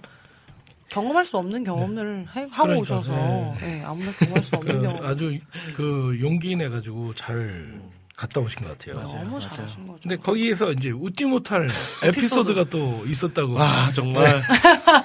경험할 0.91 1.25
수 1.25 1.37
없는 1.37 1.63
경험을 1.63 2.25
해- 2.35 2.47
하고 2.51 2.67
그러니까, 2.67 2.97
오셔서 2.97 3.13
네. 3.13 3.53
네, 3.61 3.83
아무나 3.85 4.11
경험할 4.11 4.43
수 4.43 4.55
없는 4.57 4.81
그 4.81 4.87
경험. 4.87 5.05
아주 5.05 5.37
그 5.73 6.17
용기 6.21 6.55
내 6.57 6.67
가지고 6.67 7.13
잘 7.13 7.79
갔다 8.17 8.41
오신 8.41 8.61
것 8.63 8.77
같아요. 8.77 8.95
맞아요, 9.01 9.23
너무. 9.25 9.39
잘하신 9.39 9.85
거죠. 9.85 9.99
근데 10.03 10.17
거기에서 10.17 10.73
이제 10.73 10.89
웃지 10.91 11.23
못할 11.25 11.69
에피소드가 12.03 12.65
또 12.65 13.03
있었다고. 13.07 13.53
와 13.53 13.89
정말 13.93 14.41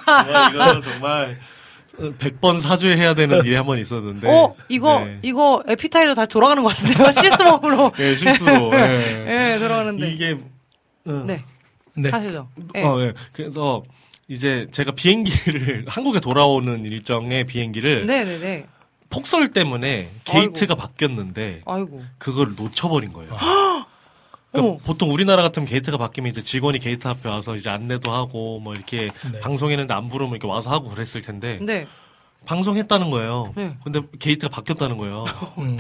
정말 0.05 0.55
이거는 0.55 0.81
정말 0.83 1.39
100번 1.99 2.61
사죄해야 2.61 3.15
되는 3.15 3.45
일이 3.47 3.55
한 3.55 3.65
번 3.65 3.79
있었는데 3.79 4.29
어, 4.29 4.55
이거 4.69 5.05
네. 5.05 5.19
이거 5.23 5.63
에피타이저 5.69 6.15
다시 6.15 6.29
돌아가는 6.29 6.61
것 6.65 6.71
같은데요. 6.71 7.11
실수범으로. 7.13 7.93
예, 8.01 8.17
실수로 8.17 8.71
예. 8.75 9.55
예, 9.55 9.59
돌아가는데. 9.61 10.11
이게 10.11 10.37
응. 11.07 11.27
네, 11.27 11.43
네. 11.95 12.11
하시죠. 12.11 12.49
예. 12.75 12.83
어, 12.83 13.01
예. 13.03 13.15
그래서 13.33 13.83
이제 14.29 14.67
제가 14.73 14.93
비행기를 14.93 15.87
한국에 15.89 16.21
돌아오는 16.21 16.85
일정의 16.85 17.45
비행기를 17.45 18.07
네, 18.07 18.25
네, 18.25 18.39
네. 18.39 18.67
폭설 19.11 19.53
때문에 19.53 20.09
게이트가 20.25 20.75
바뀌었는데 20.75 21.63
아이고. 21.65 22.03
그걸 22.19 22.55
놓쳐버린 22.57 23.13
거예요. 23.13 23.37
그러니까. 24.51 24.85
보통 24.85 25.13
우리나라 25.13 25.43
같으면 25.43 25.67
게이트가 25.69 25.97
바뀌면 25.97 26.31
이제 26.31 26.41
직원이 26.41 26.79
게이트 26.79 27.07
앞에 27.07 27.29
와서 27.29 27.55
이제 27.55 27.71
안내도 27.71 28.11
하고 28.13 28.59
뭐 28.59 28.75
이렇게 28.75 29.09
네. 29.33 29.41
방송했는데 29.41 29.93
안 29.95 30.09
부르면 30.09 30.33
이렇게 30.33 30.49
와서 30.49 30.71
하고 30.71 30.89
그랬을 30.89 31.23
텐데 31.23 31.59
네. 31.63 31.87
방송했다는 32.47 33.11
거예요. 33.11 33.53
네. 33.57 33.77
근데 33.85 34.01
게이트가 34.19 34.53
바뀌었다는 34.55 34.97
거예요. 34.97 35.25
음. 35.59 35.77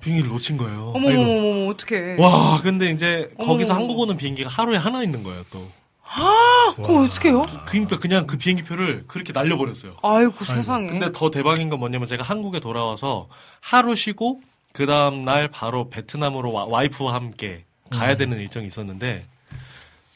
비행기를 0.00 0.30
놓친 0.30 0.56
거예요. 0.58 0.92
어머, 0.94 1.08
어머, 1.08 1.70
어떡해. 1.70 2.16
와, 2.20 2.60
근데 2.62 2.90
이제 2.90 3.30
어머. 3.36 3.48
거기서 3.52 3.74
한국 3.74 3.98
오는 3.98 4.16
비행기가 4.16 4.48
하루에 4.48 4.76
하나 4.76 5.02
있는 5.02 5.24
거예요, 5.24 5.44
또. 5.50 5.68
그럼 6.76 7.04
어떡해요? 7.04 7.46
그러니까 7.66 7.98
그냥 7.98 8.26
그 8.26 8.38
비행기 8.38 8.64
표를 8.64 9.04
그렇게 9.06 9.32
날려버렸어요. 9.32 9.96
아이고, 10.02 10.44
세상에. 10.44 10.88
근데 10.88 11.12
더 11.12 11.30
대박인 11.30 11.68
건 11.68 11.78
뭐냐면 11.80 12.06
제가 12.06 12.22
한국에 12.22 12.60
돌아와서 12.60 13.28
하루 13.60 13.94
쉬고 13.94 14.40
그 14.72 14.86
다음 14.86 15.24
날 15.24 15.48
바로 15.48 15.88
베트남으로 15.90 16.52
와, 16.52 16.64
와이프와 16.66 17.14
함께 17.14 17.64
가야 17.90 18.16
되는 18.16 18.38
일정이 18.38 18.66
있었는데 18.66 19.24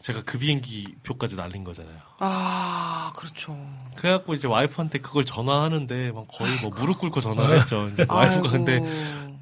제가 0.02 0.22
그 0.24 0.38
비행기 0.38 0.96
표까지 1.04 1.36
날린 1.36 1.64
거잖아요. 1.64 1.96
아, 2.18 3.12
그렇죠. 3.16 3.56
그래갖고 3.96 4.34
이제 4.34 4.48
와이프한테 4.48 4.98
그걸 4.98 5.24
전화하는데 5.24 6.12
막 6.12 6.26
거의 6.28 6.56
뭐 6.60 6.70
무릎 6.70 6.98
꿇고 6.98 7.20
전화를 7.20 7.60
했죠. 7.60 7.88
이제 7.92 8.04
와이프가 8.08 8.48
아이고. 8.48 8.50
근데 8.50 8.80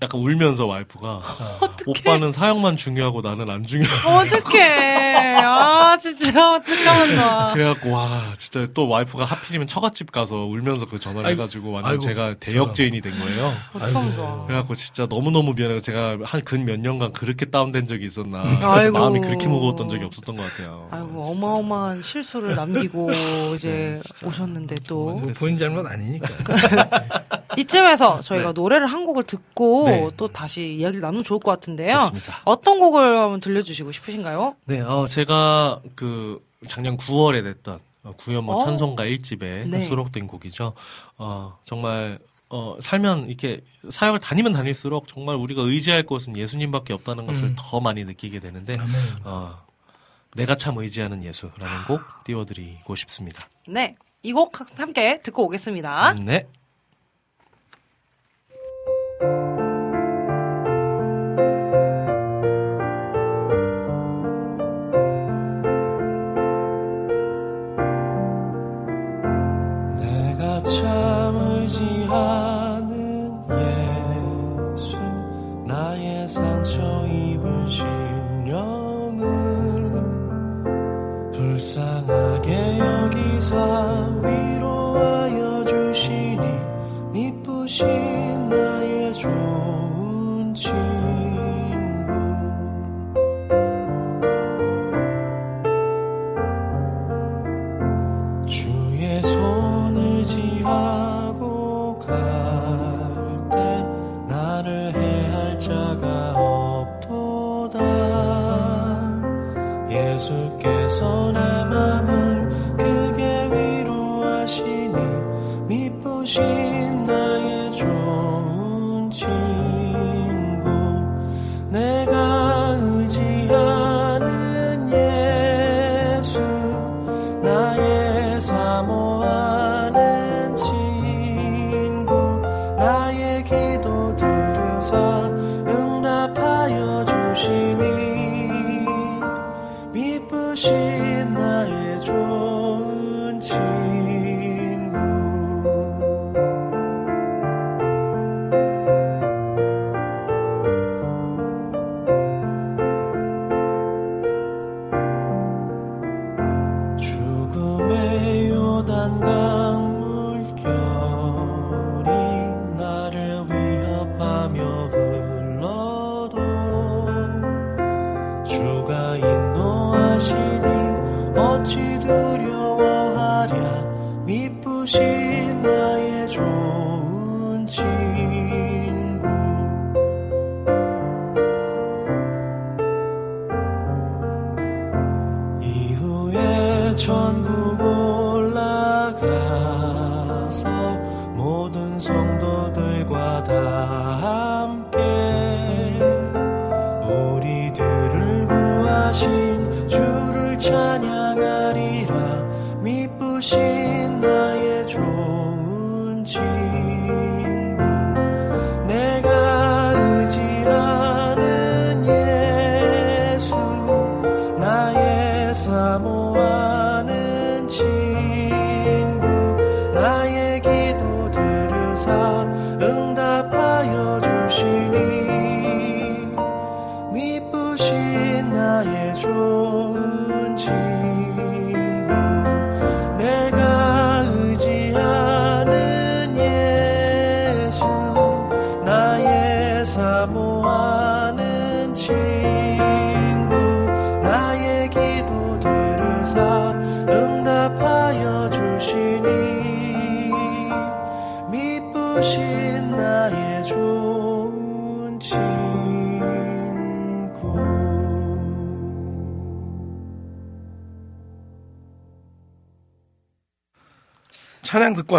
약간 0.03 0.19
울면서 0.23 0.65
와이프가 0.67 1.21
오빠는 1.87 2.33
사역만 2.33 2.77
중요하고 2.77 3.21
나는 3.21 3.51
안 3.51 3.67
중요해. 3.67 3.91
어떡해. 4.07 5.37
아, 5.43 5.99
진짜, 5.99 6.55
어떡하면 6.55 7.53
그래갖고 7.53 7.91
와 7.91 8.33
진짜 8.39 8.67
또 8.73 8.89
와이프가 8.89 9.25
하필이면 9.27 9.67
처갓집 9.67 10.11
가서 10.11 10.37
울면서 10.47 10.87
그 10.87 10.99
전화를 10.99 11.27
아이고, 11.29 11.43
해가지고 11.43 11.71
완전 11.73 11.91
아이고, 11.91 12.01
제가 12.03 12.35
대역죄인이 12.41 12.99
된 13.03 13.19
거예요. 13.19 13.53
어떡하면. 13.75 14.15
좋아. 14.15 14.45
그래갖고 14.47 14.75
진짜 14.75 15.07
너무너무 15.07 15.53
미안해요. 15.55 15.81
제가 15.81 16.17
한 16.25 16.41
근 16.45 16.65
몇 16.65 16.81
년간 16.81 17.13
그렇게 17.13 17.45
다운된 17.47 17.87
적이 17.87 18.07
있었나. 18.07 18.43
아이고. 18.63 18.99
마음이 18.99 19.21
그렇게 19.21 19.47
무거웠던 19.49 19.89
적이 19.91 20.05
없었던 20.05 20.37
것 20.37 20.43
같아요. 20.51 20.89
아이고, 20.91 21.07
진짜. 21.25 21.31
어마어마한 21.47 22.03
실수를 22.03 22.55
남기고 22.57 23.11
이제 23.55 24.01
오셨는데 24.25 24.77
또. 24.87 25.11
뭐 25.21 25.33
본인 25.39 25.59
잘못 25.59 25.87
아니니까. 25.87 26.27
이쯤에서 27.57 28.21
저희가 28.21 28.49
네. 28.49 28.53
노래를 28.55 28.87
한 28.87 29.05
곡을 29.05 29.25
듣고 29.25 29.90
네. 29.91 30.11
또 30.17 30.29
다시 30.29 30.75
이야기를 30.75 31.01
나누면 31.01 31.25
좋을 31.25 31.41
것 31.41 31.51
같은데요. 31.51 31.99
좋습니다. 32.01 32.41
어떤 32.45 32.79
곡을 32.79 33.19
한번 33.19 33.41
들려주시고 33.41 33.93
싶으신가요? 33.93 34.57
네, 34.67 34.81
어, 34.81 35.07
제가 35.07 35.81
그 35.95 36.45
작년 36.67 36.97
9월에 36.97 37.43
냈던 37.43 37.81
어, 38.03 38.13
구연모 38.17 38.53
어? 38.53 38.65
찬송가 38.65 39.05
1집에 39.05 39.67
네. 39.69 39.85
수록된 39.85 40.27
곡이죠. 40.27 40.73
어, 41.19 41.59
정말 41.65 42.19
어, 42.49 42.77
살면 42.81 43.29
이렇게 43.29 43.61
사역을 43.89 44.19
다니면 44.19 44.53
다닐수록 44.53 45.07
정말 45.07 45.37
우리가 45.37 45.63
의지할 45.63 46.03
곳은 46.05 46.37
예수님밖에 46.37 46.93
없다는 46.93 47.27
것을 47.27 47.45
음. 47.49 47.57
더 47.59 47.81
많이 47.81 48.05
느끼게 48.05 48.41
되는데. 48.41 48.75
어, 49.25 49.57
내가 50.37 50.57
참 50.57 50.79
의지하는 50.79 51.25
예수라는 51.25 51.85
곡 51.89 52.01
띄워드리고 52.25 52.95
싶습니다. 52.97 53.47
네. 53.67 53.97
이 54.23 54.33
곡 54.33 54.53
함께 54.79 55.21
듣고 55.23 55.45
오겠습니다. 55.47 56.15
네. 56.23 56.47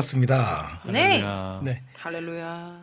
왔습니다. 0.02 0.82
네. 0.86 1.24
네. 1.64 1.84
할렐루야. 1.98 2.76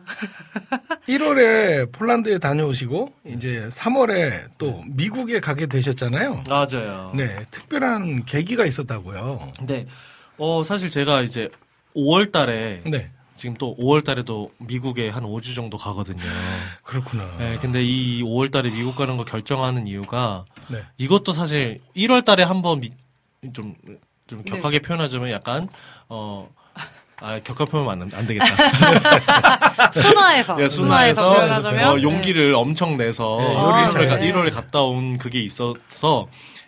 1월에 1.07 1.91
폴란드에 1.93 2.39
다녀오시고 2.39 3.13
이제 3.27 3.67
3월에 3.71 4.49
또 4.57 4.83
미국에 4.87 5.39
가게 5.39 5.65
되셨잖아요. 5.65 6.43
맞아요. 6.49 7.11
네, 7.15 7.43
특별한 7.51 8.25
계기가 8.25 8.65
있었다고요. 8.65 9.51
네. 9.67 9.85
어, 10.37 10.63
사실 10.63 10.89
제가 10.89 11.21
이제 11.21 11.49
5월 11.95 12.31
달에 12.31 12.81
네, 12.85 13.11
지금 13.35 13.55
또 13.55 13.75
5월 13.77 14.05
달에도 14.05 14.51
미국에 14.59 15.09
한 15.09 15.23
5주 15.23 15.53
정도 15.53 15.77
가거든요. 15.77 16.23
그렇구나. 16.83 17.35
네, 17.37 17.57
근데 17.57 17.83
이 17.83 18.23
5월 18.23 18.51
달에 18.51 18.69
미국 18.69 18.95
가는 18.95 19.17
거 19.17 19.25
결정하는 19.25 19.85
이유가 19.87 20.45
네. 20.69 20.83
이것도 20.97 21.33
사실 21.33 21.81
1월 21.95 22.23
달에 22.23 22.43
한번 22.43 22.81
좀, 23.53 23.75
좀 24.27 24.43
네. 24.43 24.51
격하게 24.51 24.79
표현하자면 24.79 25.31
약간, 25.31 25.67
어, 26.07 26.49
아, 27.21 27.39
격하게 27.43 27.69
표현하면 27.71 28.09
안, 28.13 28.19
안 28.19 28.27
되겠다. 28.27 28.45
순화해서. 29.91 30.55
네, 30.55 30.69
순화해서 30.69 31.21
순화해서 31.21 31.33
표현하자면. 31.33 31.89
어, 31.89 32.01
용기를 32.01 32.55
엄청 32.55 32.97
내서 32.97 33.37
네, 33.39 33.45
요리를 33.45 33.89
1월에, 33.89 33.91
잘- 33.91 34.07
가, 34.07 34.15
네. 34.15 34.31
1월에 34.31 34.53
갔다 34.53 34.81
온 34.81 35.17
그게 35.17 35.39
있어서 35.41 36.27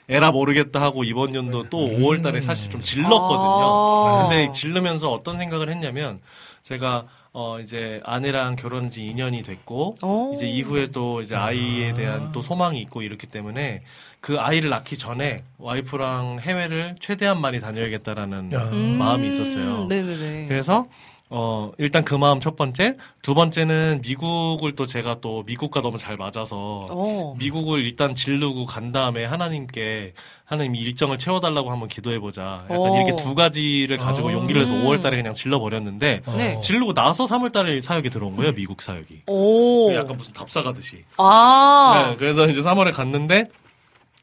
에라 0.10 0.32
모르겠다 0.32 0.82
하고 0.82 1.04
이번 1.04 1.34
연도 1.36 1.64
또 1.70 1.86
음. 1.86 2.02
5월 2.02 2.22
달에 2.22 2.42
사실 2.42 2.70
좀 2.70 2.82
질렀거든요. 2.82 3.50
아. 3.50 4.28
근데 4.28 4.52
질르면서 4.52 5.10
어떤 5.10 5.38
생각을 5.38 5.70
했냐면 5.70 6.20
제가 6.64 7.06
어 7.34 7.62
이제 7.62 8.02
아내랑 8.04 8.58
결혼한 8.58 8.90
지 8.90 9.02
2년이 9.02 9.46
됐고 9.46 9.96
오. 10.04 10.34
이제 10.36 10.48
이후에 10.48 10.88
또 10.92 11.22
이제 11.22 11.36
아이에 11.36 11.94
대한 11.94 12.34
또 12.34 12.42
소망이 12.42 12.82
있고 12.82 13.04
이렇기 13.04 13.28
때문에 13.28 13.84
그 14.20 14.38
아이를 14.38 14.70
낳기 14.70 14.98
전에 14.98 15.44
와이프랑 15.58 16.40
해외를 16.42 16.96
최대한 17.00 17.40
많이 17.40 17.60
다녀야겠다라는 17.62 18.52
야. 18.52 18.64
음. 18.74 18.98
마음이 18.98 19.30
있었어요. 19.30 19.86
네네네. 19.86 20.48
그래서 20.50 20.88
어 21.34 21.72
일단 21.78 22.04
그 22.04 22.14
마음 22.14 22.42
첫 22.42 22.58
번째, 22.58 22.98
두 23.22 23.34
번째는 23.34 24.02
미국을 24.04 24.76
또 24.76 24.86
제가 24.86 25.22
또 25.22 25.44
미국과 25.44 25.82
너무 25.82 25.98
잘 25.98 26.18
맞아서 26.18 26.84
어. 26.90 27.36
미국을 27.40 27.86
일단 27.86 28.14
질르고 28.14 28.66
간 28.66 28.92
다음에 28.92 29.24
하나님께 29.24 30.12
하나님 30.44 30.76
일정을 30.76 31.18
채워달라고 31.18 31.72
한번 31.72 31.88
기도해보자. 31.88 32.66
약간 32.66 32.78
오. 32.78 32.98
이렇게 32.98 33.16
두 33.16 33.34
가지를 33.34 33.96
가지고 33.96 34.28
아. 34.28 34.34
용기를 34.34 34.64
내서 34.64 34.74
음. 34.74 34.84
5월달에 34.84 35.12
그냥 35.12 35.34
질러버렸는데 35.34 36.24
어. 36.26 36.36
네. 36.38 36.60
질르고 36.60 36.94
나서 36.94 37.24
3월달에 37.24 37.82
사역이 37.82 38.10
들어온 38.10 38.36
거예요 38.36 38.52
미국 38.52 38.82
사역이. 38.82 39.22
오. 39.28 39.94
약간 39.94 40.18
무슨 40.18 40.34
답사 40.34 40.62
가듯이. 40.62 41.06
아. 41.16 42.10
네, 42.10 42.18
그래서 42.18 42.46
이제 42.50 42.60
3월에 42.60 42.92
갔는데 42.94 43.46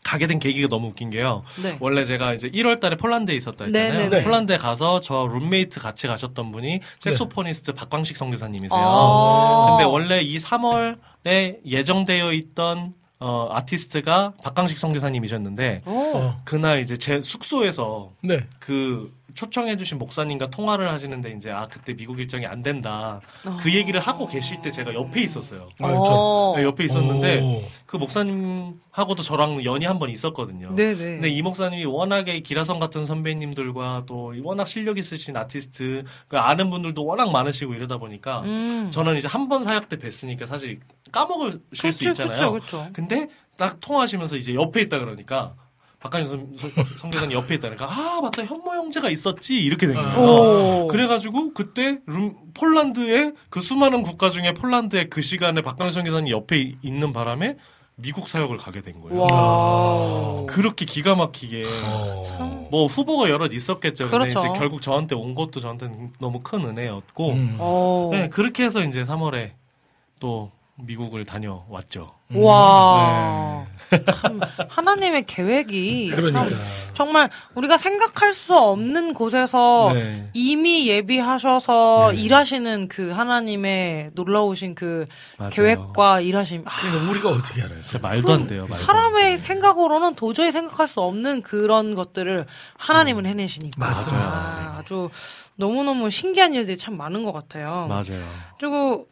가게 0.09 0.27
된 0.27 0.39
계기가 0.39 0.69
너무 0.69 0.89
웃긴 0.89 1.11
게요. 1.11 1.43
네. 1.63 1.77
원래 1.81 2.03
제가 2.03 2.33
이제 2.33 2.49
1월 2.49 2.81
달에 2.81 2.97
폴란드에 2.97 3.35
있었다 3.35 3.67
했잖아요. 3.67 3.93
네네네. 3.93 4.25
폴란드에 4.25 4.57
가서 4.57 5.03
저 5.03 5.29
룸메이트 5.31 5.81
같이 5.81 6.07
가셨던 6.07 6.51
분이 6.51 6.81
색소포니스트 6.99 7.75
박광식 7.75 8.17
선교사님이세요. 8.17 8.81
아. 8.81 9.67
근데 9.69 9.85
원래 9.85 10.23
이 10.23 10.39
3월에 10.39 11.59
예정되어 11.67 12.33
있던 12.33 12.95
어, 13.21 13.49
아티스트가 13.53 14.33
박광식 14.43 14.79
선교사님이셨는데 14.79 15.83
오. 15.85 16.13
어, 16.17 16.41
그날 16.45 16.81
이제 16.81 16.97
제 16.97 17.21
숙소에서 17.21 18.13
네. 18.23 18.47
그 18.61 19.13
초청해주신 19.43 19.99
목사님과 19.99 20.51
통화를 20.51 20.91
하시는데 20.91 21.31
이제 21.39 21.51
아 21.53 21.69
그때 21.71 21.95
미국 21.95 22.19
일정이 22.19 22.45
안 22.45 22.61
된다 22.63 23.21
아. 23.45 23.59
그 23.63 23.73
얘기를 23.73 24.01
하고 24.01 24.27
계실 24.27 24.61
때 24.63 24.71
제가 24.73 24.93
옆에 24.95 25.23
있었어요. 25.23 25.69
아, 25.81 25.87
저- 25.89 25.95
어. 25.95 26.55
네, 26.57 26.65
옆에 26.65 26.85
있었는데 26.85 27.41
오. 27.41 27.63
그 27.87 27.97
목사님하고도 27.97 29.23
저랑 29.23 29.65
연이 29.65 29.85
한 29.87 29.99
번 29.99 30.11
있었거든요. 30.11 30.75
네네. 30.75 30.95
근데 30.97 31.29
이 31.29 31.43
목사님이 31.43 31.85
워낙에 31.85 32.41
기라성 32.41 32.79
같은 32.79 33.05
선배님들과 33.05 34.05
또 34.07 34.33
워낙 34.43 34.65
실력 34.65 34.97
있으신 34.99 35.37
아티스트 35.37 36.05
그 36.29 36.39
아는 36.39 36.71
분들도 36.71 37.05
워낙 37.05 37.31
많으시고 37.31 37.75
이러다 37.75 37.99
보니까 37.99 38.41
음. 38.43 38.91
저는 38.93 39.17
이제 39.17 39.27
한 39.29 39.49
번 39.49 39.63
사역 39.63 39.89
때 39.89 39.97
뵀으니까 39.97 40.47
사실 40.47 40.79
까먹으실 41.11 41.93
수 41.93 41.99
그쵸, 42.05 42.11
있잖아요. 42.11 42.53
그쵸, 42.53 42.67
그쵸. 42.83 42.89
근데 42.93 43.29
딱 43.57 43.81
통화하시면서 43.81 44.37
이제 44.37 44.53
옆에 44.55 44.83
있다 44.83 44.99
그러니까 44.99 45.55
선- 46.03 46.25
선- 46.57 46.71
선교사님 46.97 47.33
옆에 47.33 47.57
있다니까 47.57 47.87
아 47.91 48.21
맞다 48.23 48.45
현모 48.45 48.73
형제가 48.73 49.11
있었지 49.11 49.57
이렇게 49.57 49.87
된 49.89 49.97
거예요. 49.97 50.19
오. 50.85 50.89
그래가지고 50.89 51.53
그때 51.55 51.99
룸, 52.07 52.37
폴란드의 52.55 53.33
그 53.51 53.61
수많은 53.61 54.03
국가 54.05 54.31
중에 54.31 54.55
폴란드의 54.55 55.11
그 55.11 55.21
시간에 55.23 55.61
박광희 55.61 55.91
선교사님 55.91 56.31
옆에 56.33 56.59
이- 56.61 56.77
있는 56.83 57.13
바람에 57.13 57.57
미국 57.97 58.29
사역을 58.29 58.59
가게 58.59 58.81
된 58.81 59.01
거예요. 59.01 59.23
와. 59.23 60.47
그렇게 60.47 60.85
기가 60.85 61.17
막히게 61.17 61.65
어. 61.85 62.21
참. 62.25 62.69
뭐 62.71 62.87
후보가 62.87 63.29
여럿 63.29 63.53
있었겠죠. 63.53 64.05
근데 64.05 64.19
그렇죠. 64.31 64.39
이제 64.39 64.49
결국 64.57 64.81
저한테 64.81 65.17
온 65.17 65.35
것도 65.35 65.59
저한테는 65.59 66.13
너무 66.21 66.39
큰 66.45 66.63
은혜였고 66.65 67.31
음. 67.33 67.57
어. 67.59 68.11
네, 68.13 68.29
그렇게 68.29 68.63
해서 68.65 68.83
이제 68.85 69.03
3월에 69.03 69.51
또 70.21 70.53
미국을 70.77 71.25
다녀왔죠. 71.25 72.13
와. 72.35 73.67
참 74.21 74.41
하나님의 74.69 75.27
계획이 75.27 76.11
그러니까. 76.15 76.47
참 76.49 76.59
정말 76.95 77.31
우리가 77.55 77.77
생각할 77.77 78.33
수 78.33 78.57
없는 78.57 79.15
곳에서 79.15 79.93
네. 79.95 80.29
이미 80.35 80.89
예비하셔서 80.89 82.11
네. 82.13 82.23
일하시는 82.23 82.89
그 82.89 83.11
하나님의 83.11 84.11
놀라우신 84.15 84.75
그 84.75 85.07
맞아요. 85.39 85.51
계획과 85.51 86.21
일하심. 86.21 86.65
아, 86.67 86.71
그러니까 86.81 87.11
우리가 87.11 87.29
어떻게 87.31 87.63
알아요? 87.63 87.83
진짜 87.83 87.99
말도 87.99 88.33
안 88.33 88.47
돼요. 88.47 88.63
말도 88.63 88.75
안 88.77 88.81
사람의 88.83 89.25
돼요. 89.25 89.37
생각으로는 89.37 90.15
도저히 90.15 90.51
생각할 90.51 90.89
수 90.89 91.01
없는 91.01 91.43
그런 91.43 91.95
것들을 91.95 92.47
하나님은 92.79 93.27
해내시니까. 93.27 93.79
맞습니다. 93.79 94.27
아, 94.27 94.77
아주 94.79 95.11
너무너무 95.57 96.11
신기한 96.11 96.55
일들이 96.55 96.77
참 96.77 96.97
많은 96.97 97.25
것 97.25 97.33
같아요. 97.33 97.87
맞아요. 97.89 98.25
그리고 98.59 99.09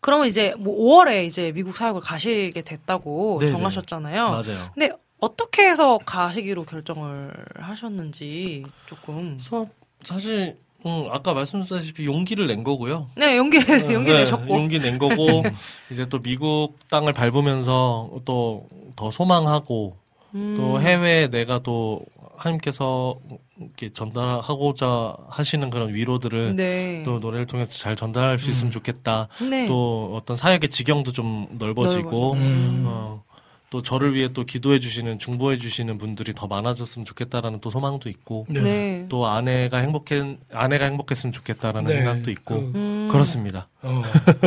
그러면 0.00 0.26
이제 0.26 0.54
뭐 0.58 0.76
5월에 0.76 1.26
이제 1.26 1.52
미국 1.52 1.76
사역을 1.76 2.00
가시게 2.00 2.60
됐다고 2.62 3.38
네네. 3.40 3.52
정하셨잖아요. 3.52 4.30
맞아요. 4.30 4.70
근데 4.74 4.90
어떻게 5.20 5.68
해서 5.68 5.98
가시기로 5.98 6.64
결정을 6.64 7.32
하셨는지 7.56 8.64
조금. 8.86 9.38
그래서 9.38 9.66
사실 10.02 10.56
음, 10.86 11.06
아까 11.10 11.34
말씀드렸다시피 11.34 12.06
용기를 12.06 12.46
낸 12.46 12.64
거고요. 12.64 13.10
네, 13.16 13.36
용기 13.36 13.58
용기 13.92 14.12
네, 14.12 14.20
내셨고. 14.20 14.54
용기 14.54 14.78
낸 14.78 14.98
거고 14.98 15.42
이제 15.90 16.06
또 16.06 16.20
미국 16.20 16.78
땅을 16.88 17.12
밟으면서 17.12 18.10
또 18.24 18.66
더 19.00 19.10
소망하고 19.10 19.96
음. 20.34 20.54
또 20.58 20.78
해외에 20.78 21.28
내가 21.28 21.60
또 21.62 22.04
하나님께서 22.36 23.18
이렇게 23.60 23.92
전달하고자 23.92 25.16
하시는 25.28 25.68
그런 25.70 25.94
위로들을 25.94 26.56
네. 26.56 27.02
또 27.04 27.18
노래를 27.18 27.46
통해서 27.46 27.70
잘 27.72 27.94
전달할 27.94 28.38
수 28.38 28.50
있으면 28.50 28.70
좋겠다. 28.70 29.28
네. 29.50 29.66
또 29.66 30.12
어떤 30.14 30.36
사역의 30.36 30.70
지경도 30.70 31.12
좀 31.12 31.46
넓어지고 31.58 32.32
음. 32.34 32.84
어, 32.86 33.22
또 33.68 33.82
저를 33.82 34.14
위해 34.14 34.32
또 34.32 34.44
기도해 34.44 34.80
주시는 34.80 35.18
중보해 35.18 35.58
주시는 35.58 35.98
분들이 35.98 36.32
더 36.34 36.46
많아졌으면 36.46 37.04
좋겠다라는 37.04 37.60
또 37.60 37.70
소망도 37.70 38.08
있고 38.08 38.46
네. 38.48 38.60
네. 38.60 39.06
또 39.08 39.26
아내가 39.26 39.78
행복해 39.78 40.38
아내가 40.52 40.86
행복했으면 40.86 41.32
좋겠다라는 41.32 41.88
네. 41.88 41.96
생각도 41.98 42.30
있고 42.32 42.72
그, 42.72 42.78
음. 42.78 43.08
그렇습니다. 43.10 43.68
어. 43.82 44.02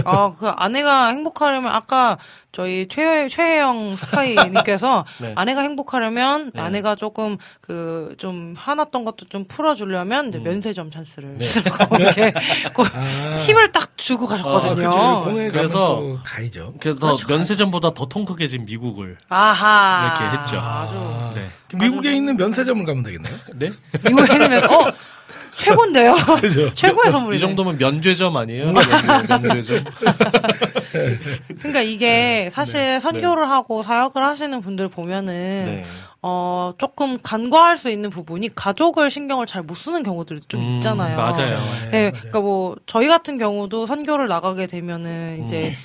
아, 0.06 0.34
그 0.38 0.48
아내가 0.48 1.08
행복하려면 1.08 1.74
아까 1.74 2.18
저희 2.52 2.88
최 2.88 3.28
최혜영 3.28 3.96
스카이님께서 3.96 5.06
네. 5.20 5.34
아내가 5.36 5.62
행복하려면 5.62 6.52
네. 6.54 6.62
아내가 6.62 6.96
조금 6.96 7.38
그 7.62 8.14
좀 8.18 8.54
화났던 8.58 9.06
것도 9.06 9.26
좀 9.28 9.46
풀어주려면 9.48 10.32
음. 10.34 10.44
면세점 10.44 10.92
찬스를 10.92 11.38
네. 11.40 11.44
쓰고 11.44 11.70
이렇게 11.98 12.32
그 12.76 12.84
아. 12.94 13.36
팁을 13.38 13.72
딱 13.72 13.98
주고 13.98 14.26
아, 14.26 14.30
가셨거든요. 14.30 14.76
그죠. 14.76 15.22
공에 15.24 15.50
그래서- 15.50 16.20
가이죠. 16.24 16.74
그래서 16.80 17.00
그렇죠. 17.00 17.28
면세점보다 17.28 17.94
더 17.94 18.06
통 18.06 18.26
크게 18.26 18.48
지금 18.48 18.66
미국을 18.66 19.18
아하. 19.30 20.16
이렇게 20.20 20.38
했죠. 20.38 20.58
아주 20.60 20.94
아. 20.98 21.32
네. 21.34 21.48
미국에 21.76 22.14
있는 22.16 22.38
면세점을 22.38 22.86
가면 22.86 23.02
되겠네요. 23.04 23.36
네? 23.56 23.72
미국에 24.06 24.34
있는 24.34 24.64
어 24.72 24.92
최고인데요. 25.56 26.16
그죠. 26.42 26.74
최고의 26.76 27.12
선물이네. 27.12 27.38
이 27.38 27.40
정도면 27.40 27.78
면죄점 27.78 28.36
아니에요? 28.36 28.66
음. 28.66 28.74
면- 28.74 29.42
면죄점. 29.42 29.84
그러니까 31.60 31.82
이게 31.82 32.50
사실 32.52 33.00
선교를 33.00 33.50
하고 33.50 33.82
사역을 33.82 34.24
하시는 34.24 34.60
분들 34.62 34.90
보면은 34.90 35.34
네. 35.66 35.86
어 36.22 36.74
조금 36.78 37.18
간과할 37.22 37.78
수 37.78 37.90
있는 37.90 38.10
부분이 38.10 38.56
가족을 38.56 39.10
신경을 39.10 39.46
잘 39.46 39.64
못 39.64 39.76
쓰는 39.76 40.04
경우들이 40.04 40.42
좀 40.48 40.62
음, 40.62 40.76
있잖아요. 40.76 41.16
맞아요. 41.18 41.46
네, 41.46 41.54
맞아요. 41.54 42.12
그러니까 42.12 42.40
뭐 42.42 42.76
저희 42.86 43.08
같은 43.08 43.38
경우도 43.38 43.86
선교를 43.86 44.28
나가게 44.28 44.68
되면은 44.68 45.42
이제 45.44 45.76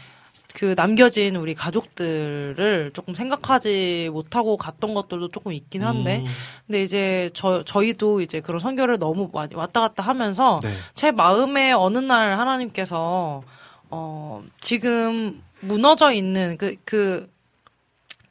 그 0.58 0.74
남겨진 0.76 1.36
우리 1.36 1.54
가족들을 1.54 2.90
조금 2.92 3.14
생각하지 3.14 4.10
못하고 4.12 4.56
갔던 4.56 4.92
것들도 4.92 5.28
조금 5.28 5.52
있긴 5.52 5.84
한데, 5.84 6.18
음, 6.18 6.26
근데 6.66 6.82
이제 6.82 7.30
저 7.32 7.62
저희도 7.62 8.22
이제 8.22 8.40
그런 8.40 8.58
선교를 8.58 8.98
너무 8.98 9.30
많이 9.32 9.54
왔다 9.54 9.80
갔다 9.80 10.02
하면서 10.02 10.58
네. 10.60 10.74
제 10.94 11.12
마음에 11.12 11.70
어느 11.70 11.98
날 11.98 12.36
하나님께서 12.40 13.44
어 13.90 14.42
지금 14.60 15.40
무너져 15.60 16.10
있는 16.10 16.56
그그그 16.56 17.28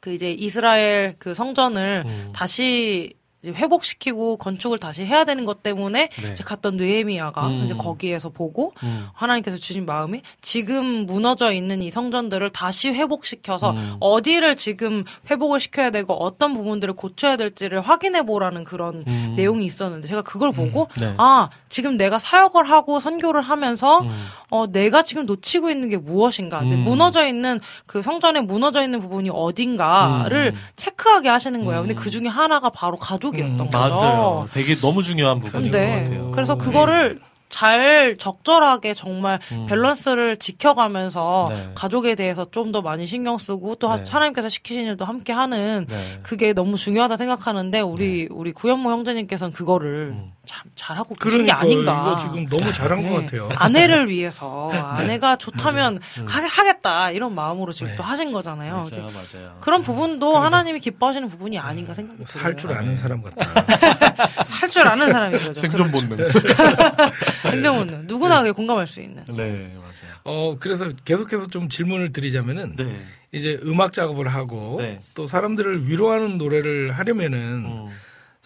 이제 0.08 0.30
이스라엘 0.30 1.14
그 1.18 1.32
성전을 1.32 2.02
음. 2.04 2.32
다시 2.34 3.14
이제 3.42 3.52
회복시키고 3.52 4.36
건축을 4.36 4.78
다시 4.78 5.04
해야 5.04 5.24
되는 5.24 5.44
것 5.44 5.62
때문에 5.62 6.08
네. 6.08 6.32
이제 6.32 6.42
갔던 6.42 6.76
느헤미야가 6.76 7.46
음. 7.46 7.64
이제 7.64 7.74
거기에서 7.74 8.30
보고 8.30 8.72
음. 8.82 9.06
하나님께서 9.12 9.56
주신 9.56 9.86
마음이 9.86 10.22
지금 10.40 11.06
무너져 11.06 11.52
있는 11.52 11.80
이 11.80 11.90
성전들을 11.90 12.50
다시 12.50 12.88
회복시켜서 12.90 13.70
음. 13.70 13.96
어디를 14.00 14.56
지금 14.56 15.04
회복을 15.30 15.60
시켜야 15.60 15.90
되고 15.90 16.14
어떤 16.14 16.52
부분들을 16.52 16.94
고쳐야 16.94 17.36
될지를 17.36 17.80
확인해 17.80 18.22
보라는 18.26 18.64
그런 18.64 19.04
음. 19.06 19.34
내용이 19.36 19.64
있었는데 19.64 20.08
제가 20.08 20.22
그걸 20.22 20.50
보고 20.50 20.88
네. 20.98 21.14
아 21.16 21.48
지금 21.68 21.96
내가 21.96 22.18
사역을 22.18 22.68
하고 22.68 22.98
선교를 22.98 23.40
하면서 23.42 24.00
음. 24.00 24.26
어 24.50 24.66
내가 24.66 25.04
지금 25.04 25.26
놓치고 25.26 25.70
있는 25.70 25.90
게 25.90 25.96
무엇인가 25.96 26.60
음. 26.60 26.84
무너져 26.84 27.26
있는 27.26 27.60
그 27.86 28.02
성전에 28.02 28.40
무너져 28.40 28.82
있는 28.82 28.98
부분이 28.98 29.30
어딘가를 29.30 30.54
음. 30.54 30.60
체크하게 30.74 31.28
하시는 31.28 31.64
거예요 31.64 31.82
음. 31.82 31.86
근데 31.86 31.94
그 31.94 32.10
중에 32.10 32.26
하나가 32.26 32.70
바로 32.70 32.96
가족 32.96 33.27
이었던 33.36 33.60
음, 33.60 33.70
거죠 33.70 34.00
맞아요. 34.00 34.48
되게 34.52 34.74
너무 34.76 35.02
중요한 35.02 35.40
부분인 35.40 35.70
것 35.70 35.78
같아요. 35.78 36.30
그래서 36.32 36.56
네. 36.56 36.64
그거를 36.64 37.20
잘 37.48 38.16
적절하게 38.18 38.92
정말 38.92 39.38
음. 39.52 39.66
밸런스를 39.68 40.36
지켜가면서 40.36 41.46
네. 41.48 41.68
가족에 41.74 42.14
대해서 42.14 42.44
좀 42.50 42.72
더 42.72 42.82
많이 42.82 43.06
신경 43.06 43.38
쓰고 43.38 43.76
또 43.76 43.88
하- 43.88 44.04
네. 44.04 44.10
하나님께서 44.10 44.50
시키신 44.50 44.84
일도 44.84 45.06
함께 45.06 45.32
하는 45.32 45.86
네. 45.88 46.18
그게 46.22 46.52
너무 46.52 46.76
중요하다 46.76 47.16
생각하는데 47.16 47.80
우리 47.80 48.28
우리 48.30 48.52
구현모 48.52 48.90
형제님께서는 48.90 49.52
그거를 49.52 50.10
음. 50.14 50.32
참 50.48 50.64
잘하고 50.74 51.14
계신 51.14 51.44
게 51.44 51.52
그러니까 51.52 51.60
아닌가. 51.60 52.00
이거 52.00 52.18
지금 52.18 52.46
너무 52.48 52.72
잘한 52.72 53.02
것 53.02 53.08
네. 53.10 53.14
같아요. 53.26 53.48
아내를 53.54 54.08
위해서 54.08 54.70
아내가 54.72 55.36
좋다면 55.36 56.00
음. 56.18 56.26
하, 56.26 56.42
하겠다 56.42 57.10
이런 57.10 57.34
마음으로 57.34 57.70
지금 57.72 57.90
네. 57.92 57.96
또 57.96 58.02
하신 58.02 58.32
거잖아요. 58.32 58.76
맞아요, 58.90 59.10
맞아요. 59.12 59.58
그런 59.60 59.82
부분도 59.82 60.38
하나님이 60.38 60.80
기뻐하시는 60.80 61.28
부분이 61.28 61.58
아닌가 61.58 61.92
생각이 61.92 62.24
들어요. 62.24 62.42
살 62.42 62.56
줄 62.56 62.72
아는 62.72 62.96
사람 62.96 63.22
같다. 63.22 63.44
살 64.46 64.68
줄 64.70 64.88
아는 64.88 65.10
사람인 65.12 65.38
거죠. 65.44 65.60
생존 65.60 65.90
그렇죠. 65.92 66.08
본능. 66.08 66.28
생존 67.42 67.76
본능. 67.76 68.04
누구나 68.06 68.38
그게 68.40 68.50
공감할 68.52 68.86
수 68.86 69.00
있는. 69.02 69.22
네, 69.28 69.72
맞아요. 69.76 70.14
어 70.24 70.56
그래서 70.58 70.88
계속해서 71.04 71.48
좀 71.48 71.68
질문을 71.68 72.12
드리자면은 72.12 72.76
네. 72.76 73.04
이제 73.32 73.60
음악 73.64 73.92
작업을 73.92 74.28
하고 74.28 74.76
네. 74.80 75.00
또 75.14 75.26
사람들을 75.26 75.88
위로하는 75.88 76.38
노래를 76.38 76.92
하려면은 76.92 77.38
음, 77.66 77.88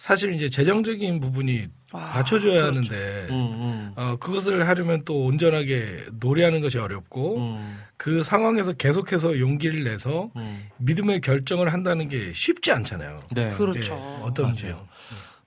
사실 0.03 0.33
이제 0.33 0.49
재정적인 0.49 1.21
부분이 1.21 1.67
아, 1.93 2.11
받쳐줘야 2.11 2.69
그렇죠. 2.69 2.93
하는데 2.93 3.27
음, 3.29 3.35
음, 3.35 3.93
어, 3.95 4.17
그것을 4.19 4.67
하려면 4.67 5.05
또 5.05 5.23
온전하게 5.23 6.07
노래하는 6.19 6.59
것이 6.59 6.77
어렵고 6.77 7.37
음, 7.37 7.79
그 7.95 8.21
상황에서 8.21 8.73
계속해서 8.73 9.39
용기를 9.39 9.85
내서 9.85 10.29
음. 10.35 10.67
믿음의 10.79 11.21
결정을 11.21 11.71
한다는 11.71 12.09
게 12.09 12.33
쉽지 12.33 12.73
않잖아요. 12.73 13.21
네. 13.31 13.47
그렇죠. 13.47 13.93
예, 13.93 14.23
어떤지요? 14.23 14.85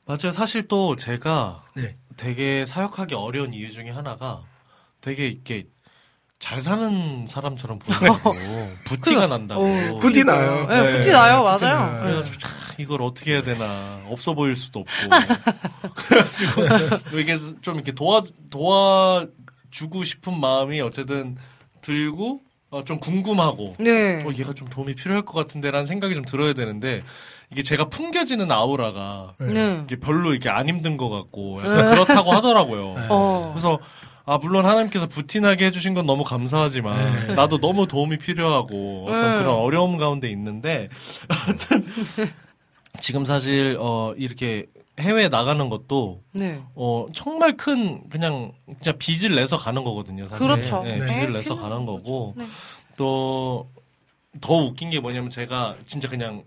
맞아요. 0.06 0.32
사실 0.32 0.66
또 0.68 0.96
제가 0.96 1.62
네. 1.74 1.94
되게 2.16 2.64
사역하기 2.64 3.14
어려운 3.14 3.52
이유 3.52 3.70
중에 3.70 3.90
하나가 3.90 4.40
되게 5.02 5.26
이렇게 5.26 5.66
잘 6.38 6.62
사는 6.62 7.26
사람처럼 7.28 7.78
보이고 7.78 8.34
부티가 8.88 9.26
난다고. 9.26 9.62
어, 9.66 9.98
부티. 9.98 10.24
나요. 10.24 10.66
네, 10.66 10.80
네, 10.80 10.96
부티 10.96 11.10
나요, 11.10 11.42
맞아요. 11.42 11.58
나요. 11.60 11.92
네. 11.92 12.00
그래가지고 12.04 12.38
참 12.38 12.65
이걸 12.78 13.02
어떻게 13.02 13.32
해야 13.32 13.42
되나 13.42 14.00
없어 14.08 14.34
보일 14.34 14.56
수도 14.56 14.80
없고 14.80 14.92
그래가지고 15.94 17.18
이게 17.18 17.36
좀 17.60 17.76
이렇게 17.76 17.92
도와 17.92 18.22
도와주고 18.50 20.04
싶은 20.04 20.38
마음이 20.38 20.80
어쨌든 20.80 21.36
들고 21.80 22.40
어, 22.70 22.84
좀 22.84 22.98
궁금하고 22.98 23.74
네. 23.78 24.24
어, 24.24 24.32
얘가 24.36 24.52
좀 24.52 24.68
도움이 24.68 24.96
필요할 24.96 25.24
것 25.24 25.34
같은데라는 25.34 25.86
생각이 25.86 26.14
좀 26.14 26.24
들어야 26.24 26.52
되는데 26.52 27.02
이게 27.50 27.62
제가 27.62 27.88
풍겨지는 27.88 28.50
아우라가 28.50 29.34
네. 29.38 29.82
이게 29.84 29.96
별로 29.96 30.34
이게 30.34 30.50
안 30.50 30.68
힘든 30.68 30.96
것 30.96 31.08
같고 31.08 31.60
약간 31.60 31.92
그렇다고 31.92 32.32
하더라고요. 32.32 32.94
네. 32.94 33.06
어. 33.08 33.50
그래서 33.54 33.78
아 34.24 34.38
물론 34.38 34.66
하나님께서 34.66 35.06
부티나게 35.06 35.66
해주신 35.66 35.94
건 35.94 36.04
너무 36.04 36.24
감사하지만 36.24 37.28
네. 37.28 37.34
나도 37.34 37.58
너무 37.58 37.86
도움이 37.86 38.18
필요하고 38.18 39.06
어떤 39.08 39.34
네. 39.34 39.36
그런 39.38 39.54
어려움 39.54 39.96
가운데 39.96 40.28
있는데 40.28 40.88
아무튼 41.28 41.84
지금 43.00 43.24
사실 43.24 43.76
어 43.80 44.14
이렇게 44.16 44.66
해외 44.98 45.28
나가는 45.28 45.68
것도 45.68 46.22
네. 46.32 46.60
어 46.74 47.06
정말 47.14 47.56
큰 47.56 48.08
그냥 48.08 48.52
진짜 48.66 48.92
빚을 48.92 49.34
내서 49.34 49.56
가는 49.56 49.84
거거든요. 49.84 50.28
사실. 50.28 50.46
그렇죠. 50.46 50.82
네, 50.82 50.98
네. 50.98 51.06
빚을 51.06 51.32
네, 51.32 51.38
내서 51.38 51.54
가는 51.54 51.84
거고 51.86 52.34
네. 52.36 52.46
또더 52.96 54.54
웃긴 54.54 54.90
게 54.90 55.00
뭐냐면 55.00 55.28
제가 55.30 55.76
진짜 55.84 56.08
그냥 56.08 56.44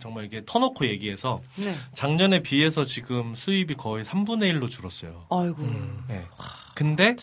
정말 0.00 0.24
이게 0.24 0.42
터놓고 0.46 0.86
얘기해서 0.86 1.40
네. 1.56 1.74
작년에 1.94 2.42
비해서 2.42 2.84
지금 2.84 3.34
수입이 3.34 3.74
거의 3.74 4.04
3분의 4.04 4.52
1로 4.54 4.68
줄었어요. 4.68 5.26
아이고. 5.30 5.62
네. 6.08 6.24
근데 6.74 7.16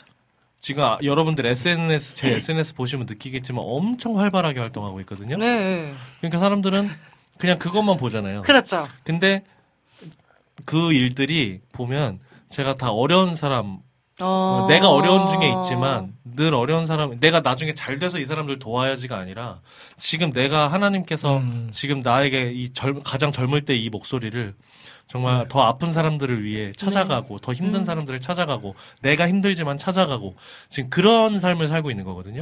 지금 0.60 0.84
아- 0.84 0.98
여러분들 1.02 1.46
SNS 1.46 2.16
제 2.16 2.30
SNS 2.36 2.76
보시면 2.76 3.06
느끼겠지만 3.08 3.64
엄청 3.66 4.20
활발하게 4.20 4.60
활동하고 4.60 5.00
있거든요. 5.02 5.38
네. 5.38 5.94
그러니까 6.20 6.40
사람들은 6.40 6.90
그냥 7.38 7.60
그것만 7.60 7.98
보잖아요. 7.98 8.42
그렇죠. 8.42 8.88
근데 9.04 9.44
그 10.66 10.94
일들이 10.94 11.62
보면 11.72 12.20
제가 12.50 12.76
다 12.76 12.92
어려운 12.92 13.36
사람 13.36 13.80
어... 14.20 14.64
어, 14.64 14.66
내가 14.68 14.90
어려운 14.90 15.28
중에 15.28 15.54
있지만 15.58 16.14
늘 16.24 16.56
어려운 16.56 16.88
사람 16.88 17.20
내가 17.20 17.42
나중에 17.42 17.74
잘 17.74 18.00
돼서 18.00 18.18
이 18.20 18.26
사람들 18.26 18.58
도와야지가 18.58 19.16
아니라 19.16 19.60
지금 19.96 20.32
내가 20.32 20.72
하나님께서 20.72 21.38
음. 21.38 21.70
지금 21.72 22.02
나에게 22.02 22.52
이 22.52 22.74
젊, 22.74 23.02
가장 23.04 23.32
젊을 23.32 23.66
때 23.66 23.76
이 23.76 23.90
목소리를 23.90 24.56
정말 25.06 25.44
네. 25.44 25.46
더 25.50 25.62
아픈 25.62 25.92
사람들을 25.92 26.44
위해 26.44 26.72
찾아가고 26.74 27.40
더 27.40 27.54
힘든 27.54 27.82
음. 27.82 27.86
사람들을 27.86 28.20
찾아가고 28.20 28.76
내가 29.02 29.28
힘들지만 29.28 29.78
찾아가고 29.78 30.36
지금 30.70 30.90
그런 30.90 31.40
삶을 31.40 31.68
살고 31.68 31.92
있는 31.92 32.04
거거든요. 32.04 32.42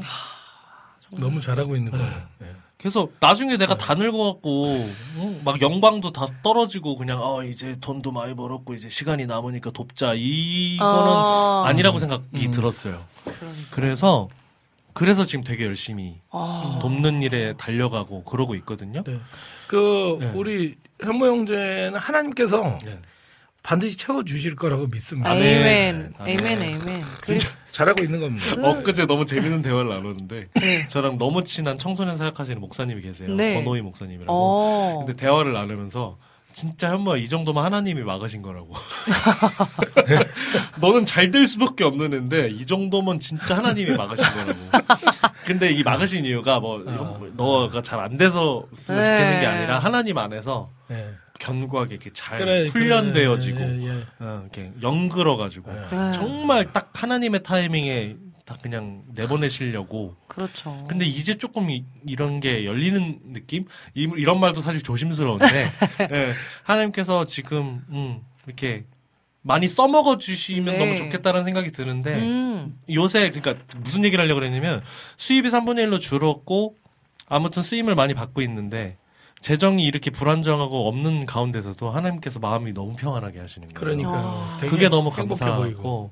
너무 1.12 1.40
잘하고 1.42 1.76
있는 1.76 1.92
거예요. 1.92 2.14
네. 2.40 2.48
그래서 2.86 3.10
나중에 3.20 3.58
내가 3.58 3.78
다 3.78 3.96
늙어갖고 3.96 4.76
어, 5.18 5.42
막 5.44 5.60
영광도 5.60 6.12
다 6.12 6.28
떨어지고 6.44 6.98
그냥 6.98 7.18
어 7.20 7.44
이제 7.44 7.76
돈도 7.82 8.12
많이 8.12 8.36
벌었고 8.36 8.76
이제 8.76 8.90
시간이 8.90 9.26
남으니까 9.26 9.72
돕자 9.72 10.14
이거는 10.14 10.86
어... 10.86 11.64
아니라고 11.66 11.98
생각이 11.98 12.46
음. 12.46 12.52
들었어요. 12.52 13.04
그러니까. 13.24 13.68
그래서 13.72 14.30
그래서 14.94 15.24
지금 15.24 15.44
되게 15.44 15.66
열심히 15.66 16.20
아... 16.30 16.78
돕는 16.80 17.24
일에 17.24 17.56
달려가고 17.58 18.24
그러고 18.24 18.54
있거든요. 18.58 19.04
네. 19.04 19.20
그 19.66 20.18
네. 20.20 20.32
우리 20.36 20.76
현모 21.02 21.26
형제는 21.26 21.96
하나님께서 21.96 22.78
네. 22.86 23.00
반드시 23.64 23.98
채워 23.98 24.24
주실 24.24 24.56
거라고 24.56 24.86
믿습니다. 24.86 25.32
아멘. 25.32 26.14
아멘. 26.20 26.40
아멘. 26.40 26.82
아멘. 26.84 27.04
진짜 27.24 27.50
잘하고 27.76 28.04
있는 28.04 28.22
겁니다. 28.22 28.54
엊그제 28.58 29.06
너무 29.06 29.26
재밌는 29.26 29.62
대화를 29.62 29.90
나눴는데 29.90 30.48
네. 30.56 30.88
저랑 30.88 31.18
너무 31.18 31.44
친한 31.44 31.78
청소년 31.78 32.16
사역하시는 32.16 32.62
목사님이 32.62 33.02
계세요. 33.02 33.36
네. 33.36 33.56
권호희 33.56 33.82
목사님이라고. 33.82 34.32
어. 34.32 34.98
근데 35.06 35.14
대화를 35.22 35.52
나누면서 35.52 36.18
진짜 36.54 36.90
현모야 36.92 37.18
이 37.18 37.28
정도면 37.28 37.66
하나님이 37.66 38.02
막으신 38.04 38.42
거라고. 38.42 38.74
너는 40.80 41.06
잘 41.06 41.32
될 41.32 41.48
수밖에 41.48 41.84
없는 41.84 42.14
애인데 42.14 42.48
이 42.48 42.66
정도면 42.66 43.20
진짜 43.20 43.58
하나님이 43.58 43.92
막으신 43.98 44.24
거라고. 44.24 44.60
근데 45.46 45.72
이 45.72 45.84
막으신 45.84 46.24
이유가 46.24 46.62
뭐 46.62 46.82
어. 46.88 47.20
너가 47.36 47.82
잘 47.82 48.00
안 48.00 48.16
돼서 48.16 48.66
쓰면 48.74 49.02
네. 49.02 49.18
좋겠는 49.18 49.40
게 49.42 49.46
아니라 49.48 49.80
하나님 49.80 50.18
안에서 50.18 50.70
네. 50.88 51.10
견고하게 51.40 51.96
이렇게 51.96 52.12
잘 52.14 52.38
그래, 52.38 52.68
훈련되어지고 52.68 53.58
그래, 53.58 53.80
예, 53.82 53.88
예. 53.88 54.06
어, 54.20 54.42
이렇게 54.44 54.72
연그러가지고 54.82 55.72
네. 55.72 55.82
네. 55.92 56.14
정말 56.14 56.72
딱 56.72 56.92
하나님의 56.94 57.44
타이밍에 57.44 58.16
딱 58.46 58.62
그냥 58.62 59.04
내보내시려고. 59.16 60.16
그렇죠. 60.28 60.86
근데 60.88 61.06
이제 61.06 61.36
조금 61.36 61.70
이, 61.72 61.84
런게 62.16 62.66
열리는 62.66 63.20
느낌? 63.34 63.66
이, 63.96 64.04
이런 64.16 64.40
말도 64.40 64.62
사실 64.62 64.82
조심스러운데 64.84 65.46
예, 66.14 66.34
하나님께서 66.64 67.26
지금 67.26 67.84
음, 67.90 68.22
이렇게 68.46 68.86
많이 69.42 69.68
써먹어 69.68 70.18
주시면 70.18 70.66
네. 70.66 70.78
너무 70.78 70.96
좋겠다는 70.98 71.44
생각이 71.44 71.72
드는데 71.72 72.16
음. 72.16 72.80
요새 72.90 73.30
그러니까 73.30 73.64
무슨 73.78 74.04
얘기를 74.04 74.24
하려고 74.24 74.40
그랬냐면 74.40 74.82
수입이 75.18 75.50
3분의 75.50 75.88
1로 75.88 76.00
줄었고 76.00 76.76
아무튼 77.28 77.62
쓰임을 77.62 77.96
많이 77.96 78.14
받고 78.14 78.42
있는데 78.42 78.98
재정이 79.46 79.86
이렇게 79.86 80.10
불안정하고 80.10 80.88
없는 80.88 81.28
가운데서도 81.28 81.92
하나님께서 81.92 82.40
마음이 82.40 82.74
너무 82.74 82.96
평안하게 82.96 83.40
하시는 83.42 83.68
거예요. 83.68 83.80
그러니까 83.80 84.10
아. 84.12 84.58
그게 84.60 84.90
너무 84.90 85.12
감사하고 85.12 85.62
보이고. 85.62 86.10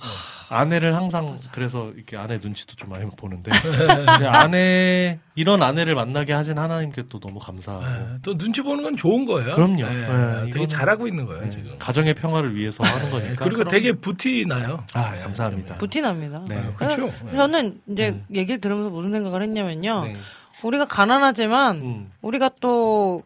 아내를 0.49 0.95
항상 0.95 1.36
그래서 1.51 1.91
이렇게 1.95 2.15
아내 2.15 2.38
눈치도 2.38 2.75
좀 2.75 2.89
많이 2.89 3.09
보는데 3.09 3.49
근데 4.05 4.27
아내 4.27 5.17
이런 5.34 5.63
아내를 5.63 5.95
만나게 5.95 6.31
하신 6.31 6.59
하나님께 6.59 7.05
또 7.09 7.19
너무 7.19 7.39
감사하고 7.39 7.84
예, 7.84 8.19
또 8.21 8.38
눈치 8.38 8.61
보는 8.61 8.84
건 8.84 8.95
좋은 8.95 9.25
거예요. 9.25 9.53
그럼요. 9.53 9.81
예, 9.81 9.88
네, 9.88 10.49
되게 10.51 10.67
잘하고 10.67 11.07
있는 11.07 11.25
거예요 11.25 11.41
네, 11.41 11.49
지금. 11.49 11.75
가정의 11.79 12.13
평화를 12.13 12.55
위해서 12.55 12.84
하는 12.84 13.07
예, 13.07 13.09
거니까 13.09 13.45
그리고 13.45 13.63
되게 13.63 13.93
부티 13.93 14.45
나요. 14.47 14.86
아, 14.93 15.15
예, 15.17 15.21
감사합니다. 15.21 15.79
부티 15.79 16.01
납니다. 16.01 16.43
네. 16.47 16.59
아, 16.59 16.73
그렇죠. 16.75 17.09
예. 17.31 17.36
저는 17.36 17.81
이제 17.89 18.09
음. 18.09 18.25
얘기를 18.31 18.61
들으면서 18.61 18.91
무슨 18.91 19.11
생각을 19.11 19.41
했냐면요. 19.41 20.13
네. 20.64 20.68
우리가 20.68 20.86
가난하지만 20.86 21.76
음, 21.78 22.11
우리가 22.22 22.51
또 22.61 23.24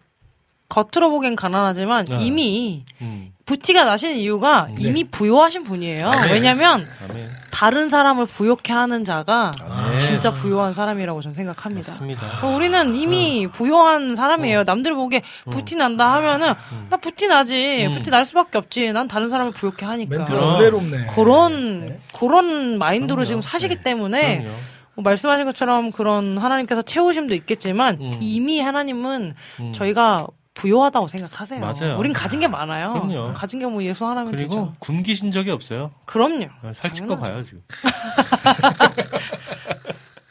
겉으로 0.70 1.10
보기엔 1.12 1.36
가난하지만 1.36 2.06
네. 2.06 2.18
이미 2.20 2.84
음. 3.02 3.32
부티가 3.46 3.86
나신 3.86 4.18
이유가 4.18 4.68
네. 4.70 4.76
이미 4.80 5.04
부유하신 5.06 5.64
분이에요. 5.64 6.12
왜냐면 6.30 6.86
아멘. 7.10 7.28
다른 7.50 7.88
사람을 7.90 8.26
부욕해 8.26 8.72
하는 8.74 9.06
자가 9.06 9.52
아멘. 9.60 9.98
진짜 10.00 10.30
부유한 10.32 10.74
사람이라고 10.74 11.22
저는 11.22 11.34
생각합니다. 11.34 11.90
맞습니다. 11.92 12.46
어, 12.46 12.54
우리는 12.56 12.94
이미 12.94 13.48
부유한 13.48 14.16
사람이에요. 14.16 14.64
남들 14.66 14.94
보기에 14.94 15.22
부티 15.50 15.76
난다 15.78 16.14
하면은 16.16 16.54
나 16.90 16.98
부티 16.98 17.28
나지. 17.28 17.86
음. 17.88 17.92
부티 17.94 18.12
날 18.12 18.26
수밖에 18.26 18.58
없지. 18.58 18.92
난 18.92 19.08
다른 19.08 19.30
사람을 19.30 19.54
부욕해 19.54 19.86
하니까. 19.86 20.18
멘트가 20.18 20.38
그럼. 20.38 20.56
은혜롭네. 20.60 21.08
그런 21.16 21.98
그런 22.14 22.78
마인드로 22.78 23.16
그럼요. 23.16 23.26
지금 23.26 23.42
사시기 23.42 23.78
네. 23.78 23.84
때문에 23.84 24.40
그럼요. 24.42 24.58
뭐 24.98 25.04
말씀하신 25.04 25.46
것처럼 25.46 25.92
그런 25.92 26.38
하나님께서 26.40 26.82
채우심도 26.82 27.36
있겠지만 27.36 27.98
음. 28.02 28.12
이미 28.20 28.60
하나님은 28.60 29.36
음. 29.60 29.74
저희가 29.74 30.26
부요하다고 30.56 31.06
생각하세요. 31.06 31.60
맞아요. 31.60 32.00
우린 32.00 32.14
가진 32.14 32.40
게 32.40 32.48
많아요. 32.48 32.94
그럼요. 32.94 33.34
가진 33.34 33.60
게 33.60 33.68
뭐 33.68 33.84
예수 33.84 34.08
하나면 34.08 34.32
그리고 34.32 34.50
되죠. 34.56 34.74
굶기신 34.80 35.32
적이 35.32 35.52
없어요. 35.52 35.92
그럼요. 36.06 36.48
살찐 36.74 37.06
거 37.06 37.16
봐요 37.16 37.44
지금. 37.44 37.62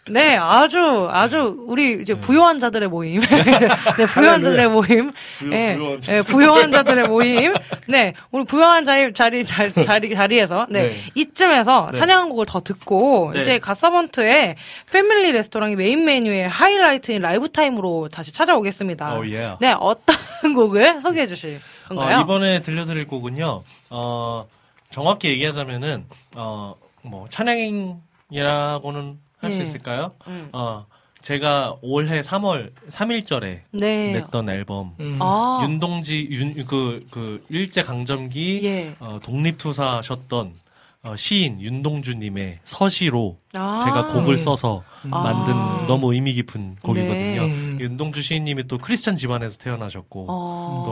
네, 0.09 0.37
아주 0.37 1.09
아주 1.11 1.65
우리 1.67 2.01
이제 2.01 2.15
부요한 2.15 2.61
자들의 2.61 2.89
모임. 2.89 3.21
네, 3.21 4.07
부요한 4.07 4.41
자들의 4.41 4.69
모임. 4.69 5.11
네, 5.51 5.77
네, 6.01 6.23
부요한 6.23 6.71
자들의 6.71 7.09
모임. 7.09 7.55
네, 7.89 8.15
우리 8.31 8.45
부요한 8.45 8.85
자리 8.85 9.13
자리 9.13 9.45
자- 9.45 9.73
자리 9.73 10.15
자리에서 10.15 10.67
네, 10.71 10.91
네. 10.91 10.97
이쯤에서 11.17 11.89
네. 11.93 11.99
찬양 11.99 12.21
한 12.21 12.29
곡을 12.29 12.47
더 12.47 12.61
듣고 12.61 13.33
네. 13.35 13.41
이제 13.41 13.59
갓서번트의 13.59 14.55
패밀리 14.93 15.33
레스토랑이 15.33 15.75
메인 15.75 16.05
메뉴의 16.05 16.49
하이라이트인 16.49 17.21
라이브 17.23 17.51
타임으로 17.51 18.09
다시 18.09 18.33
찾아오겠습니다. 18.33 19.19
오 19.19 19.27
예. 19.27 19.57
네, 19.61 19.75
어떤 19.79 20.15
곡을 20.55 21.01
소개해 21.01 21.27
주실 21.27 21.61
건가요? 21.89 22.19
어, 22.19 22.21
이번에 22.23 22.63
들려드릴 22.63 23.09
곡은요. 23.09 23.65
어, 23.91 24.47
정확히 24.91 25.29
얘기하자면은 25.31 26.05
어, 26.37 26.77
뭐 27.03 27.27
찬양이라고는 27.29 29.26
할수 29.39 29.59
예. 29.59 29.63
있을까요? 29.63 30.13
음. 30.27 30.49
어, 30.53 30.87
제가 31.23 31.77
올해 31.83 32.21
3월 32.21 32.71
3일절에 32.89 33.61
네. 33.73 34.13
냈던 34.13 34.49
앨범 34.49 34.95
음. 35.01 35.19
아, 35.21 35.61
윤동지 35.63 36.29
윤그 36.31 37.07
그 37.11 37.45
일제 37.49 37.83
강점기 37.83 38.61
예. 38.63 38.97
어, 39.01 39.19
독립투사셨던 39.23 40.55
어, 41.03 41.15
시인 41.17 41.61
윤동주님의 41.61 42.61
서시로 42.65 43.39
아. 43.55 43.79
제가 43.85 44.09
곡을 44.09 44.39
써서 44.39 44.83
아. 45.11 45.23
만든 45.23 45.87
너무 45.87 46.13
의미 46.13 46.33
깊은 46.33 46.77
곡이거든요. 46.83 47.15
네. 47.15 47.39
음. 47.39 47.79
윤동주 47.81 48.23
시인님이 48.23 48.67
또 48.67 48.79
크리스찬 48.79 49.15
집안에서 49.15 49.59
태어나셨고 49.59 50.27
어. 50.29 50.83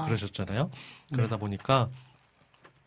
또 0.00 0.06
그러셨잖아요. 0.06 0.70
그러다 1.12 1.36
보니까 1.36 1.88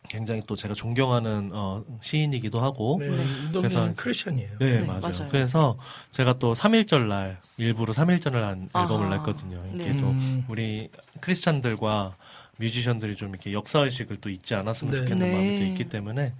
굉장히 0.08 0.40
또 0.46 0.56
제가 0.56 0.74
존경하는 0.74 1.50
어, 1.52 1.84
시인이기도 2.00 2.60
하고 2.60 2.96
네, 3.00 3.08
그래서- 3.08 3.52
그래서 3.52 3.92
크리스천이에요. 3.96 4.50
네, 4.58 4.80
네, 4.80 4.86
맞아요. 4.86 5.00
맞아요. 5.02 5.28
그래서 5.30 5.78
제가 6.10 6.38
또 6.38 6.54
3일절 6.54 7.08
날 7.08 7.38
일부러 7.58 7.92
3일절을 7.92 8.32
한 8.40 8.68
앨범을 8.74 9.06
아하. 9.06 9.16
냈거든요. 9.16 9.62
이게 9.74 9.92
네. 9.92 10.00
또 10.00 10.08
음. 10.08 10.44
우리 10.48 10.90
크리스찬들과 11.20 12.16
뮤지션들이 12.56 13.14
좀 13.16 13.28
이렇게 13.30 13.52
역사 13.52 13.80
의식을 13.80 14.16
또 14.16 14.30
잊지 14.30 14.54
않았으면 14.54 14.92
네. 14.92 14.98
좋겠는 15.00 15.26
네. 15.26 15.32
마음이 15.32 15.58
또 15.60 15.64
있기 15.66 15.84
때문에 15.90 16.32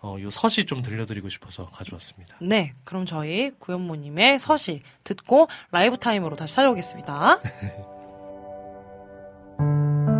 어, 0.00 0.16
요 0.20 0.30
서시 0.30 0.64
좀 0.64 0.80
들려드리고 0.82 1.28
싶어서 1.28 1.66
가져왔습니다. 1.66 2.36
네, 2.40 2.74
그럼 2.84 3.04
저희 3.06 3.50
구현모님의 3.58 4.38
서시 4.38 4.82
듣고 5.04 5.48
라이브 5.72 5.98
타임으로 5.98 6.36
다시 6.36 6.54
찾아오겠습니다. 6.54 7.40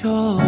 就 0.00 0.47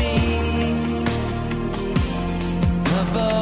마 3.13 3.40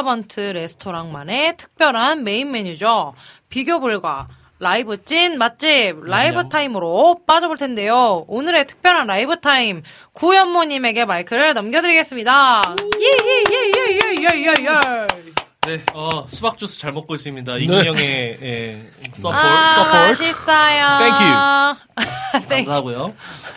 갓서번트 0.00 0.40
레스토랑만의 0.40 1.56
특별한 1.56 2.22
메인 2.22 2.50
메뉴죠. 2.50 3.14
비교 3.48 3.80
불가. 3.80 4.28
라이브 4.58 5.02
찐 5.02 5.38
맛집 5.38 6.04
라이브 6.04 6.32
그럼요. 6.34 6.48
타임으로 6.50 7.20
빠져볼 7.26 7.56
텐데요. 7.56 8.24
오늘의 8.28 8.66
특별한 8.66 9.06
라이브 9.06 9.40
타임 9.40 9.82
구현모님에게 10.12 11.06
마이크를 11.06 11.54
넘겨드리겠습니다. 11.54 12.62
예예예예예예예. 13.00 15.06
네, 15.66 15.84
어, 15.94 16.26
수박 16.28 16.58
주스 16.58 16.78
잘 16.78 16.92
먹고 16.92 17.14
있습니다. 17.14 17.56
이기영의 17.56 18.38
예, 18.42 18.90
support, 19.14 19.34
아 19.36 19.74
support. 19.76 19.96
맛있어요. 20.22 20.98
네. 22.48 22.50
감사하고요. 22.56 23.14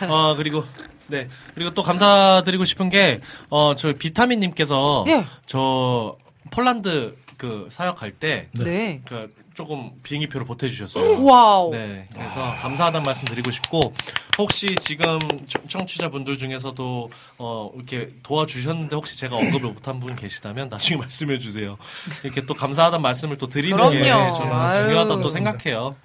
어, 0.08 0.34
그리고, 0.36 0.64
네. 1.06 1.28
그리고 1.54 1.72
또 1.72 1.82
감사드리고 1.82 2.64
싶은 2.64 2.88
게, 2.88 3.20
어, 3.50 3.74
저 3.76 3.92
비타민님께서, 3.92 5.04
예. 5.08 5.24
저, 5.46 6.16
폴란드 6.50 7.16
그 7.36 7.68
사역할 7.70 8.12
때, 8.12 8.48
네. 8.52 9.00
그 9.06 9.28
조금 9.54 9.90
비행기표를 10.02 10.46
보태주셨어요. 10.46 11.22
와우. 11.24 11.70
네. 11.72 12.06
그래서 12.12 12.54
감사하다는 12.60 13.02
말씀 13.04 13.26
드리고 13.26 13.50
싶고, 13.50 13.92
혹시 14.38 14.66
지금 14.76 15.18
청- 15.46 15.66
청취자분들 15.68 16.36
중에서도, 16.36 17.10
어, 17.38 17.70
이렇게 17.74 18.10
도와주셨는데 18.22 18.94
혹시 18.94 19.18
제가 19.18 19.36
언급을 19.36 19.70
못한 19.70 20.00
분 20.00 20.14
계시다면 20.16 20.68
나중에 20.68 20.98
말씀해 21.00 21.38
주세요. 21.38 21.76
이렇게 22.24 22.44
또 22.46 22.54
감사하다는 22.54 23.02
말씀을 23.02 23.38
또 23.38 23.46
드리는 23.46 23.76
게 23.90 24.00
그럼요. 24.00 24.36
저는 24.36 24.52
아유. 24.52 24.82
중요하다고 24.82 25.22
또 25.22 25.28
생각해요. 25.28 25.96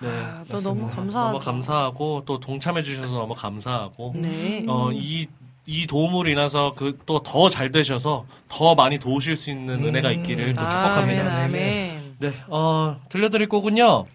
네. 0.00 0.08
아, 0.10 0.44
또 0.48 0.58
너무 0.60 0.86
감사하죠. 0.88 1.32
너무 1.32 1.38
감사하고 1.44 2.22
또 2.26 2.38
동참해 2.40 2.82
주셔서 2.82 3.08
너무 3.12 3.34
감사하고 3.34 4.12
네. 4.16 4.64
어, 4.68 4.90
이, 4.92 5.26
이 5.66 5.86
도움으로 5.86 6.28
인해서 6.28 6.74
그 6.74 6.98
또 7.06 7.22
더 7.22 7.48
잘 7.48 7.70
되셔서 7.72 8.26
더 8.48 8.74
많이 8.74 8.98
도우실 8.98 9.36
수 9.36 9.50
있는 9.50 9.82
은혜가 9.84 10.10
있기를 10.12 10.54
또 10.54 10.60
아멘, 10.60 10.70
축복합니다. 10.70 11.36
아멘. 11.44 12.16
네, 12.18 12.32
어, 12.48 13.00
들려드릴 13.08 13.48
곡은요. 13.48 14.06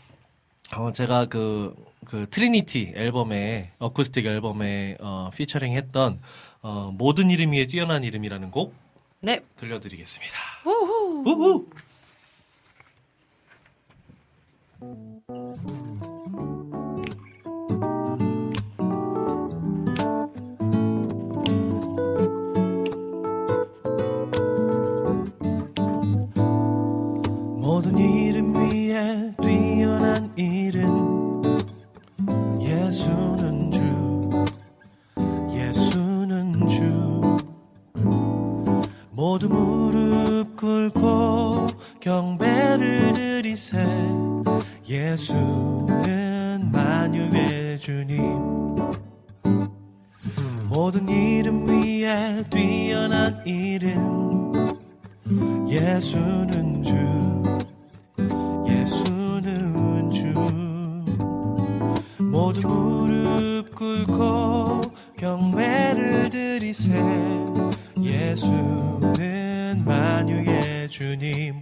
어, 0.76 0.92
제가 0.92 1.26
그, 1.26 1.76
그 2.06 2.28
트리니티 2.30 2.94
앨범에, 2.96 3.72
어쿠스틱 3.80 4.26
앨범에, 4.26 4.98
어, 5.00 5.30
피처링 5.36 5.74
했던, 5.74 6.20
어, 6.62 6.94
모든 6.96 7.30
이름 7.32 7.52
위에 7.54 7.66
뛰어난 7.66 8.04
이름이라는 8.04 8.52
곡 8.52 8.76
네. 9.22 9.42
들려드리겠습니다. 9.58 10.34
우후. 10.66 11.24
우후! 14.82 15.79
모든 27.80 27.98
이름 27.98 28.54
위에 28.56 29.34
뛰어난 29.42 30.30
이름. 30.36 31.42
예수는 32.60 33.72
주. 33.72 33.80
예수는 35.50 36.68
주. 36.68 37.40
모두 39.12 39.48
무릎 39.48 40.58
꿇고 40.58 41.68
경배를 42.02 43.14
드리세. 43.14 43.78
예수는 44.86 46.70
만유의 46.74 47.78
주님. 47.78 48.76
모든 50.68 51.08
이름 51.08 51.66
위에 51.66 52.44
뛰어난 52.50 53.42
이름. 53.46 54.52
예수는 55.70 56.84
주. 56.84 57.39
모두 62.40 62.66
무릎 62.70 63.76
꿇고 63.76 64.80
경배를 65.18 66.30
드리세. 66.30 66.94
예수는 68.02 69.84
만유의 69.86 70.88
주님. 70.88 71.56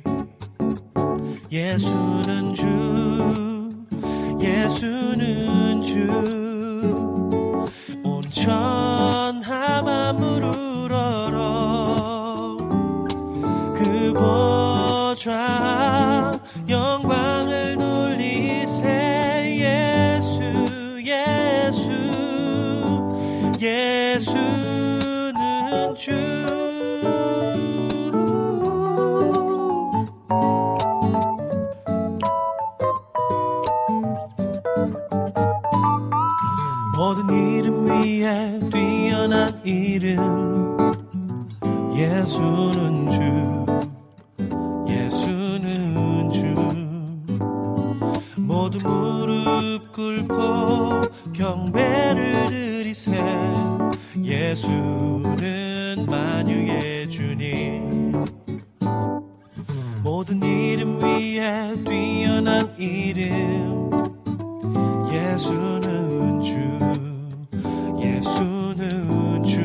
예수는 1.52 2.54
주. 2.54 3.74
예수는 4.40 5.82
주. 5.82 7.66
온천하 8.04 9.82
만물을 9.82 10.94
얼어 10.94 12.58
그 13.74 14.14
보좌 14.14 16.32
영 16.70 17.02
모든 36.96 37.30
이름 37.30 37.86
위에 37.88 38.60
뛰어난 38.72 39.62
이름. 39.66 40.78
예수는 41.94 43.10
주. 43.10 43.66
예수는 44.88 46.30
주. 46.30 46.48
모두 48.38 48.80
무릎 48.88 49.92
꿇고 49.92 51.02
경배를 51.34 52.46
드리세 52.46 53.12
예수는 54.24 56.06
만유의 56.10 57.10
주님. 57.10 58.14
모든 60.04 60.42
이름 60.42 61.00
위에 61.02 61.74
뛰어난 61.84 62.74
이름. 62.78 63.90
예수는 65.12 66.42
주 66.42 66.58
예수는 68.00 69.44
주. 69.44 69.64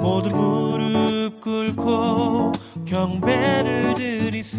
모두 0.00 0.34
무릎 0.34 1.40
꿇고 1.40 2.52
경배를 2.84 3.94
드리세. 3.94 4.58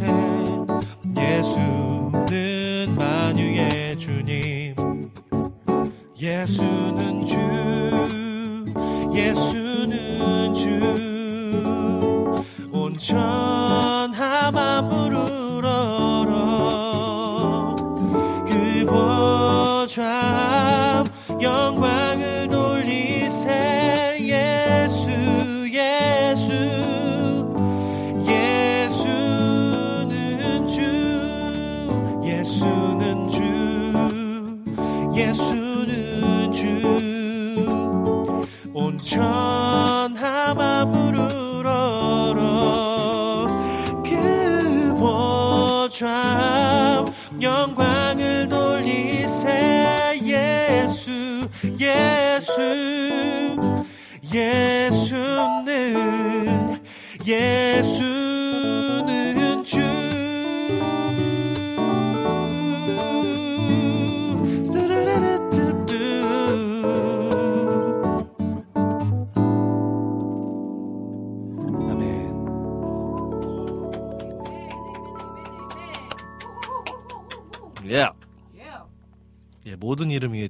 예수는 1.18 2.95
만유의 2.98 3.98
주님. 3.98 4.76
예수는 6.20 7.26
주 7.26 7.82
예수는 9.14 10.53
주. 10.53 10.69
온천하 12.72 14.52
만물을 14.52 15.65
얼어 15.65 16.35
그 18.48 18.85
보좌 18.85 21.03
영광을 21.40 22.48
돌리세. 22.49 24.18
예수 24.22 25.10
예수. 25.69 26.52
예수는 29.38 30.68
주 30.68 30.81
예수는 32.23 33.27
주. 33.27 33.44
예수는 35.15 36.02
온 39.11 39.62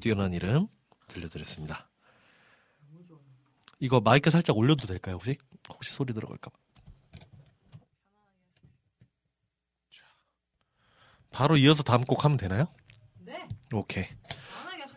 뛰어난 0.03 0.33
이름 0.33 0.67
들려드렸습니다. 1.07 1.87
이거 3.79 4.01
마이크 4.01 4.29
살짝 4.29 4.57
올려도 4.57 4.85
될까요, 4.85 5.15
혹시? 5.15 5.37
혹시 5.69 5.93
소리 5.93 6.13
들어갈까 6.13 6.49
봐. 6.49 6.57
바로 11.31 11.55
이어서 11.55 11.83
다음 11.83 12.03
곡 12.03 12.25
하면 12.25 12.37
되나요? 12.37 12.67
네. 13.19 13.47
오케이. 13.71 14.05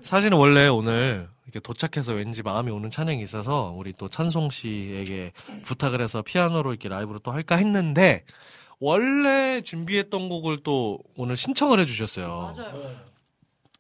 사실은 0.03 0.39
원래 0.39 0.67
오늘 0.67 1.29
이렇게 1.45 1.61
도착해서 1.61 2.13
왠지 2.13 2.43
마음이 2.43 2.73
오는 2.73 2.91
찬양이 2.91 3.23
있어서 3.23 3.73
우리 3.77 3.93
또 3.93 4.09
찬송 4.09 4.51
씨에게 4.51 5.33
부탁을 5.63 6.03
해서 6.03 6.23
피아노로 6.23 6.73
이렇게 6.73 6.89
라이브로 6.89 7.21
또 7.21 7.31
할까 7.31 7.55
했는데 7.55 8.25
원래 8.81 9.63
준비했던 9.63 10.29
곡을 10.29 10.65
또 10.65 10.99
오늘 11.15 11.37
신청을 11.37 11.79
해주셨어요. 11.79 12.53
맞아요. 12.57 13.16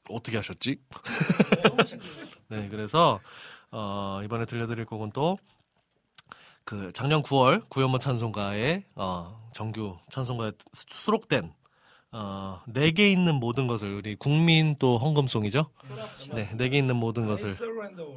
어떻게 0.09 0.37
하셨지? 0.37 0.78
네, 2.49 2.69
그래서 2.69 3.20
어, 3.70 4.20
이번에 4.24 4.45
들려드릴 4.45 4.85
곡은 4.87 5.12
또 5.12 5.39
그 6.66 6.91
작년 6.93 7.23
9월 7.23 7.62
구연모 7.69 7.99
찬송가의 7.99 8.83
어, 8.97 9.49
정규 9.55 9.97
찬송가에 10.11 10.51
수록된 10.73 11.55
어, 12.11 12.61
내게 12.66 13.11
있는 13.11 13.37
모든 13.37 13.69
것을 13.69 13.95
우리 13.95 14.16
국민 14.16 14.74
또 14.81 14.99
헌금송이죠. 14.99 15.70
그렇죠. 15.77 16.35
네, 16.35 16.57
내게 16.57 16.77
있는 16.77 16.97
모든 16.97 17.27
것을. 17.27 17.55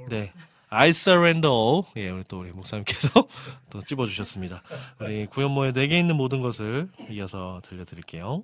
네. 0.09 0.33
I 0.69 0.89
surrender 0.89 1.51
all. 1.51 1.83
예, 1.95 2.09
우리 2.09 2.23
또 2.27 2.39
우리 2.39 2.51
목사님께서 2.51 3.09
또 3.69 3.83
찝어주셨습니다. 3.83 4.63
우리 4.99 5.27
구연모의 5.27 5.73
내게 5.73 5.99
있는 5.99 6.15
모든 6.15 6.41
것을 6.41 6.89
이어서 7.11 7.61
들려드릴게요. 7.63 8.43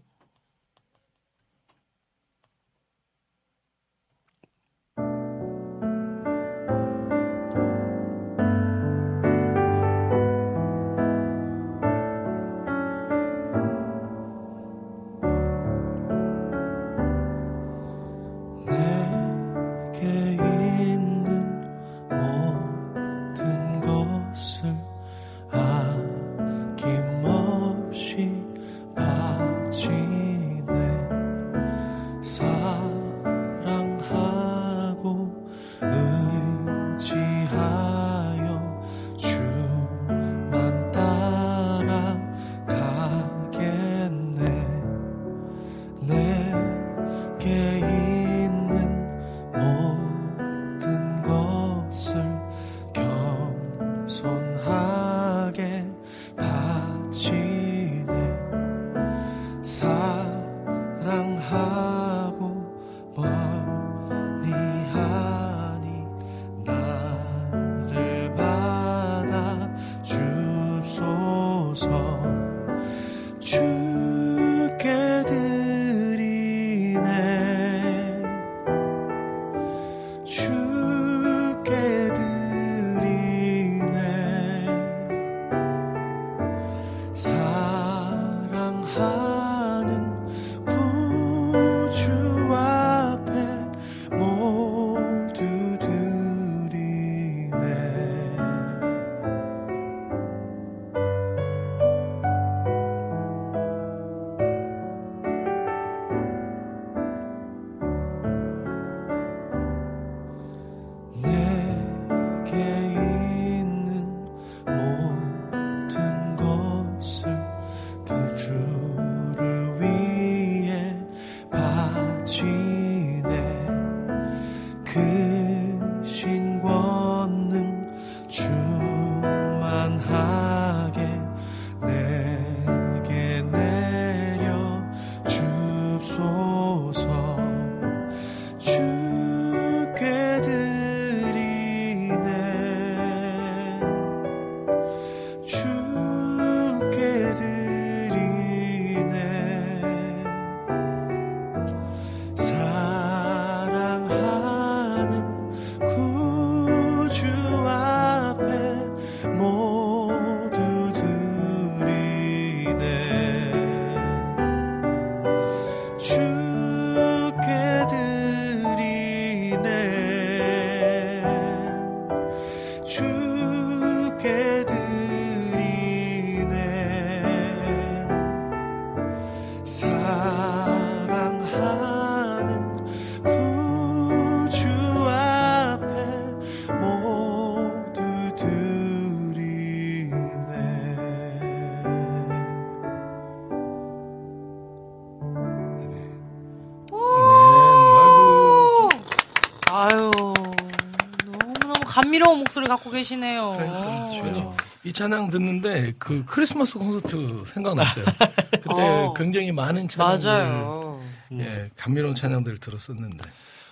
계시네요. 202.95 203.51
그러니까 203.57 204.55
이 204.84 204.93
찬양 204.93 205.30
듣는데 205.30 205.93
그 205.99 206.23
크리스마스 206.26 206.77
콘서트 206.77 207.43
생각났어요. 207.47 208.05
그때 208.51 208.81
어. 208.81 209.13
굉장히 209.15 209.51
많은 209.51 209.88
찬양들, 209.88 210.30
맞아요. 210.30 211.01
예, 211.34 211.69
감미로운 211.76 212.15
찬양들을 212.15 212.59
들었었는데. 212.59 213.23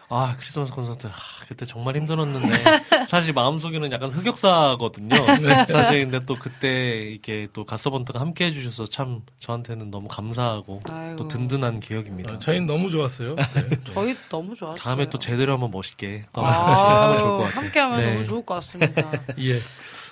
아 0.09 0.35
크리스마스 0.37 0.71
콘서트 0.71 1.07
아, 1.07 1.11
그때 1.53 1.65
정말 1.65 1.95
힘들었는데 1.95 2.49
사실 3.07 3.31
마음속에는 3.33 3.91
약간 3.91 4.09
흑역사거든요. 4.09 5.15
사실 5.69 5.99
근데 5.99 6.25
또 6.25 6.35
그때 6.35 7.01
이렇게 7.11 7.47
또 7.53 7.63
가서번트가 7.65 8.19
함께 8.19 8.45
해주셔서 8.45 8.87
참 8.89 9.21
저한테는 9.39 9.91
너무 9.91 10.07
감사하고 10.07 10.79
아이고. 10.89 11.15
또 11.15 11.27
든든한 11.27 11.79
기억입니다. 11.79 12.35
어, 12.35 12.39
저희는 12.39 12.65
너무 12.65 12.89
좋았어요. 12.89 13.35
네. 13.35 13.69
저희 13.93 14.17
너무 14.29 14.55
좋았어요. 14.55 14.75
다음에 14.75 15.09
또 15.09 15.19
제대로 15.19 15.53
한번 15.53 15.69
멋있게 15.71 16.23
또 16.33 16.41
같이 16.41 16.79
하면 16.79 17.19
좋을 17.19 17.29
것 17.31 17.37
같아요. 17.43 17.61
함께하면 17.65 17.97
네. 17.99 18.13
너무 18.13 18.25
좋을 18.25 18.45
것 18.45 18.53
같습니다. 18.55 19.11
예. 19.39 19.55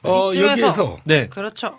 어, 0.03 0.29
이쯤에서- 0.31 0.49
여기에서 0.51 0.97
네. 1.05 1.27
그렇죠. 1.27 1.77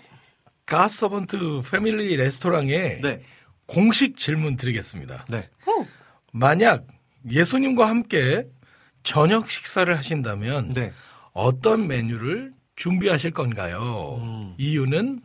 가서번트 0.66 1.60
패밀리 1.70 2.16
레스토랑에 2.16 3.00
네. 3.02 3.22
공식 3.66 4.16
질문 4.16 4.56
드리겠습니다. 4.56 5.26
네. 5.28 5.48
후. 5.64 5.86
만약 6.32 6.86
예수님과 7.30 7.88
함께 7.88 8.46
저녁 9.02 9.50
식사를 9.50 9.94
하신다면 9.96 10.70
네. 10.70 10.92
어떤 11.32 11.86
메뉴를 11.86 12.52
준비하실 12.76 13.32
건가요? 13.32 14.20
음. 14.22 14.54
이유는 14.58 15.20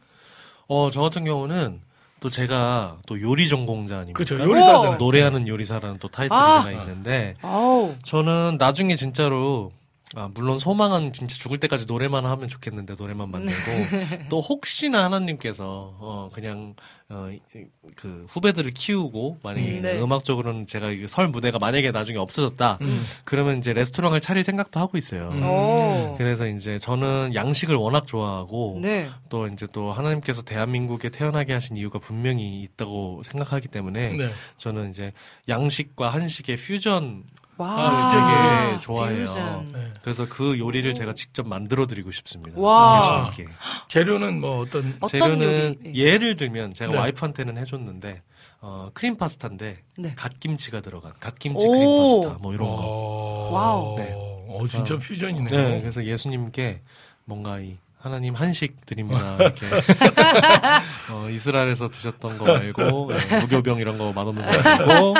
어, 0.67 0.89
저 0.91 1.01
같은 1.01 1.23
경우는 1.25 1.81
또 2.19 2.29
제가 2.29 2.97
또 3.05 3.21
요리 3.21 3.47
전공자 3.47 3.95
아닙니까? 3.97 4.17
그렇죠. 4.17 4.39
요리사잖아요. 4.43 4.97
노래하는 4.97 5.47
요리사라는 5.47 5.99
또 5.99 6.07
타이틀이 6.07 6.39
아. 6.39 6.63
제가 6.63 6.81
있는데 6.81 7.35
아우. 7.41 7.95
저는 8.03 8.57
나중에 8.59 8.95
진짜로 8.95 9.71
아, 10.17 10.31
물론 10.33 10.57
소망은 10.57 11.13
진짜 11.13 11.35
죽을 11.35 11.59
때까지 11.59 11.85
노래만 11.85 12.25
하면 12.25 12.47
좋겠는데 12.47 12.95
노래만 12.97 13.29
만들고 13.29 13.61
또 14.29 14.39
혹시나 14.39 15.03
하나님께서 15.03 15.95
어 15.99 16.29
그냥 16.33 16.73
어그 17.07 18.25
후배들을 18.27 18.71
키우고 18.71 19.37
만약에 19.43 19.77
음, 19.77 19.81
네. 19.83 20.01
음악적으로는 20.01 20.65
제가 20.65 20.87
설 21.07 21.27
무대가 21.27 21.59
만약에 21.59 21.91
나중에 21.91 22.17
없어졌다 22.17 22.79
음. 22.81 23.03
그러면 23.25 23.59
이제 23.59 23.73
레스토랑을 23.73 24.19
차릴 24.19 24.43
생각도 24.43 24.79
하고 24.79 24.97
있어요. 24.97 25.29
음. 25.33 25.43
오. 25.43 26.15
그래서 26.17 26.47
이제 26.47 26.79
저는 26.79 27.35
양식을 27.35 27.75
워낙 27.75 28.07
좋아하고 28.07 28.79
네. 28.81 29.09
또 29.29 29.45
이제 29.45 29.67
또 29.71 29.93
하나님께서 29.93 30.41
대한민국에 30.41 31.09
태어나게 31.09 31.53
하신 31.53 31.77
이유가 31.77 31.99
분명히 31.99 32.63
있다고 32.63 33.21
생각하기 33.23 33.67
때문에 33.67 34.17
네. 34.17 34.31
저는 34.57 34.89
이제 34.89 35.13
양식과 35.47 36.09
한식의 36.09 36.57
퓨전 36.57 37.23
와. 37.57 37.75
아, 37.77 38.69
되게 38.69 38.79
좋아해요. 38.81 39.25
퓨전. 39.25 39.71
네. 39.73 39.93
그래서 40.01 40.27
그 40.27 40.57
요리를 40.59 40.93
제가 40.93 41.13
직접 41.13 41.47
만들어 41.47 41.85
드리고 41.85 42.11
싶습니다. 42.11 42.59
와. 42.59 43.29
예수님께. 43.31 43.53
재료는 43.87 44.39
뭐 44.39 44.59
어떤 44.61 44.95
어떤 45.01 45.09
재료는 45.19 45.79
요리? 45.85 45.95
예를 45.95 46.35
들면 46.35 46.73
제가 46.73 46.93
네. 46.93 46.97
와이프한테는 46.99 47.57
해줬는데 47.57 48.21
어, 48.61 48.89
크림 48.93 49.17
파스타인데 49.17 49.83
네. 49.97 50.13
갓김치가 50.15 50.81
들어간 50.81 51.13
갓김치 51.19 51.65
오. 51.65 51.71
크림 51.71 51.85
파스타 51.97 52.41
뭐 52.41 52.53
이런 52.53 52.67
거. 52.67 52.75
어... 52.79 53.49
와우. 53.51 53.95
네. 53.97 54.13
어, 54.13 54.65
진짜 54.67 54.95
어. 54.95 54.97
퓨전이네요. 54.97 55.49
네, 55.49 55.81
그래서 55.81 56.03
예수님께 56.03 56.81
뭔가 57.25 57.59
이 57.59 57.77
하나님 58.07 58.33
한식 58.35 58.85
드립니다. 58.85 59.35
이렇게 59.35 59.65
어, 61.11 61.29
이스라엘에서 61.29 61.89
드셨던 61.89 62.37
거 62.37 62.45
말고 62.45 63.11
예, 63.13 63.39
무교병 63.41 63.79
이런 63.79 63.97
거 63.97 64.13
맛없는 64.13 64.45
거 64.45 64.51
말고 64.51 65.15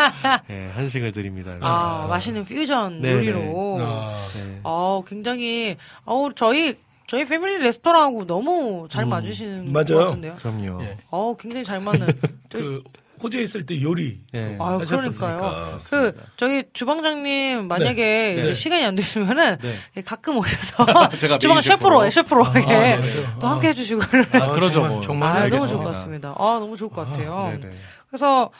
예, 0.49 0.71
한식을 0.73 1.11
드립니다. 1.11 1.51
이렇게. 1.51 1.65
아, 1.65 2.05
맛있는 2.07 2.43
퓨전 2.45 3.01
네, 3.01 3.11
요리로. 3.11 3.79
아, 3.81 4.13
네. 4.35 4.59
아, 4.63 5.01
굉장히 5.05 5.75
어 6.05 6.29
저희 6.33 6.77
저희 7.07 7.25
패밀리 7.25 7.57
레스토랑하고 7.63 8.25
너무 8.25 8.87
잘 8.89 9.03
음. 9.03 9.09
맞으시는 9.09 9.71
맞아요. 9.73 9.85
것 9.85 9.97
같은데요. 10.05 10.35
그럼요. 10.37 10.83
예. 10.83 10.97
어, 11.09 11.35
굉장히 11.37 11.65
잘 11.65 11.79
맞는. 11.81 12.07
저- 12.49 12.57
그 12.57 12.83
호주에 13.21 13.41
있을 13.43 13.65
때 13.65 13.81
요리 13.81 14.19
예. 14.33 14.57
아유. 14.59 14.79
그러니까요. 14.85 15.79
그 15.89 16.15
저희 16.37 16.63
주방장님 16.73 17.67
만약에 17.67 17.95
네. 18.03 18.33
이제 18.33 18.43
네. 18.43 18.53
시간이 18.53 18.85
안 18.85 18.95
되시면은 18.95 19.57
네. 19.57 20.01
가끔 20.03 20.37
오셔서 20.37 21.09
제가 21.17 21.37
주방 21.39 21.61
셰프로 21.61 22.09
셰프로. 22.09 22.43
셰프로 22.45 22.45
아, 22.45 22.73
예. 22.73 22.97
맞아요. 22.97 23.37
또 23.39 23.47
아. 23.47 23.51
함께 23.51 23.69
해주시고 23.69 24.01
아, 24.31 24.51
그러죠, 24.51 24.71
정말, 24.73 24.91
뭐. 24.91 25.01
정말 25.01 25.37
아, 25.37 25.49
너무. 25.49 25.67
좋을 25.67 25.77
것 25.79 25.83
같습니다. 25.85 26.29
아, 26.37 26.57
너무 26.59 26.77
좋을 26.77 26.89
것 26.89 27.07
같아요. 27.07 27.39
네네. 27.59 27.69
그래서 28.09 28.51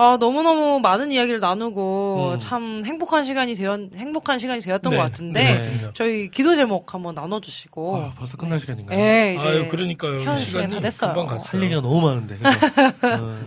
아, 0.00 0.16
너무너무 0.16 0.78
많은 0.78 1.10
이야기를 1.10 1.40
나누고 1.40 2.30
음. 2.34 2.38
참 2.38 2.82
행복한 2.84 3.24
시간이 3.24 3.56
되었 3.56 3.80
행복한 3.96 4.38
시간이 4.38 4.60
되었던 4.60 4.92
네, 4.92 4.96
것 4.96 5.02
네, 5.02 5.08
같은데 5.08 5.52
맞습니다. 5.54 5.90
저희 5.92 6.30
기도 6.30 6.54
제목 6.54 6.94
한번 6.94 7.16
나눠 7.16 7.40
주시고 7.40 7.96
아, 7.96 8.14
벌써 8.16 8.36
끝날 8.36 8.60
시간인가요? 8.60 8.96
예, 8.96 9.34
이제 9.36 9.48
아유, 9.48 9.68
그러니까요. 9.68 10.20
현 10.20 10.38
시간 10.38 10.38
시간이 10.38 10.74
다 10.74 10.80
됐어요. 10.80 11.12
금방 11.12 11.26
갔어요. 11.26 11.58
할 11.58 11.64
얘기가 11.64 11.80
너무 11.80 12.00
많은데. 12.00 12.38
어, 12.38 13.40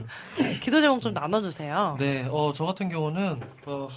기도 0.60 0.82
제목 0.82 1.00
좀 1.00 1.14
나눠 1.14 1.40
주세요. 1.40 1.96
네, 1.98 2.28
어, 2.30 2.52
저 2.54 2.66
같은 2.66 2.90
경우는 2.90 3.40
어, 3.68 3.88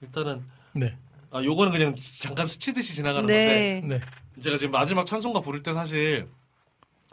일단은 0.00 0.42
네. 0.72 0.96
아, 1.30 1.44
요거는 1.44 1.72
그냥 1.72 1.94
잠깐 2.18 2.46
스치듯이 2.46 2.94
지나가는 2.94 3.26
건데 3.26 3.82
네. 3.84 3.98
네. 3.98 4.00
제가 4.40 4.56
지금 4.56 4.70
마지막 4.72 5.04
찬송가 5.04 5.40
부를 5.40 5.62
때 5.62 5.74
사실 5.74 6.28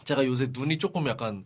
제가 0.05 0.25
요새 0.25 0.47
눈이 0.49 0.77
조금 0.77 1.05
약간 1.09 1.43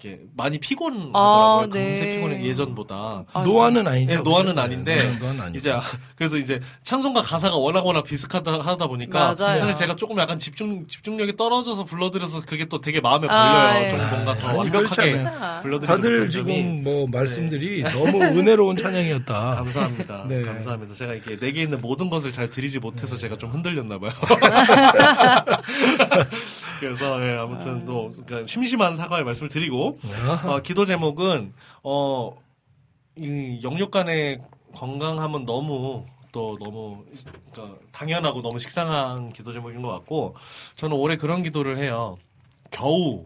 이렇게 0.00 0.20
많이 0.36 0.58
피곤하더라고요. 0.58 1.12
아, 1.14 1.60
금세 1.66 2.04
네. 2.04 2.16
피곤해 2.16 2.44
예전보다. 2.44 3.24
아, 3.32 3.42
노화는 3.42 3.86
아니죠. 3.86 4.16
네, 4.16 4.22
노화는 4.22 4.54
네, 4.54 4.60
아닌데 4.60 4.96
네, 4.96 5.16
노화는 5.18 5.40
아니고. 5.40 5.58
이제 5.58 5.70
아, 5.70 5.80
그래서 6.14 6.36
이제 6.36 6.60
찬송가 6.82 7.22
가사가 7.22 7.56
워낙 7.56 7.84
워낙 7.86 8.04
비슷하다 8.04 8.60
하다 8.60 8.86
보니까 8.86 9.34
맞아요. 9.38 9.58
사실 9.58 9.76
제가 9.76 9.96
조금 9.96 10.18
약간 10.18 10.38
집중 10.38 10.86
집중력이 10.86 11.36
떨어져서 11.36 11.84
불러드려서 11.84 12.42
그게 12.46 12.66
또 12.66 12.80
되게 12.80 13.00
마음에 13.00 13.26
아, 13.30 13.72
걸려요. 13.72 13.84
예. 13.84 13.88
좀 13.90 13.98
뭔가 14.10 14.34
더 14.36 14.48
아직 14.48 14.74
완벽하게 14.74 15.12
그렇잖아요. 15.12 15.60
불러드리는 15.62 15.96
다들 15.96 16.30
지금 16.30 16.84
뭐 16.84 17.06
말씀들이 17.10 17.82
너무 17.84 18.22
은혜로운 18.22 18.76
찬양이었다. 18.76 19.34
감사합니다. 19.56 20.24
네. 20.28 20.42
감사합니다. 20.42 20.94
제가 20.94 21.14
이게 21.14 21.38
내게 21.38 21.62
있는 21.62 21.80
모든 21.80 22.10
것을 22.10 22.32
잘 22.32 22.50
드리지 22.50 22.78
못해서 22.80 23.16
제가 23.16 23.36
좀 23.38 23.50
흔들렸나 23.50 23.98
봐요. 23.98 24.10
그래서 26.80 27.22
예, 27.26 27.36
아무튼 27.38 27.84
또 27.84 28.10
그러니까 28.26 28.46
심심한 28.46 28.94
사과의 28.94 29.24
말씀을 29.24 29.48
드리고 29.48 29.85
어, 30.46 30.60
기도 30.62 30.84
제목은 30.84 31.52
어, 31.82 32.36
이 33.16 33.60
영육 33.62 33.90
간의 33.90 34.40
건강함은 34.74 35.46
너무 35.46 36.04
또 36.32 36.58
너무 36.60 37.04
그러니까 37.52 37.78
당연하고 37.92 38.42
너무 38.42 38.58
식상한 38.58 39.32
기도 39.32 39.52
제목인 39.52 39.80
것 39.80 39.88
같고 39.88 40.34
저는 40.74 40.96
올해 40.96 41.16
그런 41.16 41.42
기도를 41.42 41.78
해요. 41.78 42.18
겨우 42.70 43.24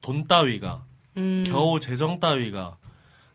돈 0.00 0.26
따위가 0.26 0.82
음. 1.16 1.44
겨우 1.46 1.78
재정 1.78 2.18
따위가 2.18 2.76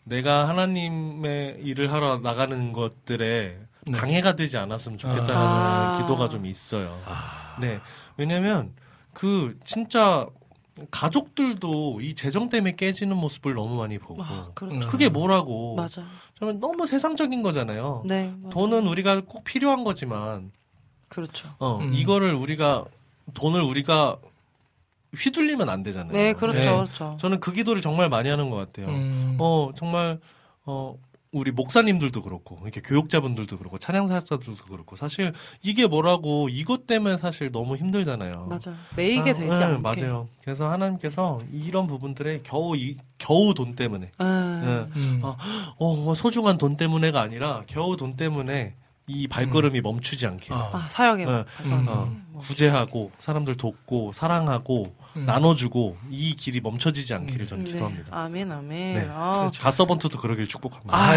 내가 0.03 0.49
하나님의 0.49 1.59
일을 1.61 1.93
하러 1.93 2.17
나가는 2.17 2.73
것들에 2.73 3.57
네. 3.85 3.97
방해가 3.97 4.35
되지 4.35 4.57
않았으면 4.57 4.97
좋겠다는 4.97 5.35
아. 5.35 5.97
기도가 5.97 6.27
좀 6.27 6.45
있어요. 6.45 6.99
아, 7.05 7.57
네. 7.61 7.79
왜냐면 8.17 8.73
그 9.13 9.57
진짜 9.63 10.27
가족들도 10.91 12.01
이 12.01 12.13
재정 12.15 12.49
때문에 12.49 12.75
깨지는 12.75 13.15
모습을 13.17 13.53
너무 13.53 13.75
많이 13.75 13.97
보고 13.97 14.23
아, 14.23 14.51
그렇죠. 14.53 14.87
그게 14.87 15.09
뭐라고 15.09 15.75
맞아. 15.75 16.03
저는 16.39 16.59
너무 16.59 16.85
세상적인 16.85 17.41
거잖아요. 17.41 18.03
네. 18.05 18.33
돈은 18.51 18.87
우리가 18.87 19.21
꼭 19.21 19.43
필요한 19.43 19.83
거지만 19.83 20.51
그렇죠. 21.09 21.49
어, 21.59 21.79
음. 21.79 21.93
이거를 21.93 22.33
우리가 22.33 22.85
돈을 23.33 23.61
우리가 23.61 24.17
휘둘리면 25.15 25.69
안 25.69 25.83
되잖아요. 25.83 26.13
네, 26.13 26.33
그렇죠. 26.33 26.57
네. 26.59 26.65
그렇죠. 26.65 27.17
저는 27.19 27.39
그 27.39 27.51
기도를 27.51 27.81
정말 27.81 28.09
많이 28.09 28.29
하는 28.29 28.49
것 28.49 28.57
같아요. 28.57 28.87
음, 28.87 29.37
어 29.39 29.71
정말 29.75 30.19
어 30.65 30.95
우리 31.31 31.51
목사님들도 31.51 32.23
그렇고 32.23 32.59
이렇게 32.63 32.81
교육자분들도 32.81 33.57
그렇고 33.57 33.77
찬양사역자들도 33.77 34.65
그렇고 34.65 34.95
사실 34.95 35.33
이게 35.61 35.85
뭐라고 35.85 36.49
이것 36.49 36.87
때문에 36.87 37.17
사실 37.17 37.51
너무 37.51 37.75
힘들잖아요. 37.75 38.47
맞아. 38.49 38.73
매이게 38.97 39.21
아, 39.21 39.33
되지 39.33 39.41
네, 39.47 39.63
않게. 39.63 39.83
맞아요. 39.83 40.27
그래서 40.43 40.71
하나님께서 40.71 41.39
이런 41.51 41.85
부분들에 41.85 42.41
겨우 42.43 42.75
이, 42.75 42.97
겨우 43.19 43.53
돈 43.53 43.75
때문에 43.75 44.09
음. 44.19 44.89
네. 44.95 44.99
음. 44.99 45.19
어, 45.21 45.37
어, 45.77 46.13
소중한 46.15 46.57
돈 46.57 46.77
때문에가 46.77 47.21
아니라 47.21 47.63
겨우 47.67 47.95
돈 47.95 48.15
때문에 48.15 48.73
이 49.05 49.27
발걸음이 49.27 49.81
멈추지 49.81 50.25
않게 50.25 50.53
아, 50.53 50.69
아, 50.73 50.87
사역에 50.89 51.25
네. 51.25 51.43
음. 51.65 51.85
어, 51.87 52.39
구제하고 52.39 53.11
사람들 53.19 53.55
돕고 53.55 54.13
사랑하고 54.13 54.95
음. 55.15 55.25
나눠주고 55.25 55.97
이 56.09 56.35
길이 56.35 56.59
멈춰지지 56.61 57.13
않기를 57.13 57.47
저는 57.47 57.63
네. 57.65 57.71
기도합니다. 57.71 58.07
아멘, 58.11 58.51
아멘. 58.51 58.93
네. 58.95 59.07
아, 59.11 59.49
가서번트도 59.59 60.17
그러길 60.19 60.47
축복합니다. 60.47 60.95
아, 60.95 61.15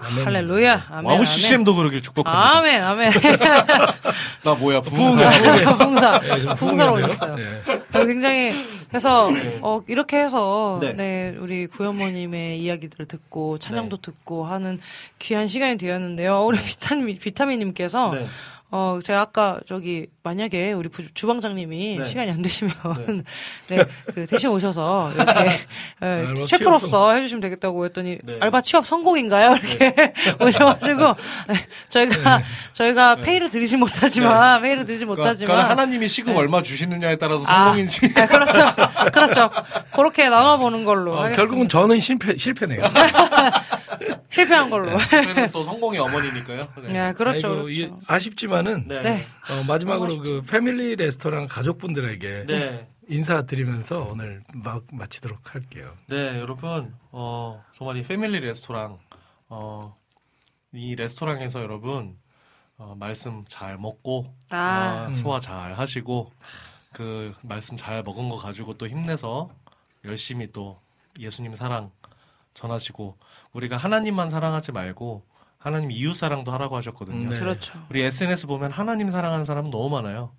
아멘. 0.00 0.24
할렐루야. 0.24 0.86
아멘. 0.90 1.04
와우 1.04 1.14
아멘. 1.16 1.24
CCM도 1.24 1.74
그러길 1.74 2.02
축복합니다. 2.02 2.56
아멘, 2.58 2.84
아멘. 2.84 3.10
나 4.44 4.54
뭐야 4.54 4.80
부흥사. 4.80 5.30
부흥사. 5.30 5.78
봉사. 5.78 6.20
네, 6.20 6.54
부흥이네요. 6.54 6.92
오셨어요. 6.92 7.36
네. 7.36 7.62
어, 7.92 8.04
굉장히 8.04 8.54
해서 8.94 9.28
어, 9.60 9.82
이렇게 9.88 10.18
해서 10.18 10.78
네. 10.80 10.92
네. 10.92 11.36
우리 11.38 11.66
구현모님의 11.66 12.60
이야기들을 12.60 13.06
듣고 13.06 13.58
찬양도 13.58 13.98
듣고 13.98 14.44
하는 14.46 14.78
귀한 15.18 15.46
시간이 15.46 15.76
되었는데요. 15.78 16.44
우리 16.44 16.58
비타민 16.62 17.18
비타민님께서 17.18 18.12
네. 18.14 18.26
어 18.70 19.00
제가 19.02 19.20
아까 19.22 19.60
저기 19.66 20.06
만약에 20.32 20.72
우리 20.72 20.90
부- 20.90 21.02
주방장님이 21.14 21.96
네. 22.00 22.04
시간이 22.04 22.30
안 22.30 22.42
되시면 22.42 22.74
네 23.68 23.78
그 24.14 24.26
대신 24.26 24.50
오셔서 24.50 25.12
이렇게 25.14 25.40
예, 26.02 26.06
알바 26.28 26.46
셰프로서 26.46 27.14
해주시면 27.14 27.40
되겠다고 27.40 27.86
했더니 27.86 28.18
네. 28.22 28.36
알바 28.40 28.60
취업 28.60 28.86
성공인가요? 28.86 29.52
이렇게 29.56 30.12
오셔가지고 30.38 31.00
네, 31.48 31.54
저희가 31.88 32.42
저희가 32.74 33.16
페이를 33.16 33.48
드리지 33.48 33.78
못하지만 33.78 34.60
페이를 34.60 34.84
드리지 34.84 35.06
그러니까 35.06 35.22
못하지만 35.22 35.64
하나님이 35.70 36.08
시급 36.08 36.36
얼마 36.36 36.60
주시느냐에 36.60 37.16
따라서 37.16 37.44
아. 37.48 37.64
성공인지. 37.64 38.12
네, 38.12 38.26
그렇죠. 38.26 38.60
그렇죠. 39.12 39.50
그렇게 39.94 40.28
나눠보는 40.28 40.84
걸로. 40.84 41.18
어. 41.18 41.32
결국은 41.32 41.68
저는 41.70 42.00
실패 42.00 42.36
실패네요. 42.36 42.82
실패한 44.30 44.68
걸로. 44.70 44.96
네, 45.34 45.50
또 45.52 45.62
성공의 45.62 46.00
어머니니까요. 46.00 46.60
네. 46.82 47.12
그렇죠. 47.14 47.48
아이고, 47.48 47.62
그렇죠. 47.64 48.00
아쉽지만은 48.06 48.84
네. 48.86 49.00
네. 49.02 49.26
어, 49.50 49.64
마지막으로 49.66 50.17
그 50.18 50.42
패밀리 50.42 50.96
레스토랑 50.96 51.46
가족분들에게 51.48 52.44
네. 52.46 52.88
인사드리면서 53.08 54.08
오늘 54.10 54.42
막 54.52 54.84
마치도록 54.92 55.54
할게요. 55.54 55.94
네, 56.06 56.38
여러분, 56.38 56.94
어, 57.10 57.64
정말 57.72 57.96
이 57.96 58.02
패밀리 58.02 58.40
레스토랑, 58.40 58.98
어, 59.48 59.96
이 60.72 60.94
레스토랑에서 60.94 61.62
여러분, 61.62 62.18
어, 62.76 62.94
말씀 62.98 63.44
잘 63.48 63.78
먹고, 63.78 64.34
아. 64.50 65.08
어, 65.10 65.14
소화 65.14 65.40
잘 65.40 65.74
하시고, 65.78 66.32
그 66.92 67.34
말씀 67.42 67.76
잘 67.76 68.02
먹은 68.02 68.28
거 68.28 68.36
가지고 68.36 68.76
또 68.76 68.86
힘내서 68.86 69.50
열심히 70.04 70.52
또 70.52 70.80
예수님 71.18 71.54
사랑 71.54 71.90
전하시고, 72.54 73.16
우리가 73.52 73.76
하나님만 73.78 74.28
사랑하지 74.28 74.72
말고, 74.72 75.24
하나님 75.58 75.90
이웃 75.90 76.14
사랑도 76.14 76.52
하라고 76.52 76.76
하셨거든요. 76.76 77.30
네. 77.30 77.38
그렇죠. 77.38 77.78
우리 77.90 78.02
SNS 78.02 78.46
보면 78.46 78.70
하나님 78.70 79.10
사랑하는 79.10 79.44
사람 79.44 79.70
너무 79.70 79.90
많아요. 79.90 80.32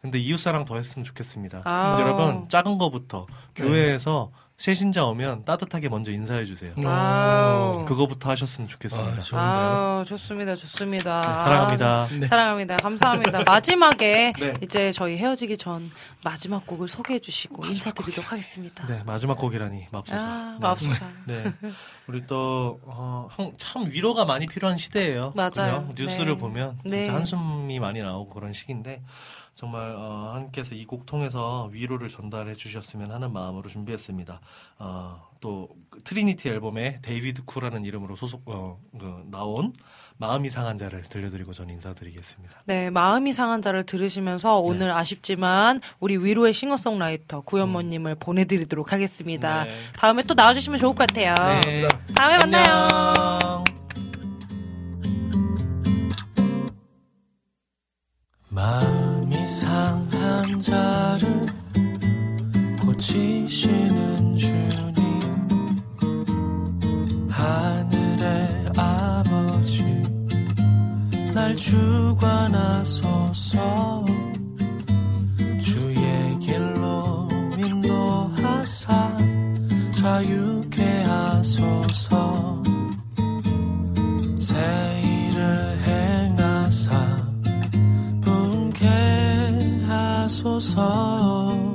근데 0.00 0.18
이웃 0.18 0.38
사랑 0.38 0.64
더 0.64 0.76
했으면 0.76 1.04
좋겠습니다. 1.04 1.62
아. 1.64 1.96
여러분 2.00 2.48
작은 2.48 2.78
거부터 2.78 3.26
네. 3.54 3.64
교회에서 3.64 4.32
새 4.62 4.74
신자 4.74 5.04
오면 5.06 5.44
따뜻하게 5.44 5.88
먼저 5.88 6.12
인사해 6.12 6.44
주세요. 6.44 6.72
아우. 6.86 7.84
그거부터 7.84 8.30
하셨으면 8.30 8.68
아, 8.68 8.70
좋겠습니다. 8.70 9.20
좋은데요. 9.20 9.40
아, 9.40 10.04
좋습니다. 10.06 10.54
좋습니다. 10.54 11.20
네, 11.20 11.26
사랑합니다. 11.26 12.08
네. 12.20 12.26
사랑합니다. 12.28 12.76
감사합니다. 12.76 13.42
마지막에 13.50 14.32
네. 14.38 14.52
이제 14.62 14.92
저희 14.92 15.16
헤어지기 15.16 15.56
전 15.56 15.90
마지막 16.22 16.64
곡을 16.64 16.86
소개해 16.86 17.18
주시고 17.18 17.66
인사드리도록 17.66 18.30
하겠습니다. 18.30 18.86
네 18.86 19.02
마지막 19.04 19.36
곡이라니 19.36 19.88
맙소사. 19.90 20.28
아, 20.28 20.52
네. 20.52 20.58
맙소사. 20.60 21.06
네. 21.26 21.52
우리 22.06 22.24
또, 22.28 22.78
어, 22.84 23.26
형, 23.32 23.54
참 23.56 23.86
위로가 23.90 24.26
많이 24.26 24.46
필요한 24.46 24.76
시대예요. 24.76 25.32
맞아요. 25.34 25.88
그죠? 25.88 26.04
뉴스를 26.04 26.34
네. 26.34 26.38
보면 26.38 26.78
진짜 26.84 26.96
네. 26.98 27.08
한숨이 27.08 27.80
많이 27.80 28.00
나오고 28.00 28.32
그런 28.32 28.52
시기인데 28.52 29.02
정말 29.54 29.94
어, 29.94 30.30
하나님께서 30.30 30.74
이 30.74 30.86
곡 30.86 31.06
통해서 31.06 31.68
위로를 31.72 32.08
전달해 32.08 32.54
주셨으면 32.54 33.10
하는 33.12 33.32
마음으로 33.32 33.68
준비했습니다. 33.68 34.40
어, 34.78 35.28
또 35.40 35.68
트리니티 36.04 36.48
앨범에 36.48 37.00
데이비드 37.02 37.44
구라는 37.44 37.84
이름으로 37.84 38.16
소속 38.16 38.42
어, 38.46 38.78
그, 38.98 39.22
나온 39.30 39.72
마음이 40.18 40.50
상한 40.50 40.78
자를 40.78 41.02
들려드리고 41.02 41.52
저는 41.52 41.74
인사드리겠습니다. 41.74 42.62
네, 42.66 42.90
마음이 42.90 43.32
상한 43.32 43.62
자를 43.62 43.84
들으시면서 43.84 44.58
오늘 44.58 44.90
아쉽지만 44.92 45.80
우리 46.00 46.16
위로의 46.16 46.52
싱어송라이터 46.52 47.42
구현모님을 47.42 48.16
보내드리도록 48.16 48.92
하겠습니다. 48.92 49.64
네. 49.64 49.70
다음에 49.96 50.22
또 50.24 50.34
나와주시면 50.34 50.78
좋을 50.78 50.94
것 50.94 51.06
같아요. 51.06 51.34
네. 51.64 51.88
다음에 52.14 52.38
만나요. 52.38 52.86
안녕. 52.90 53.64
마음이 58.50 59.01
상한 60.62 61.18
자를 61.18 61.46
고치시는 62.80 64.36
주님. 64.36 65.20
하늘의 67.28 68.70
아버지 68.76 69.82
날 71.34 71.56
주관하소서. 71.56 73.02
주의 75.60 76.38
길로 76.38 77.28
인도하사 77.58 79.16
자유 79.92 80.51
하소서 90.62 91.74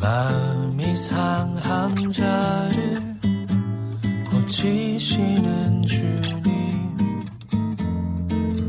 마음이 0.00 0.96
상한 0.96 2.10
자를 2.10 3.14
고치시는 4.30 5.82
주님 5.82 6.96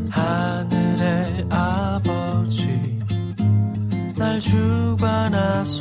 하늘의 0.09 1.45
아버지 1.49 2.99
날 4.17 4.39
주관하소서. 4.41 5.77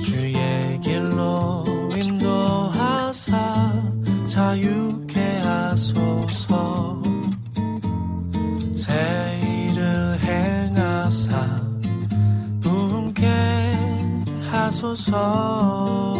주의 0.00 0.80
길로 0.80 1.64
인도하사 1.96 3.72
자유 4.26 4.87
하소서 14.78 16.14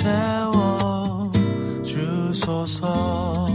채워 0.00 1.30
주소서. 1.84 3.46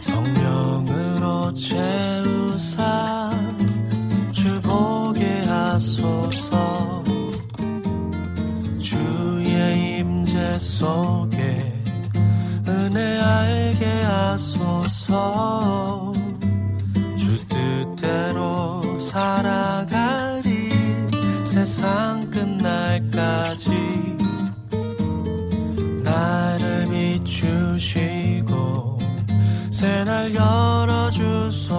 성령으로 0.00 1.54
채우사 1.54 3.30
주보게 4.32 5.44
하소서. 5.46 7.02
주의 8.78 9.98
임재 10.00 10.58
속에 10.58 11.72
은혜 12.68 13.18
알게 13.18 14.02
하소서 14.02 15.73
새날 29.74 30.32
열어주소서. 30.32 31.72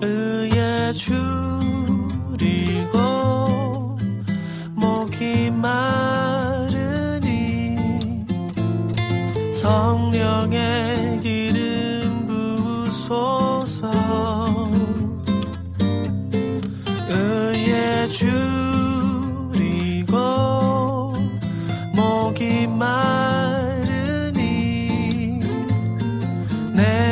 의에 0.00 0.90
줄이고 0.92 1.18
목이 4.74 5.50
마르니 5.50 6.56
성령의 9.52 11.20
기름 11.20 12.24
부으소서. 12.26 13.90
의에 17.10 18.06
줄이고 18.06 18.46
목이 21.94 22.66
마르니 22.68 23.05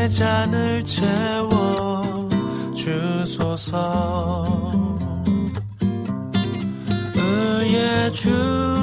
내 0.05 0.09
잔을 0.11 0.85
채워 0.85 2.29
주소서. 2.75 4.45
의에 7.17 8.11
줄 8.11 8.74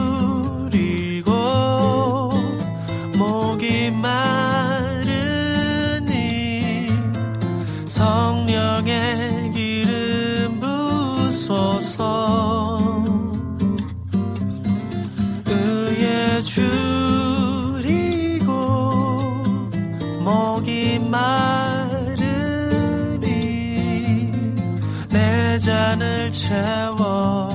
채워 26.52 27.49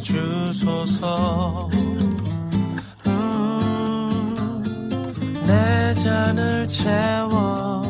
주소서. 0.00 1.70
음, 3.06 4.62
내 5.46 5.94
잔을 5.94 6.68
채워 6.68 7.82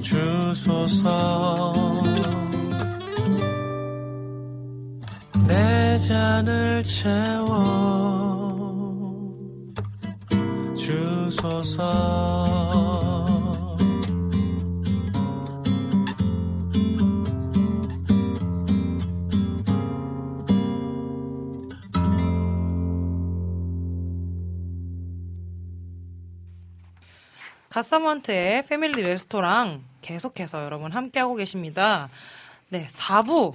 주소서. 0.00 1.82
내 5.48 5.98
잔을 5.98 6.84
채워 6.84 8.04
주소서 10.76 12.03
갓서번트의 27.74 28.66
패밀리 28.66 29.02
레스토랑 29.02 29.82
계속해서 30.00 30.64
여러분 30.64 30.92
함께하고 30.92 31.34
계십니다. 31.34 32.08
네, 32.68 32.86
4부 32.86 33.52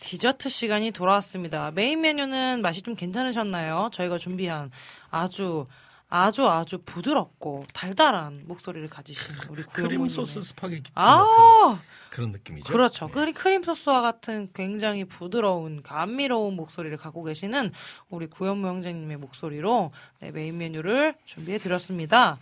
디저트 0.00 0.48
시간이 0.48 0.90
돌아왔습니다. 0.90 1.70
메인 1.70 2.00
메뉴는 2.00 2.62
맛이 2.62 2.82
좀 2.82 2.96
괜찮으셨나요? 2.96 3.90
저희가 3.92 4.18
준비한 4.18 4.72
아주 5.08 5.68
아주 6.08 6.48
아주 6.48 6.78
부드럽고 6.84 7.62
달달한 7.72 8.42
목소리를 8.46 8.90
가지신 8.90 9.36
우리 9.50 9.62
크림 9.62 10.08
소스 10.08 10.42
스파게티 10.42 10.90
아, 10.96 11.18
같은 11.18 11.82
그런 12.10 12.32
느낌이죠. 12.32 12.72
그렇죠. 12.72 13.06
네. 13.06 13.32
크림, 13.32 13.62
소스와 13.62 14.00
같은 14.00 14.50
굉장히 14.52 15.04
부드러운 15.04 15.84
감미로운 15.84 16.56
목소리를 16.56 16.96
갖고 16.96 17.22
계시는 17.22 17.70
우리 18.08 18.26
구현모 18.26 18.66
형제님의 18.66 19.18
목소리로 19.18 19.92
네, 20.18 20.32
메인 20.32 20.58
메뉴를 20.58 21.14
준비해 21.24 21.58
드렸습니다. 21.58 22.38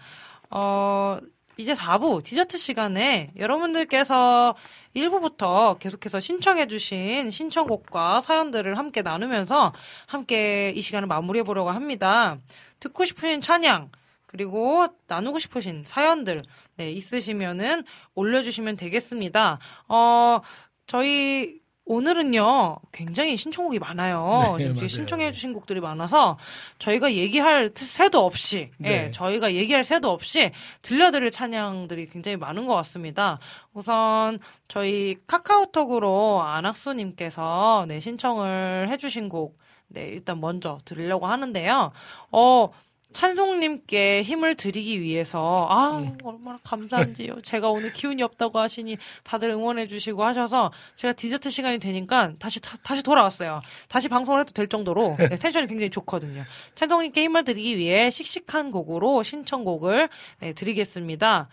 어, 0.50 1.18
이제 1.56 1.74
4부 1.74 2.22
디저트 2.22 2.56
시간에 2.56 3.28
여러분들께서 3.36 4.54
1부부터 4.94 5.78
계속해서 5.78 6.20
신청해주신 6.20 7.30
신청곡과 7.30 8.20
사연들을 8.20 8.78
함께 8.78 9.02
나누면서 9.02 9.72
함께 10.06 10.72
이 10.74 10.80
시간을 10.80 11.08
마무리해 11.08 11.42
보려고 11.42 11.70
합니다. 11.70 12.38
듣고 12.78 13.04
싶으신 13.04 13.40
찬양, 13.40 13.90
그리고 14.26 14.86
나누고 15.08 15.40
싶으신 15.40 15.82
사연들, 15.84 16.42
네, 16.76 16.92
있으시면은 16.92 17.84
올려주시면 18.14 18.76
되겠습니다. 18.76 19.58
어, 19.88 20.40
저희, 20.86 21.60
오늘은요, 21.90 22.76
굉장히 22.92 23.36
신청곡이 23.38 23.78
많아요. 23.78 24.56
네, 24.58 24.74
지금. 24.74 24.86
신청해주신 24.86 25.54
곡들이 25.54 25.80
많아서 25.80 26.36
저희가 26.78 27.14
얘기할 27.14 27.70
새도 27.74 28.24
없이, 28.24 28.70
예, 28.84 28.88
네. 28.88 29.10
저희가 29.10 29.54
얘기할 29.54 29.84
새도 29.84 30.10
없이 30.10 30.50
들려드릴 30.82 31.30
찬양들이 31.30 32.10
굉장히 32.10 32.36
많은 32.36 32.66
것 32.66 32.74
같습니다. 32.74 33.38
우선 33.72 34.38
저희 34.68 35.16
카카오톡으로 35.26 36.42
안학수님께서 36.42 37.86
네, 37.88 38.00
신청을 38.00 38.88
해주신 38.90 39.30
곡, 39.30 39.58
네, 39.88 40.02
일단 40.08 40.40
먼저 40.40 40.78
들으려고 40.84 41.26
하는데요. 41.26 41.92
어, 42.32 42.68
찬송님께 43.12 44.22
힘을 44.22 44.54
드리기 44.54 45.00
위해서, 45.00 45.66
아, 45.70 45.98
네. 46.00 46.14
얼마나 46.22 46.58
감사한지요. 46.62 47.40
제가 47.42 47.68
오늘 47.70 47.90
기운이 47.90 48.22
없다고 48.22 48.58
하시니 48.58 48.98
다들 49.24 49.50
응원해주시고 49.50 50.22
하셔서 50.24 50.70
제가 50.96 51.14
디저트 51.14 51.50
시간이 51.50 51.78
되니까 51.78 52.32
다시, 52.38 52.60
다, 52.60 52.94
시 52.94 53.02
돌아왔어요. 53.02 53.62
다시 53.88 54.08
방송을 54.08 54.40
해도 54.40 54.52
될 54.52 54.68
정도로 54.68 55.16
네, 55.18 55.36
텐션이 55.36 55.66
굉장히 55.66 55.90
좋거든요. 55.90 56.44
찬송님께 56.74 57.22
힘을 57.22 57.44
드리기 57.44 57.76
위해 57.78 58.10
씩씩한 58.10 58.70
곡으로 58.70 59.22
신청곡을 59.22 60.08
네, 60.40 60.52
드리겠습니다. 60.52 61.48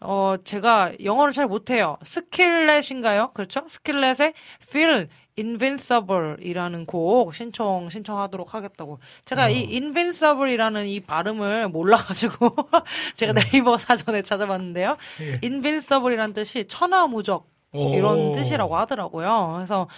어, 0.00 0.36
제가 0.44 0.92
영어를 1.02 1.32
잘 1.32 1.46
못해요. 1.46 1.96
스킬렛인가요? 2.02 3.32
그렇죠? 3.32 3.64
스킬렛의 3.66 4.32
Feel 4.62 5.08
Invincible 5.38 6.36
이라는 6.40 6.84
곡 6.86 7.34
신청, 7.34 7.88
신청하도록 7.88 8.54
하겠다고. 8.54 8.98
제가 9.24 9.48
이 9.48 9.74
Invincible이라는 9.74 10.86
이 10.86 11.00
발음을 11.00 11.68
몰라가지고 11.68 12.56
제가 13.14 13.32
네이버 13.32 13.76
사전에 13.78 14.22
찾아봤는데요. 14.22 14.96
예. 15.22 15.40
Invincible이라는 15.42 16.34
뜻이 16.34 16.66
천하무적 16.66 17.48
이런 17.72 18.28
오. 18.28 18.32
뜻이라고 18.32 18.76
하더라고요. 18.76 19.52
그래서 19.56 19.88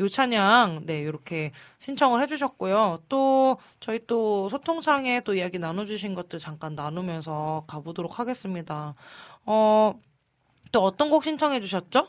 요 0.00 0.08
찬양 0.08 0.86
네 0.86 1.00
이렇게 1.00 1.52
신청을 1.78 2.22
해주셨고요. 2.22 3.02
또 3.08 3.58
저희 3.80 4.00
또 4.06 4.48
소통창에 4.48 5.20
또 5.22 5.34
이야기 5.34 5.58
나눠주신 5.58 6.14
것들 6.14 6.38
잠깐 6.38 6.74
나누면서 6.74 7.64
가보도록 7.66 8.18
하겠습니다. 8.18 8.94
어, 9.44 9.94
또 10.72 10.82
어떤 10.82 11.10
곡 11.10 11.24
신청해 11.24 11.60
주셨죠? 11.60 12.08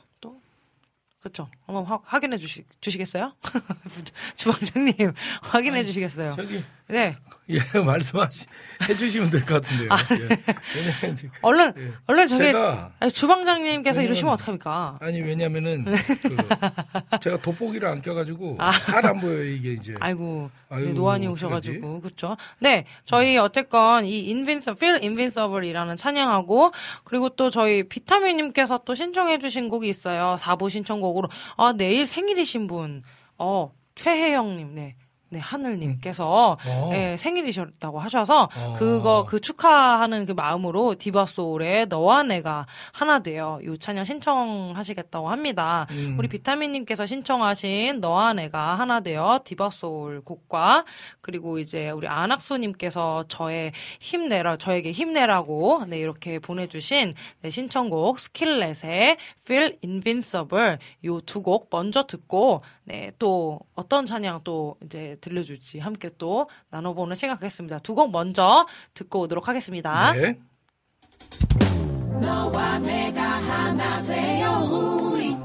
또 1.19 1.23
그렇죠. 1.23 1.47
한번 1.65 1.83
확- 1.85 2.03
확인해 2.05 2.37
주시 2.37 2.63
주시겠어요? 2.79 3.33
주방장님 4.35 5.13
확인해 5.41 5.83
주시겠어요? 5.83 6.31
저기 6.35 6.63
네. 6.89 7.15
예 7.49 7.59
말씀하시 7.81 8.45
해주시면 8.87 9.31
될 9.31 9.43
것 9.43 9.55
같은데요. 9.61 9.89
아, 9.91 9.97
예. 10.11 10.37
왜냐면 10.75 11.15
지금 11.15 11.31
얼른 11.41 11.73
예. 11.77 11.91
얼른 12.05 12.27
저기 12.27 12.43
제가 12.43 12.91
아니, 12.99 13.11
주방장님께서 13.11 13.97
왜냐면- 14.01 14.05
이러시면 14.05 14.33
어떡합니까? 14.33 14.97
아니 15.01 15.19
왜냐면은 15.21 15.85
그 15.85 17.17
제가 17.21 17.37
돋보기를 17.41 17.87
안 17.87 18.01
껴가지고 18.03 18.57
아. 18.59 18.71
잘안 18.71 19.19
보여 19.19 19.39
요 19.39 19.43
이게 19.43 19.73
이제. 19.73 19.95
아이고, 19.99 20.51
네, 20.69 20.93
노안이? 20.93 21.27
오셔가지고, 21.27 22.01
그쵸? 22.01 22.37
네, 22.59 22.85
저희 23.05 23.37
어쨌건 23.37 24.05
이 24.05 24.27
Invincible, 24.31 24.77
Feel 24.77 25.03
Invincible이라는 25.03 25.97
찬양하고, 25.97 26.71
그리고 27.03 27.29
또 27.29 27.49
저희 27.49 27.81
비타민님께서 27.83 28.81
또 28.85 28.93
신청해주신 28.93 29.69
곡이 29.69 29.89
있어요. 29.89 30.37
4부 30.39 30.69
신청곡으로. 30.69 31.29
아, 31.57 31.73
내일 31.75 32.05
생일이신 32.05 32.67
분, 32.67 33.01
어, 33.39 33.71
최혜영님, 33.95 34.75
네. 34.75 34.95
네, 35.31 35.39
하늘님께서 35.39 36.57
어. 36.65 36.89
예, 36.93 37.15
생일이셨다고 37.17 37.99
하셔서 37.99 38.49
어. 38.55 38.73
그거 38.77 39.25
그 39.27 39.39
축하하는 39.39 40.25
그 40.25 40.31
마음으로 40.31 40.95
디바소울의 40.95 41.87
너와 41.87 42.23
내가 42.23 42.65
하나 42.91 43.19
돼요. 43.19 43.59
요 43.63 43.77
찬양 43.77 44.05
신청하시겠다고 44.05 45.29
합니다. 45.29 45.85
음. 45.91 46.15
우리 46.17 46.27
비타민님께서 46.27 47.05
신청하신 47.05 47.99
너와 47.99 48.33
내가 48.33 48.75
하나 48.75 49.01
되어 49.01 49.39
디바소울 49.43 50.21
곡과 50.21 50.85
그리고 51.21 51.59
이제 51.59 51.89
우리 51.91 52.07
안학수님께서 52.07 53.25
저의 53.27 53.71
힘내라 53.99 54.57
저에게 54.57 54.91
힘내라고 54.91 55.83
네 55.87 55.99
이렇게 55.99 56.39
보내주신 56.39 57.13
네, 57.41 57.49
신청곡 57.49 58.19
스킬렛의 58.19 59.17
Feel 59.43 59.77
Invincible 59.83 60.77
요 61.05 61.19
두 61.21 61.43
곡 61.43 61.67
먼저 61.71 62.03
듣고 62.07 62.61
네 62.85 63.11
또 63.19 63.59
어떤 63.75 64.05
찬양 64.05 64.41
또 64.43 64.75
이제 64.83 65.17
들려줄지 65.19 65.79
함께 65.79 66.09
또 66.17 66.49
나눠보는 66.69 67.15
시간 67.15 67.35
갖겠습니다. 67.35 67.79
두 67.79 67.95
곡 67.95 68.11
먼저 68.11 68.65
듣고 68.93 69.21
오도록 69.21 69.47
하겠습니다. 69.47 70.13
네. 70.13 70.39
너와 72.21 72.79
내가 72.79 73.21
하나 73.21 74.01
되어 74.03 74.59
우리 74.63 75.35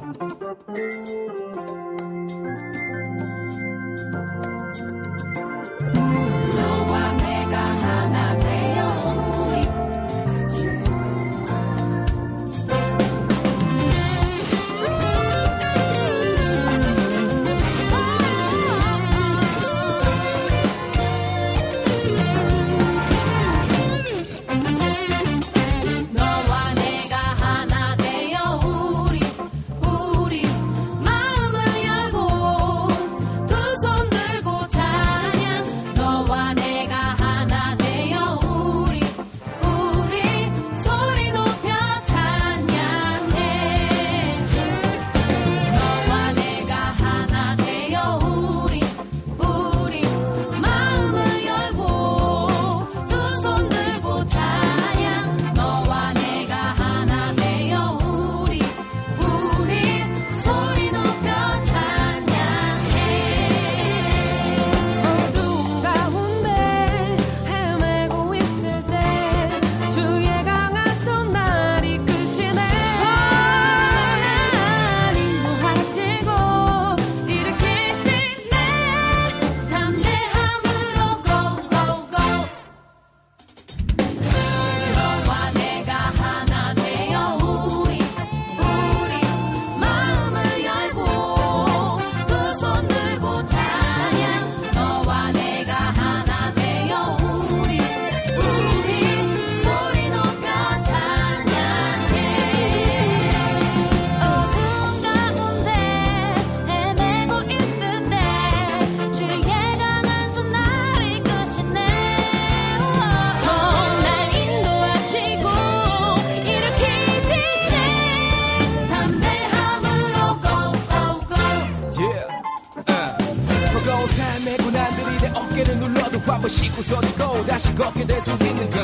웃어주고 126.79 127.47
다시 127.47 127.75
걷게 127.75 128.07
될 128.07 128.21
수 128.21 128.31
있는 128.33 128.71
것. 128.71 128.79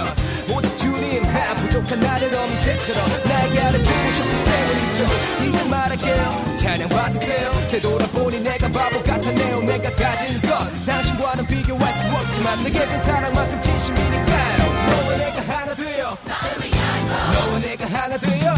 오직 0.55 0.77
주님 0.79 1.25
한 1.25 1.57
부족한 1.63 2.01
나를 2.01 2.35
어미새처럼 2.35 3.09
나에게 3.25 3.61
아래 3.61 3.83
부으셨기 3.83 4.45
때문이죠. 4.45 5.07
이제 5.49 5.65
말할게요. 5.69 6.45
찬양 6.57 6.89
받으세요. 6.89 7.51
되돌아보니 7.71 8.41
내가 8.41 8.69
바보 8.69 9.03
같았네요 9.03 9.61
내가 9.63 9.91
가진 9.95 10.41
것. 10.43 10.87
당신과는 10.87 11.47
비교할 11.47 11.93
수 11.93 12.09
없지만 12.09 12.63
내게 12.65 12.87
준 12.89 12.99
사랑만큼 12.99 13.61
진심이니까요. 13.61 14.59
너와 14.91 15.17
내가 15.17 15.41
하나 15.43 15.75
되어. 15.75 16.17
너와 17.33 17.59
내가 17.61 17.87
하나 17.87 18.19
되어. 18.19 18.55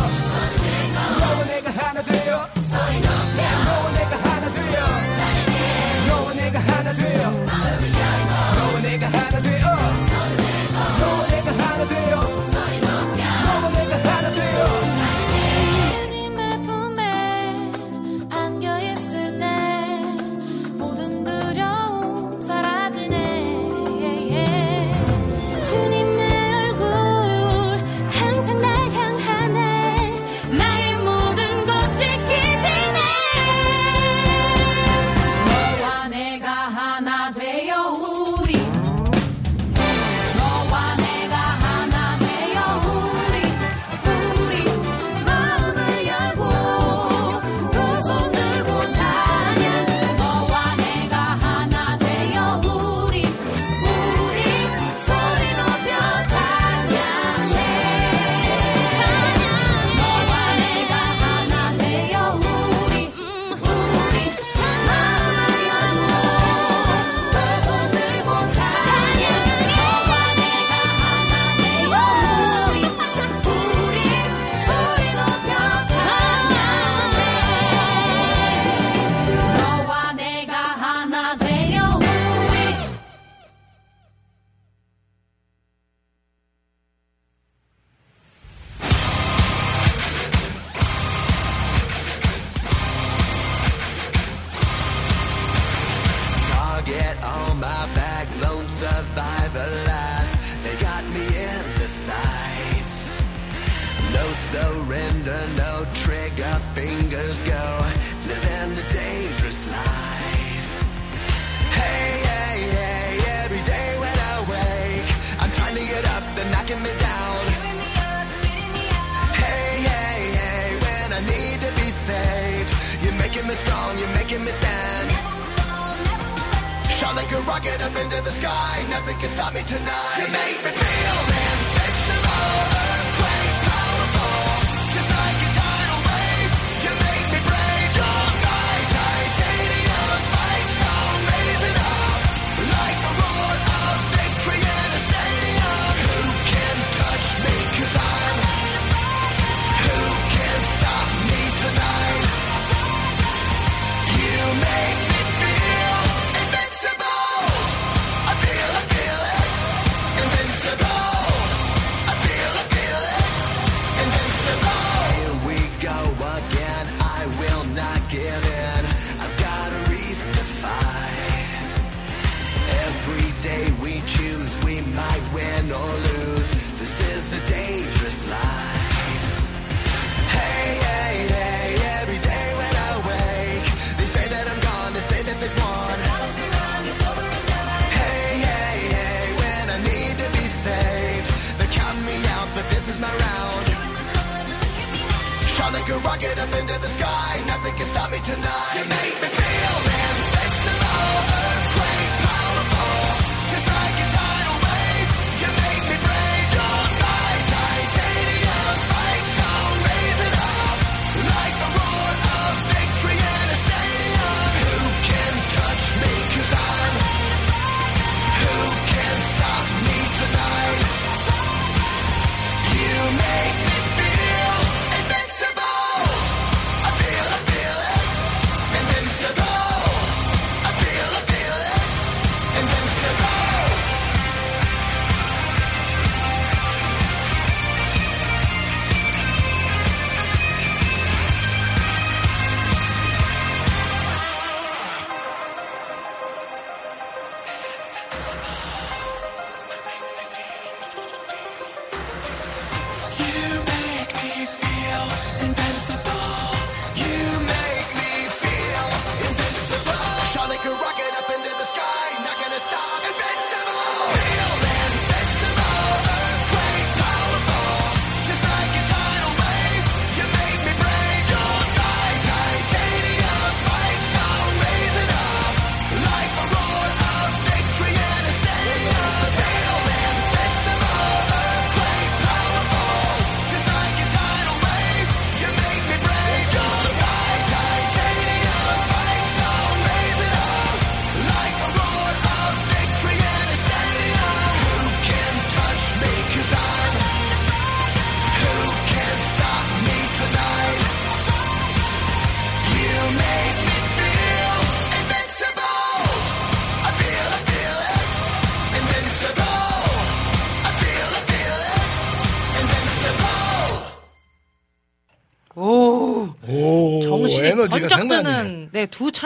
너와 1.20 1.44
내가 1.46 1.70
하나 1.70 2.02
되어 2.02 2.48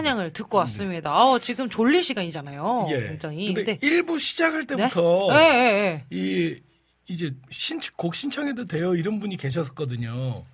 찬양을 0.06 0.32
듣고 0.32 0.58
왔습니다. 0.58 1.10
아, 1.12 1.38
지금 1.40 1.68
졸릴 1.68 2.02
시간이잖아요. 2.02 2.86
예. 2.90 3.00
굉장히. 3.08 3.52
근데 3.52 3.76
네. 3.76 3.78
일부 3.82 4.18
시작할 4.18 4.64
때부터 4.66 5.26
네, 5.30 5.36
예, 5.36 6.14
예, 6.14 6.16
이 6.16 6.60
이제 7.08 7.34
신, 7.50 7.80
곡 7.96 8.14
신청해도 8.14 8.66
돼요 8.66 8.94
이런 8.94 9.18
분이 9.18 9.36
계셨었거든요. 9.36 10.44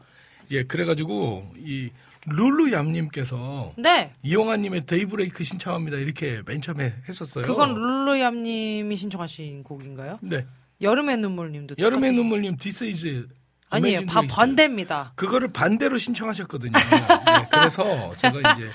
예, 0.52 0.62
그래가지고 0.62 1.50
이 1.58 1.90
룰루얌님께서 2.26 3.74
네. 3.76 4.12
이용아님의 4.22 4.86
Daybreak 4.86 5.44
신청합니다 5.44 5.98
이렇게 5.98 6.40
맨 6.46 6.60
처음에 6.62 6.94
했었어요. 7.08 7.44
그건 7.44 7.74
룰루얌님이 7.74 8.96
신청하신 8.96 9.64
곡인가요? 9.64 10.18
네. 10.22 10.46
여름의 10.80 11.18
눈물님도 11.18 11.74
여름의 11.78 12.10
똑같이- 12.10 12.14
눈물님 12.16 12.56
This 12.56 12.84
is 12.84 13.28
아니에요. 13.70 14.04
바. 14.06 14.22
반대입니다. 14.22 15.12
그거를 15.16 15.48
반대로 15.52 15.96
신청하셨거든요. 15.98 16.72
네, 16.72 17.48
그래서 17.50 18.12
제가 18.16 18.52
이제 18.54 18.68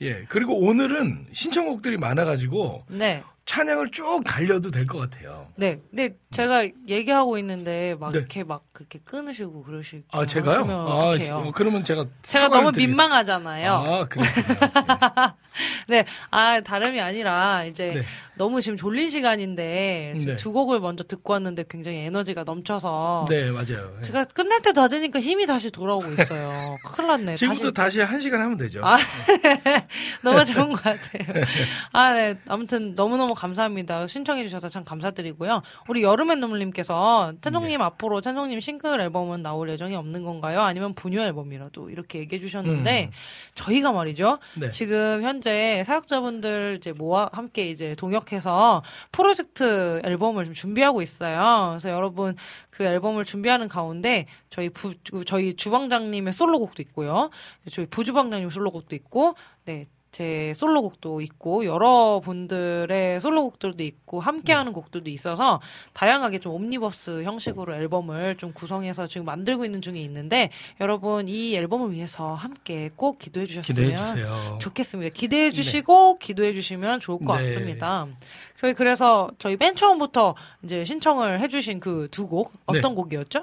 예 0.00 0.24
그리고 0.28 0.58
오늘은 0.58 1.26
신청곡들이 1.32 1.96
많아가지고 1.98 2.84
네. 2.88 3.22
찬양을 3.46 3.90
쭉 3.90 4.22
달려도 4.24 4.70
될 4.70 4.86
것 4.86 4.98
같아요. 4.98 5.48
네. 5.56 5.78
근데 5.90 6.16
제가 6.34 6.68
얘기하고 6.88 7.38
있는데 7.38 7.96
막 7.98 8.12
네. 8.12 8.18
이렇게 8.18 8.44
막 8.44 8.62
그렇게 8.72 8.98
끊으시고 9.04 9.62
그러시 9.62 10.02
아 10.12 10.26
제가요? 10.26 10.64
아? 10.68 11.14
어, 11.14 11.52
그러면 11.54 11.84
제가 11.84 12.04
제가 12.22 12.48
너무 12.48 12.70
드리겠습니다. 12.72 12.86
민망하잖아요. 12.88 13.72
아 13.72 14.04
그렇군요. 14.06 14.34
네, 15.88 16.04
아 16.30 16.60
다름이 16.60 17.00
아니라 17.00 17.64
이제 17.64 17.92
네. 17.94 18.02
너무 18.36 18.60
지금 18.60 18.76
졸린 18.76 19.08
시간인데 19.08 20.14
지금 20.18 20.34
네. 20.34 20.36
두 20.36 20.52
곡을 20.52 20.80
먼저 20.80 21.04
듣고 21.04 21.32
왔는데 21.34 21.64
굉장히 21.70 21.98
에너지가 21.98 22.42
넘쳐서 22.44 23.26
네 23.28 23.50
맞아요. 23.50 23.94
예. 23.98 24.02
제가 24.02 24.24
끝날 24.24 24.60
때 24.60 24.74
다 24.74 24.88
되니까 24.88 25.20
힘이 25.20 25.46
다시 25.46 25.70
돌아오고 25.70 26.12
있어요. 26.14 26.76
큰일 26.84 27.06
났네. 27.08 27.36
지금부터 27.36 27.70
다시 27.70 27.84
다시 27.94 28.00
한 28.00 28.20
시간 28.20 28.40
하면 28.40 28.56
되죠. 28.56 28.80
아, 28.84 28.96
너무 30.24 30.44
좋은 30.44 30.72
것 30.72 30.82
같아요. 30.82 31.44
아, 31.92 32.12
네. 32.12 32.34
아무튼 32.48 32.94
너무 32.96 33.16
너무 33.16 33.34
감사합니다. 33.34 34.06
신청해 34.08 34.42
주셔서 34.44 34.68
참 34.68 34.84
감사드리고요. 34.84 35.62
우리 35.88 36.02
여름 36.02 36.23
의 36.30 36.36
눈물님께서 36.36 37.34
찬종님 37.40 37.78
네. 37.78 37.84
앞으로 37.84 38.20
찬종님 38.20 38.60
싱글 38.60 39.00
앨범은 39.00 39.42
나올 39.42 39.68
예정이 39.68 39.94
없는 39.94 40.24
건가요? 40.24 40.62
아니면 40.62 40.94
분유 40.94 41.20
앨범이라도 41.20 41.90
이렇게 41.90 42.20
얘기해 42.20 42.40
주셨는데 42.40 43.04
음. 43.04 43.10
저희가 43.54 43.92
말이죠. 43.92 44.38
네. 44.58 44.70
지금 44.70 45.22
현재 45.22 45.82
사역자분들 45.84 46.76
이제 46.78 46.92
모아 46.92 47.28
함께 47.32 47.68
이제 47.70 47.94
동역해서 47.94 48.82
프로젝트 49.12 50.00
앨범을 50.04 50.44
좀 50.44 50.54
준비하고 50.54 51.02
있어요. 51.02 51.70
그래서 51.72 51.90
여러분 51.90 52.36
그 52.70 52.84
앨범을 52.84 53.24
준비하는 53.24 53.68
가운데 53.68 54.26
저희 54.50 54.68
부 54.68 54.94
저희 55.24 55.54
주방장님의 55.54 56.32
솔로곡도 56.32 56.82
있고요. 56.82 57.30
저희 57.70 57.86
부주방장님 57.86 58.50
솔로곡도 58.50 58.96
있고 58.96 59.34
네. 59.64 59.86
제 60.14 60.52
솔로곡도 60.54 61.20
있고 61.22 61.64
여러분들의 61.64 63.20
솔로곡들도 63.20 63.82
있고 63.82 64.20
함께하는 64.20 64.72
곡들도 64.72 65.10
있어서 65.10 65.60
다양하게 65.92 66.38
좀 66.38 66.54
옴니버스 66.54 67.24
형식으로 67.24 67.74
앨범을 67.74 68.36
좀 68.36 68.52
구성해서 68.52 69.08
지금 69.08 69.24
만들고 69.24 69.64
있는 69.64 69.82
중에 69.82 70.00
있는데 70.02 70.50
여러분 70.80 71.26
이 71.26 71.56
앨범을 71.56 71.92
위해서 71.92 72.34
함께 72.34 72.90
꼭 72.94 73.18
기도해 73.18 73.46
주셨으면 73.46 73.96
기대해. 73.96 74.24
좋겠습니다. 74.60 75.12
기대해 75.12 75.50
주시고 75.50 76.18
기도해 76.18 76.52
주시면 76.52 77.00
좋을 77.00 77.18
것 77.18 77.36
네. 77.38 77.48
같습니다. 77.48 78.06
저희 78.60 78.72
그래서 78.72 79.28
저희 79.40 79.56
맨 79.58 79.74
처음부터 79.74 80.36
이제 80.62 80.84
신청을 80.84 81.40
해주신 81.40 81.80
그 81.80 82.08
두 82.12 82.28
곡 82.28 82.52
어떤 82.66 82.82
네. 82.92 82.94
곡이었죠? 82.94 83.42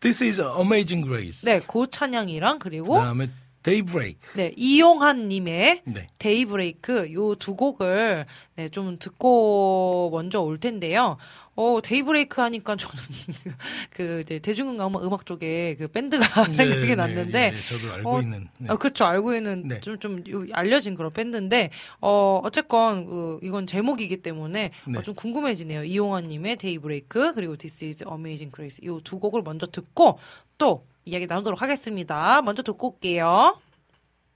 This 0.00 0.22
is 0.22 0.40
Amazing 0.40 1.06
Grace. 1.06 1.44
네, 1.50 1.64
고 1.66 1.86
찬양이랑 1.86 2.58
그리고 2.58 2.94
그다음에 2.94 3.30
Daybreak. 3.62 4.18
네 4.36 4.52
이용한 4.56 5.28
님의 5.28 5.82
네. 5.84 6.06
Daybreak 6.18 7.12
요 7.12 7.34
두 7.34 7.54
곡을 7.56 8.26
네, 8.56 8.68
좀 8.68 8.98
듣고 8.98 10.10
먼저 10.12 10.40
올 10.40 10.58
텐데요. 10.58 11.16
어 11.56 11.80
Daybreak 11.82 12.40
하니까 12.40 12.76
저는 12.76 12.94
그 13.90 14.20
이제 14.20 14.38
대중음악 14.38 15.04
음악 15.04 15.26
쪽에 15.26 15.74
그 15.76 15.88
밴드가 15.88 16.44
생각이 16.52 16.86
네, 16.86 16.94
났는데 16.94 17.50
네, 17.50 17.50
네, 17.50 17.56
저도 17.66 17.92
알고 17.92 18.10
어, 18.10 18.20
있는. 18.20 18.48
네. 18.58 18.70
어, 18.70 18.76
그쵸. 18.76 19.04
알고 19.04 19.34
있는 19.34 19.68
네. 19.68 19.80
좀, 19.80 19.98
좀 19.98 20.22
알려진 20.52 20.94
그런 20.94 21.12
밴드인데, 21.12 21.70
어, 22.00 22.40
어쨌건, 22.44 23.04
그, 23.06 23.38
이건 23.42 23.66
제목이기 23.66 24.18
때문에 24.18 24.70
네. 24.86 24.98
어, 24.98 25.02
좀 25.02 25.14
궁금해지네요. 25.14 25.84
이용환 25.84 26.28
님의 26.28 26.56
Daybreak, 26.56 27.34
그리고 27.34 27.56
This 27.56 27.84
is 27.84 28.04
Amazing 28.08 28.52
Grace. 28.54 28.78
이두 28.82 29.18
곡을 29.18 29.42
먼저 29.42 29.66
듣고, 29.66 30.18
또 30.56 30.86
이야기 31.04 31.26
나누도록 31.26 31.62
하겠습니다. 31.62 32.42
먼저 32.42 32.62
듣고 32.62 32.94
올게요. 32.94 33.58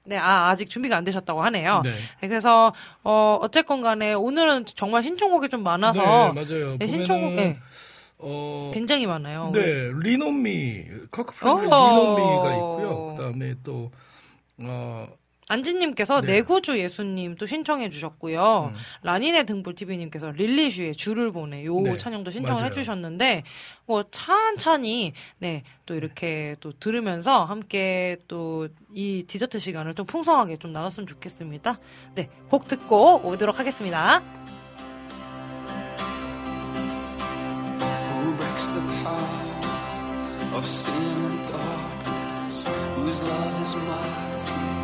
네, 0.07 0.19
아, 0.19 0.49
아직 0.51 0.69
준비가 0.69 0.97
안 0.97 1.05
되셨다고 1.05 1.43
하네요. 1.45 1.81
네. 1.83 1.91
네, 2.21 2.29
그래서, 2.29 2.75
어, 3.05 3.39
어쨌건 3.41 3.81
간에 3.81 4.13
오늘은 4.13 4.67
정말 4.67 5.03
신청곡이 5.03 5.49
좀 5.49 5.63
많아서, 5.63 6.33
네, 6.35 6.43
맞아요. 6.45 6.77
네, 6.79 6.87
신청곡, 6.87 7.33
네, 7.35 7.59
어, 8.19 8.71
굉장히 8.75 9.07
많아요. 9.07 9.51
네, 9.55 9.91
Lean 9.95 10.35
on 10.35 10.55
Me, 10.55 10.85
커크프레의 11.11 11.55
어. 11.55 11.61
Lean 11.61 11.98
on 11.98 12.17
Me가 12.17 12.55
있고요. 12.55 13.15
그 13.17 13.23
다음에 13.23 13.55
또 13.63 13.91
어, 14.59 15.09
안지님께서 15.49 16.23
네. 16.23 16.35
내구주 16.35 16.79
예수님 16.79 17.35
또 17.37 17.45
신청해 17.47 17.91
주셨고요. 17.91 18.73
음. 18.73 18.77
라니네 19.03 19.45
등불 19.45 19.75
TV님께서 19.75 20.31
릴리슈의 20.31 20.95
줄을 20.95 21.33
보내 21.33 21.65
요 21.67 21.79
네, 21.81 21.97
찬양도 21.97 22.31
신청을 22.31 22.61
맞아요. 22.63 22.71
해주셨는데 22.71 23.43
뭐 23.87 24.05
찬찬히 24.11 25.13
네 25.39 25.63
또 25.87 25.95
이렇게 25.95 26.57
또 26.61 26.73
들으면서 26.79 27.45
함께 27.45 28.17
또 28.29 28.69
이 28.97 29.25
디저트 29.27 29.59
시간을 29.59 29.95
좀 29.95 30.07
풍성하게 30.07 30.57
좀 30.59 30.73
나눴으면 30.73 31.07
좋겠습니다. 31.09 31.79
네 32.15 32.29
곡 32.49 32.69
듣고 32.69 33.21
오도록 33.25 33.59
하겠습니다. 33.59 34.23
Who 38.13 38.37
breaks 38.37 38.69
the 38.73 38.81
power 39.03 40.57
of 40.57 40.65
sin 40.65 40.95
and 40.95 41.53
darkness? 41.53 42.69
Whose 42.97 43.21
love 43.23 43.61
is 43.61 43.75
mighty 43.77 44.84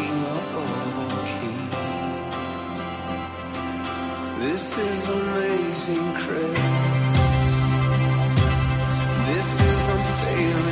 This 4.41 4.75
is 4.75 5.07
amazing 5.07 6.13
grace. 6.13 7.53
This 9.27 9.61
is 9.61 9.87
unfailing 9.87 10.70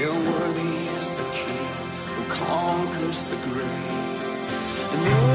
Yeah, 0.00 0.06
worthy 0.08 0.88
is 0.98 1.14
the 1.14 1.24
King 1.24 1.74
who 2.14 2.24
conquers 2.24 3.28
the 3.28 3.36
grave. 3.48 5.29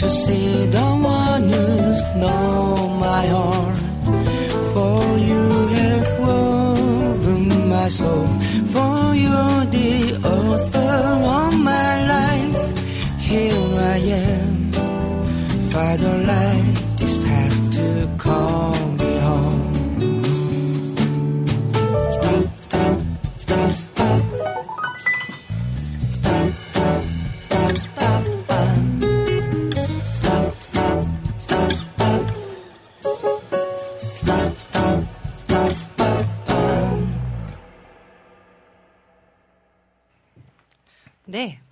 To 0.00 0.08
see 0.08 0.66
the 0.66 0.87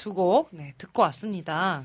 두 0.07 0.15
곡, 0.15 0.51
네, 0.53 0.73
듣고 0.79 1.03
왔습니다. 1.03 1.85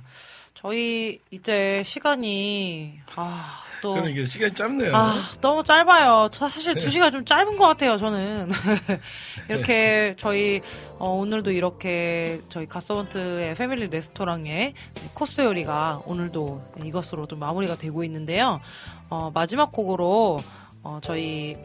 저희 0.53 1.19
이제 1.31 1.81
시간이, 1.83 2.99
아, 3.15 3.63
또. 3.81 3.95
그럼 3.95 4.09
이게 4.09 4.27
시간이 4.27 4.53
짧네요. 4.53 4.95
아, 4.95 5.15
너무 5.41 5.63
짧아요. 5.63 6.29
저 6.31 6.47
사실 6.47 6.75
두 6.75 6.91
시간 6.91 7.11
좀 7.11 7.25
짧은 7.25 7.57
것 7.57 7.65
같아요, 7.65 7.97
저는. 7.97 8.51
이렇게 9.49 10.13
저희, 10.19 10.61
어, 10.99 11.09
오늘도 11.09 11.49
이렇게 11.49 12.41
저희 12.49 12.67
가서번트의 12.67 13.55
패밀리 13.55 13.87
레스토랑의 13.87 14.75
코스 15.15 15.41
요리가 15.41 16.03
오늘도 16.05 16.61
이것으로 16.85 17.25
좀 17.25 17.39
마무리가 17.39 17.73
되고 17.75 18.03
있는데요. 18.03 18.61
어, 19.09 19.31
마지막 19.33 19.71
곡으로, 19.71 20.37
어, 20.83 20.99
저희 21.01 21.57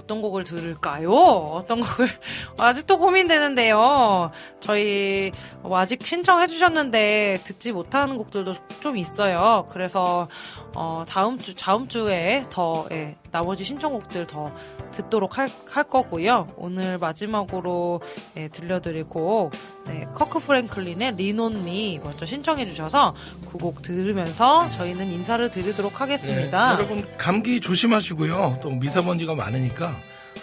어떤 0.00 0.22
곡을 0.22 0.44
들을까요? 0.44 1.10
어떤 1.12 1.80
곡을 1.80 2.08
아직도 2.58 2.98
고민되는데요. 2.98 4.30
저희 4.60 5.30
뭐 5.62 5.78
아직 5.78 6.06
신청해 6.06 6.46
주셨는데 6.46 7.40
듣지 7.44 7.72
못하는 7.72 8.16
곡들도 8.16 8.54
좀 8.80 8.96
있어요. 8.96 9.66
그래서 9.70 10.28
어, 10.74 11.04
다음 11.06 11.38
주 11.38 11.54
다음 11.54 11.88
주에 11.88 12.46
더 12.50 12.86
예, 12.90 13.16
나머지 13.30 13.64
신청곡들 13.64 14.26
더 14.26 14.52
듣도록 14.92 15.38
할, 15.38 15.48
할 15.70 15.84
거고요. 15.84 16.46
오늘 16.56 16.98
마지막으로 16.98 18.00
예, 18.36 18.48
들려드릴 18.48 19.04
곡 19.04 19.52
네, 19.86 20.06
커크 20.14 20.38
프랭클린의 20.40 21.16
리논미 21.16 22.00
먼저 22.02 22.26
신청해 22.26 22.64
주셔서 22.66 23.14
그 23.50 23.58
곡 23.58 23.82
들으면서 23.82 24.68
저희는 24.70 25.10
인사를 25.12 25.50
드리도록 25.50 26.00
하겠습니다. 26.00 26.68
네, 26.68 26.74
여러분 26.74 27.06
감기 27.18 27.60
조심하시고요. 27.60 28.60
또 28.62 28.70
미세먼지가 28.70 29.34
많으니까 29.34 29.96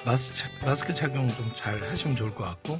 마스크, 0.05 0.35
차- 0.35 0.49
마스크 0.65 0.93
착용 0.93 1.27
좀 1.27 1.51
잘 1.55 1.81
하시면 1.89 2.15
좋을 2.15 2.31
것 2.31 2.43
같고 2.43 2.79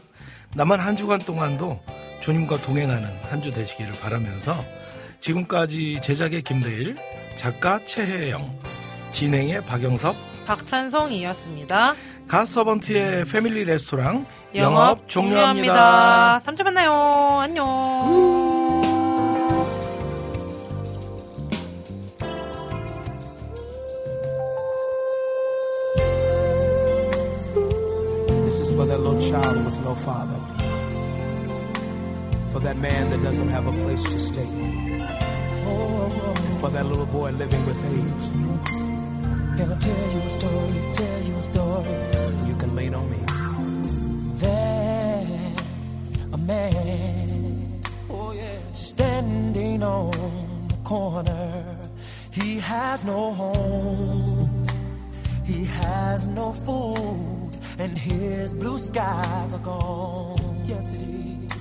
남은 0.55 0.79
한 0.79 0.95
주간 0.95 1.19
동안도 1.19 1.79
주님과 2.19 2.57
동행하는 2.61 3.09
한 3.29 3.41
주 3.41 3.51
되시기를 3.51 3.93
바라면서 3.93 4.63
지금까지 5.19 5.99
제작의 6.03 6.41
김대일, 6.43 6.95
작가 7.38 7.79
최혜영, 7.85 8.59
진행의 9.18 9.64
박영섭, 9.64 10.15
박찬성이었습니다. 10.45 11.95
가서번트의 12.27 13.26
패밀리 13.26 13.64
레스토랑 13.64 14.27
영업, 14.53 14.53
영업 14.53 15.10
종료합니다. 15.10 15.73
종료합니다. 15.73 16.41
다음 16.45 16.56
주에 16.56 16.64
만나요. 16.64 16.91
안녕. 17.41 17.65
This 28.45 28.61
is 28.61 28.72
for 28.73 28.85
that 28.85 28.99
little 28.99 29.19
child 29.19 29.65
with 29.65 29.84
no 29.84 29.95
father. 29.95 30.39
For 32.52 32.61
that 32.61 32.77
man 32.77 33.10
that 33.10 33.23
doesn't 33.23 33.49
have 33.49 33.65
a 33.65 33.73
place 33.81 34.03
to 34.03 34.19
stay. 34.19 34.45
And 34.45 35.10
for 36.60 36.69
that 36.69 36.85
little 36.85 37.07
boy 37.07 37.31
living 37.31 37.65
with 37.65 37.84
AIDS. 37.84 38.34
Can 39.57 39.71
I 39.71 39.75
tell 39.79 40.11
you 40.13 40.19
a 40.21 40.29
story? 40.29 40.93
Tell 40.93 41.21
you 41.23 41.35
a 41.35 41.41
story. 41.41 41.95
You 42.45 42.55
can 42.57 42.75
lean 42.75 42.93
on 42.93 43.09
me. 43.09 43.17
There's 44.43 46.15
a 46.31 46.38
man. 46.38 47.81
Oh, 48.07 48.34
yeah. 48.34 48.59
Standing 48.73 49.81
on 49.81 50.67
the 50.67 50.75
corner. 50.84 51.75
He 52.29 52.59
has 52.59 53.03
no 53.03 53.34
home. 53.34 54.67
He 55.43 55.65
has 55.65 56.27
no 56.27 56.51
food. 56.51 57.57
And 57.79 57.97
his 57.97 58.53
blue 58.53 58.77
skies 58.77 59.53
are 59.53 59.59
gone. 59.59 60.61
Yes, 60.67 60.91
it 60.91 61.01
is. 61.01 61.51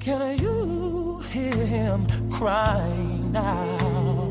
Can 0.00 0.36
you 0.36 1.22
hear 1.30 1.54
him 1.54 2.08
crying 2.32 3.30
now? 3.30 4.29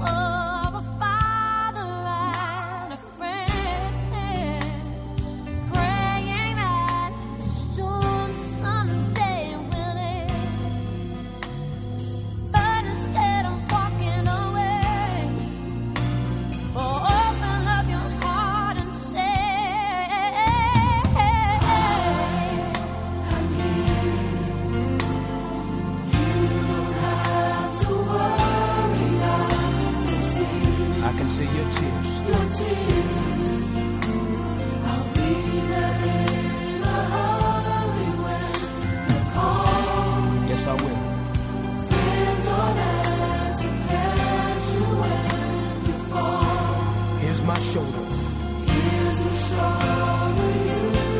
哦 0.00 0.55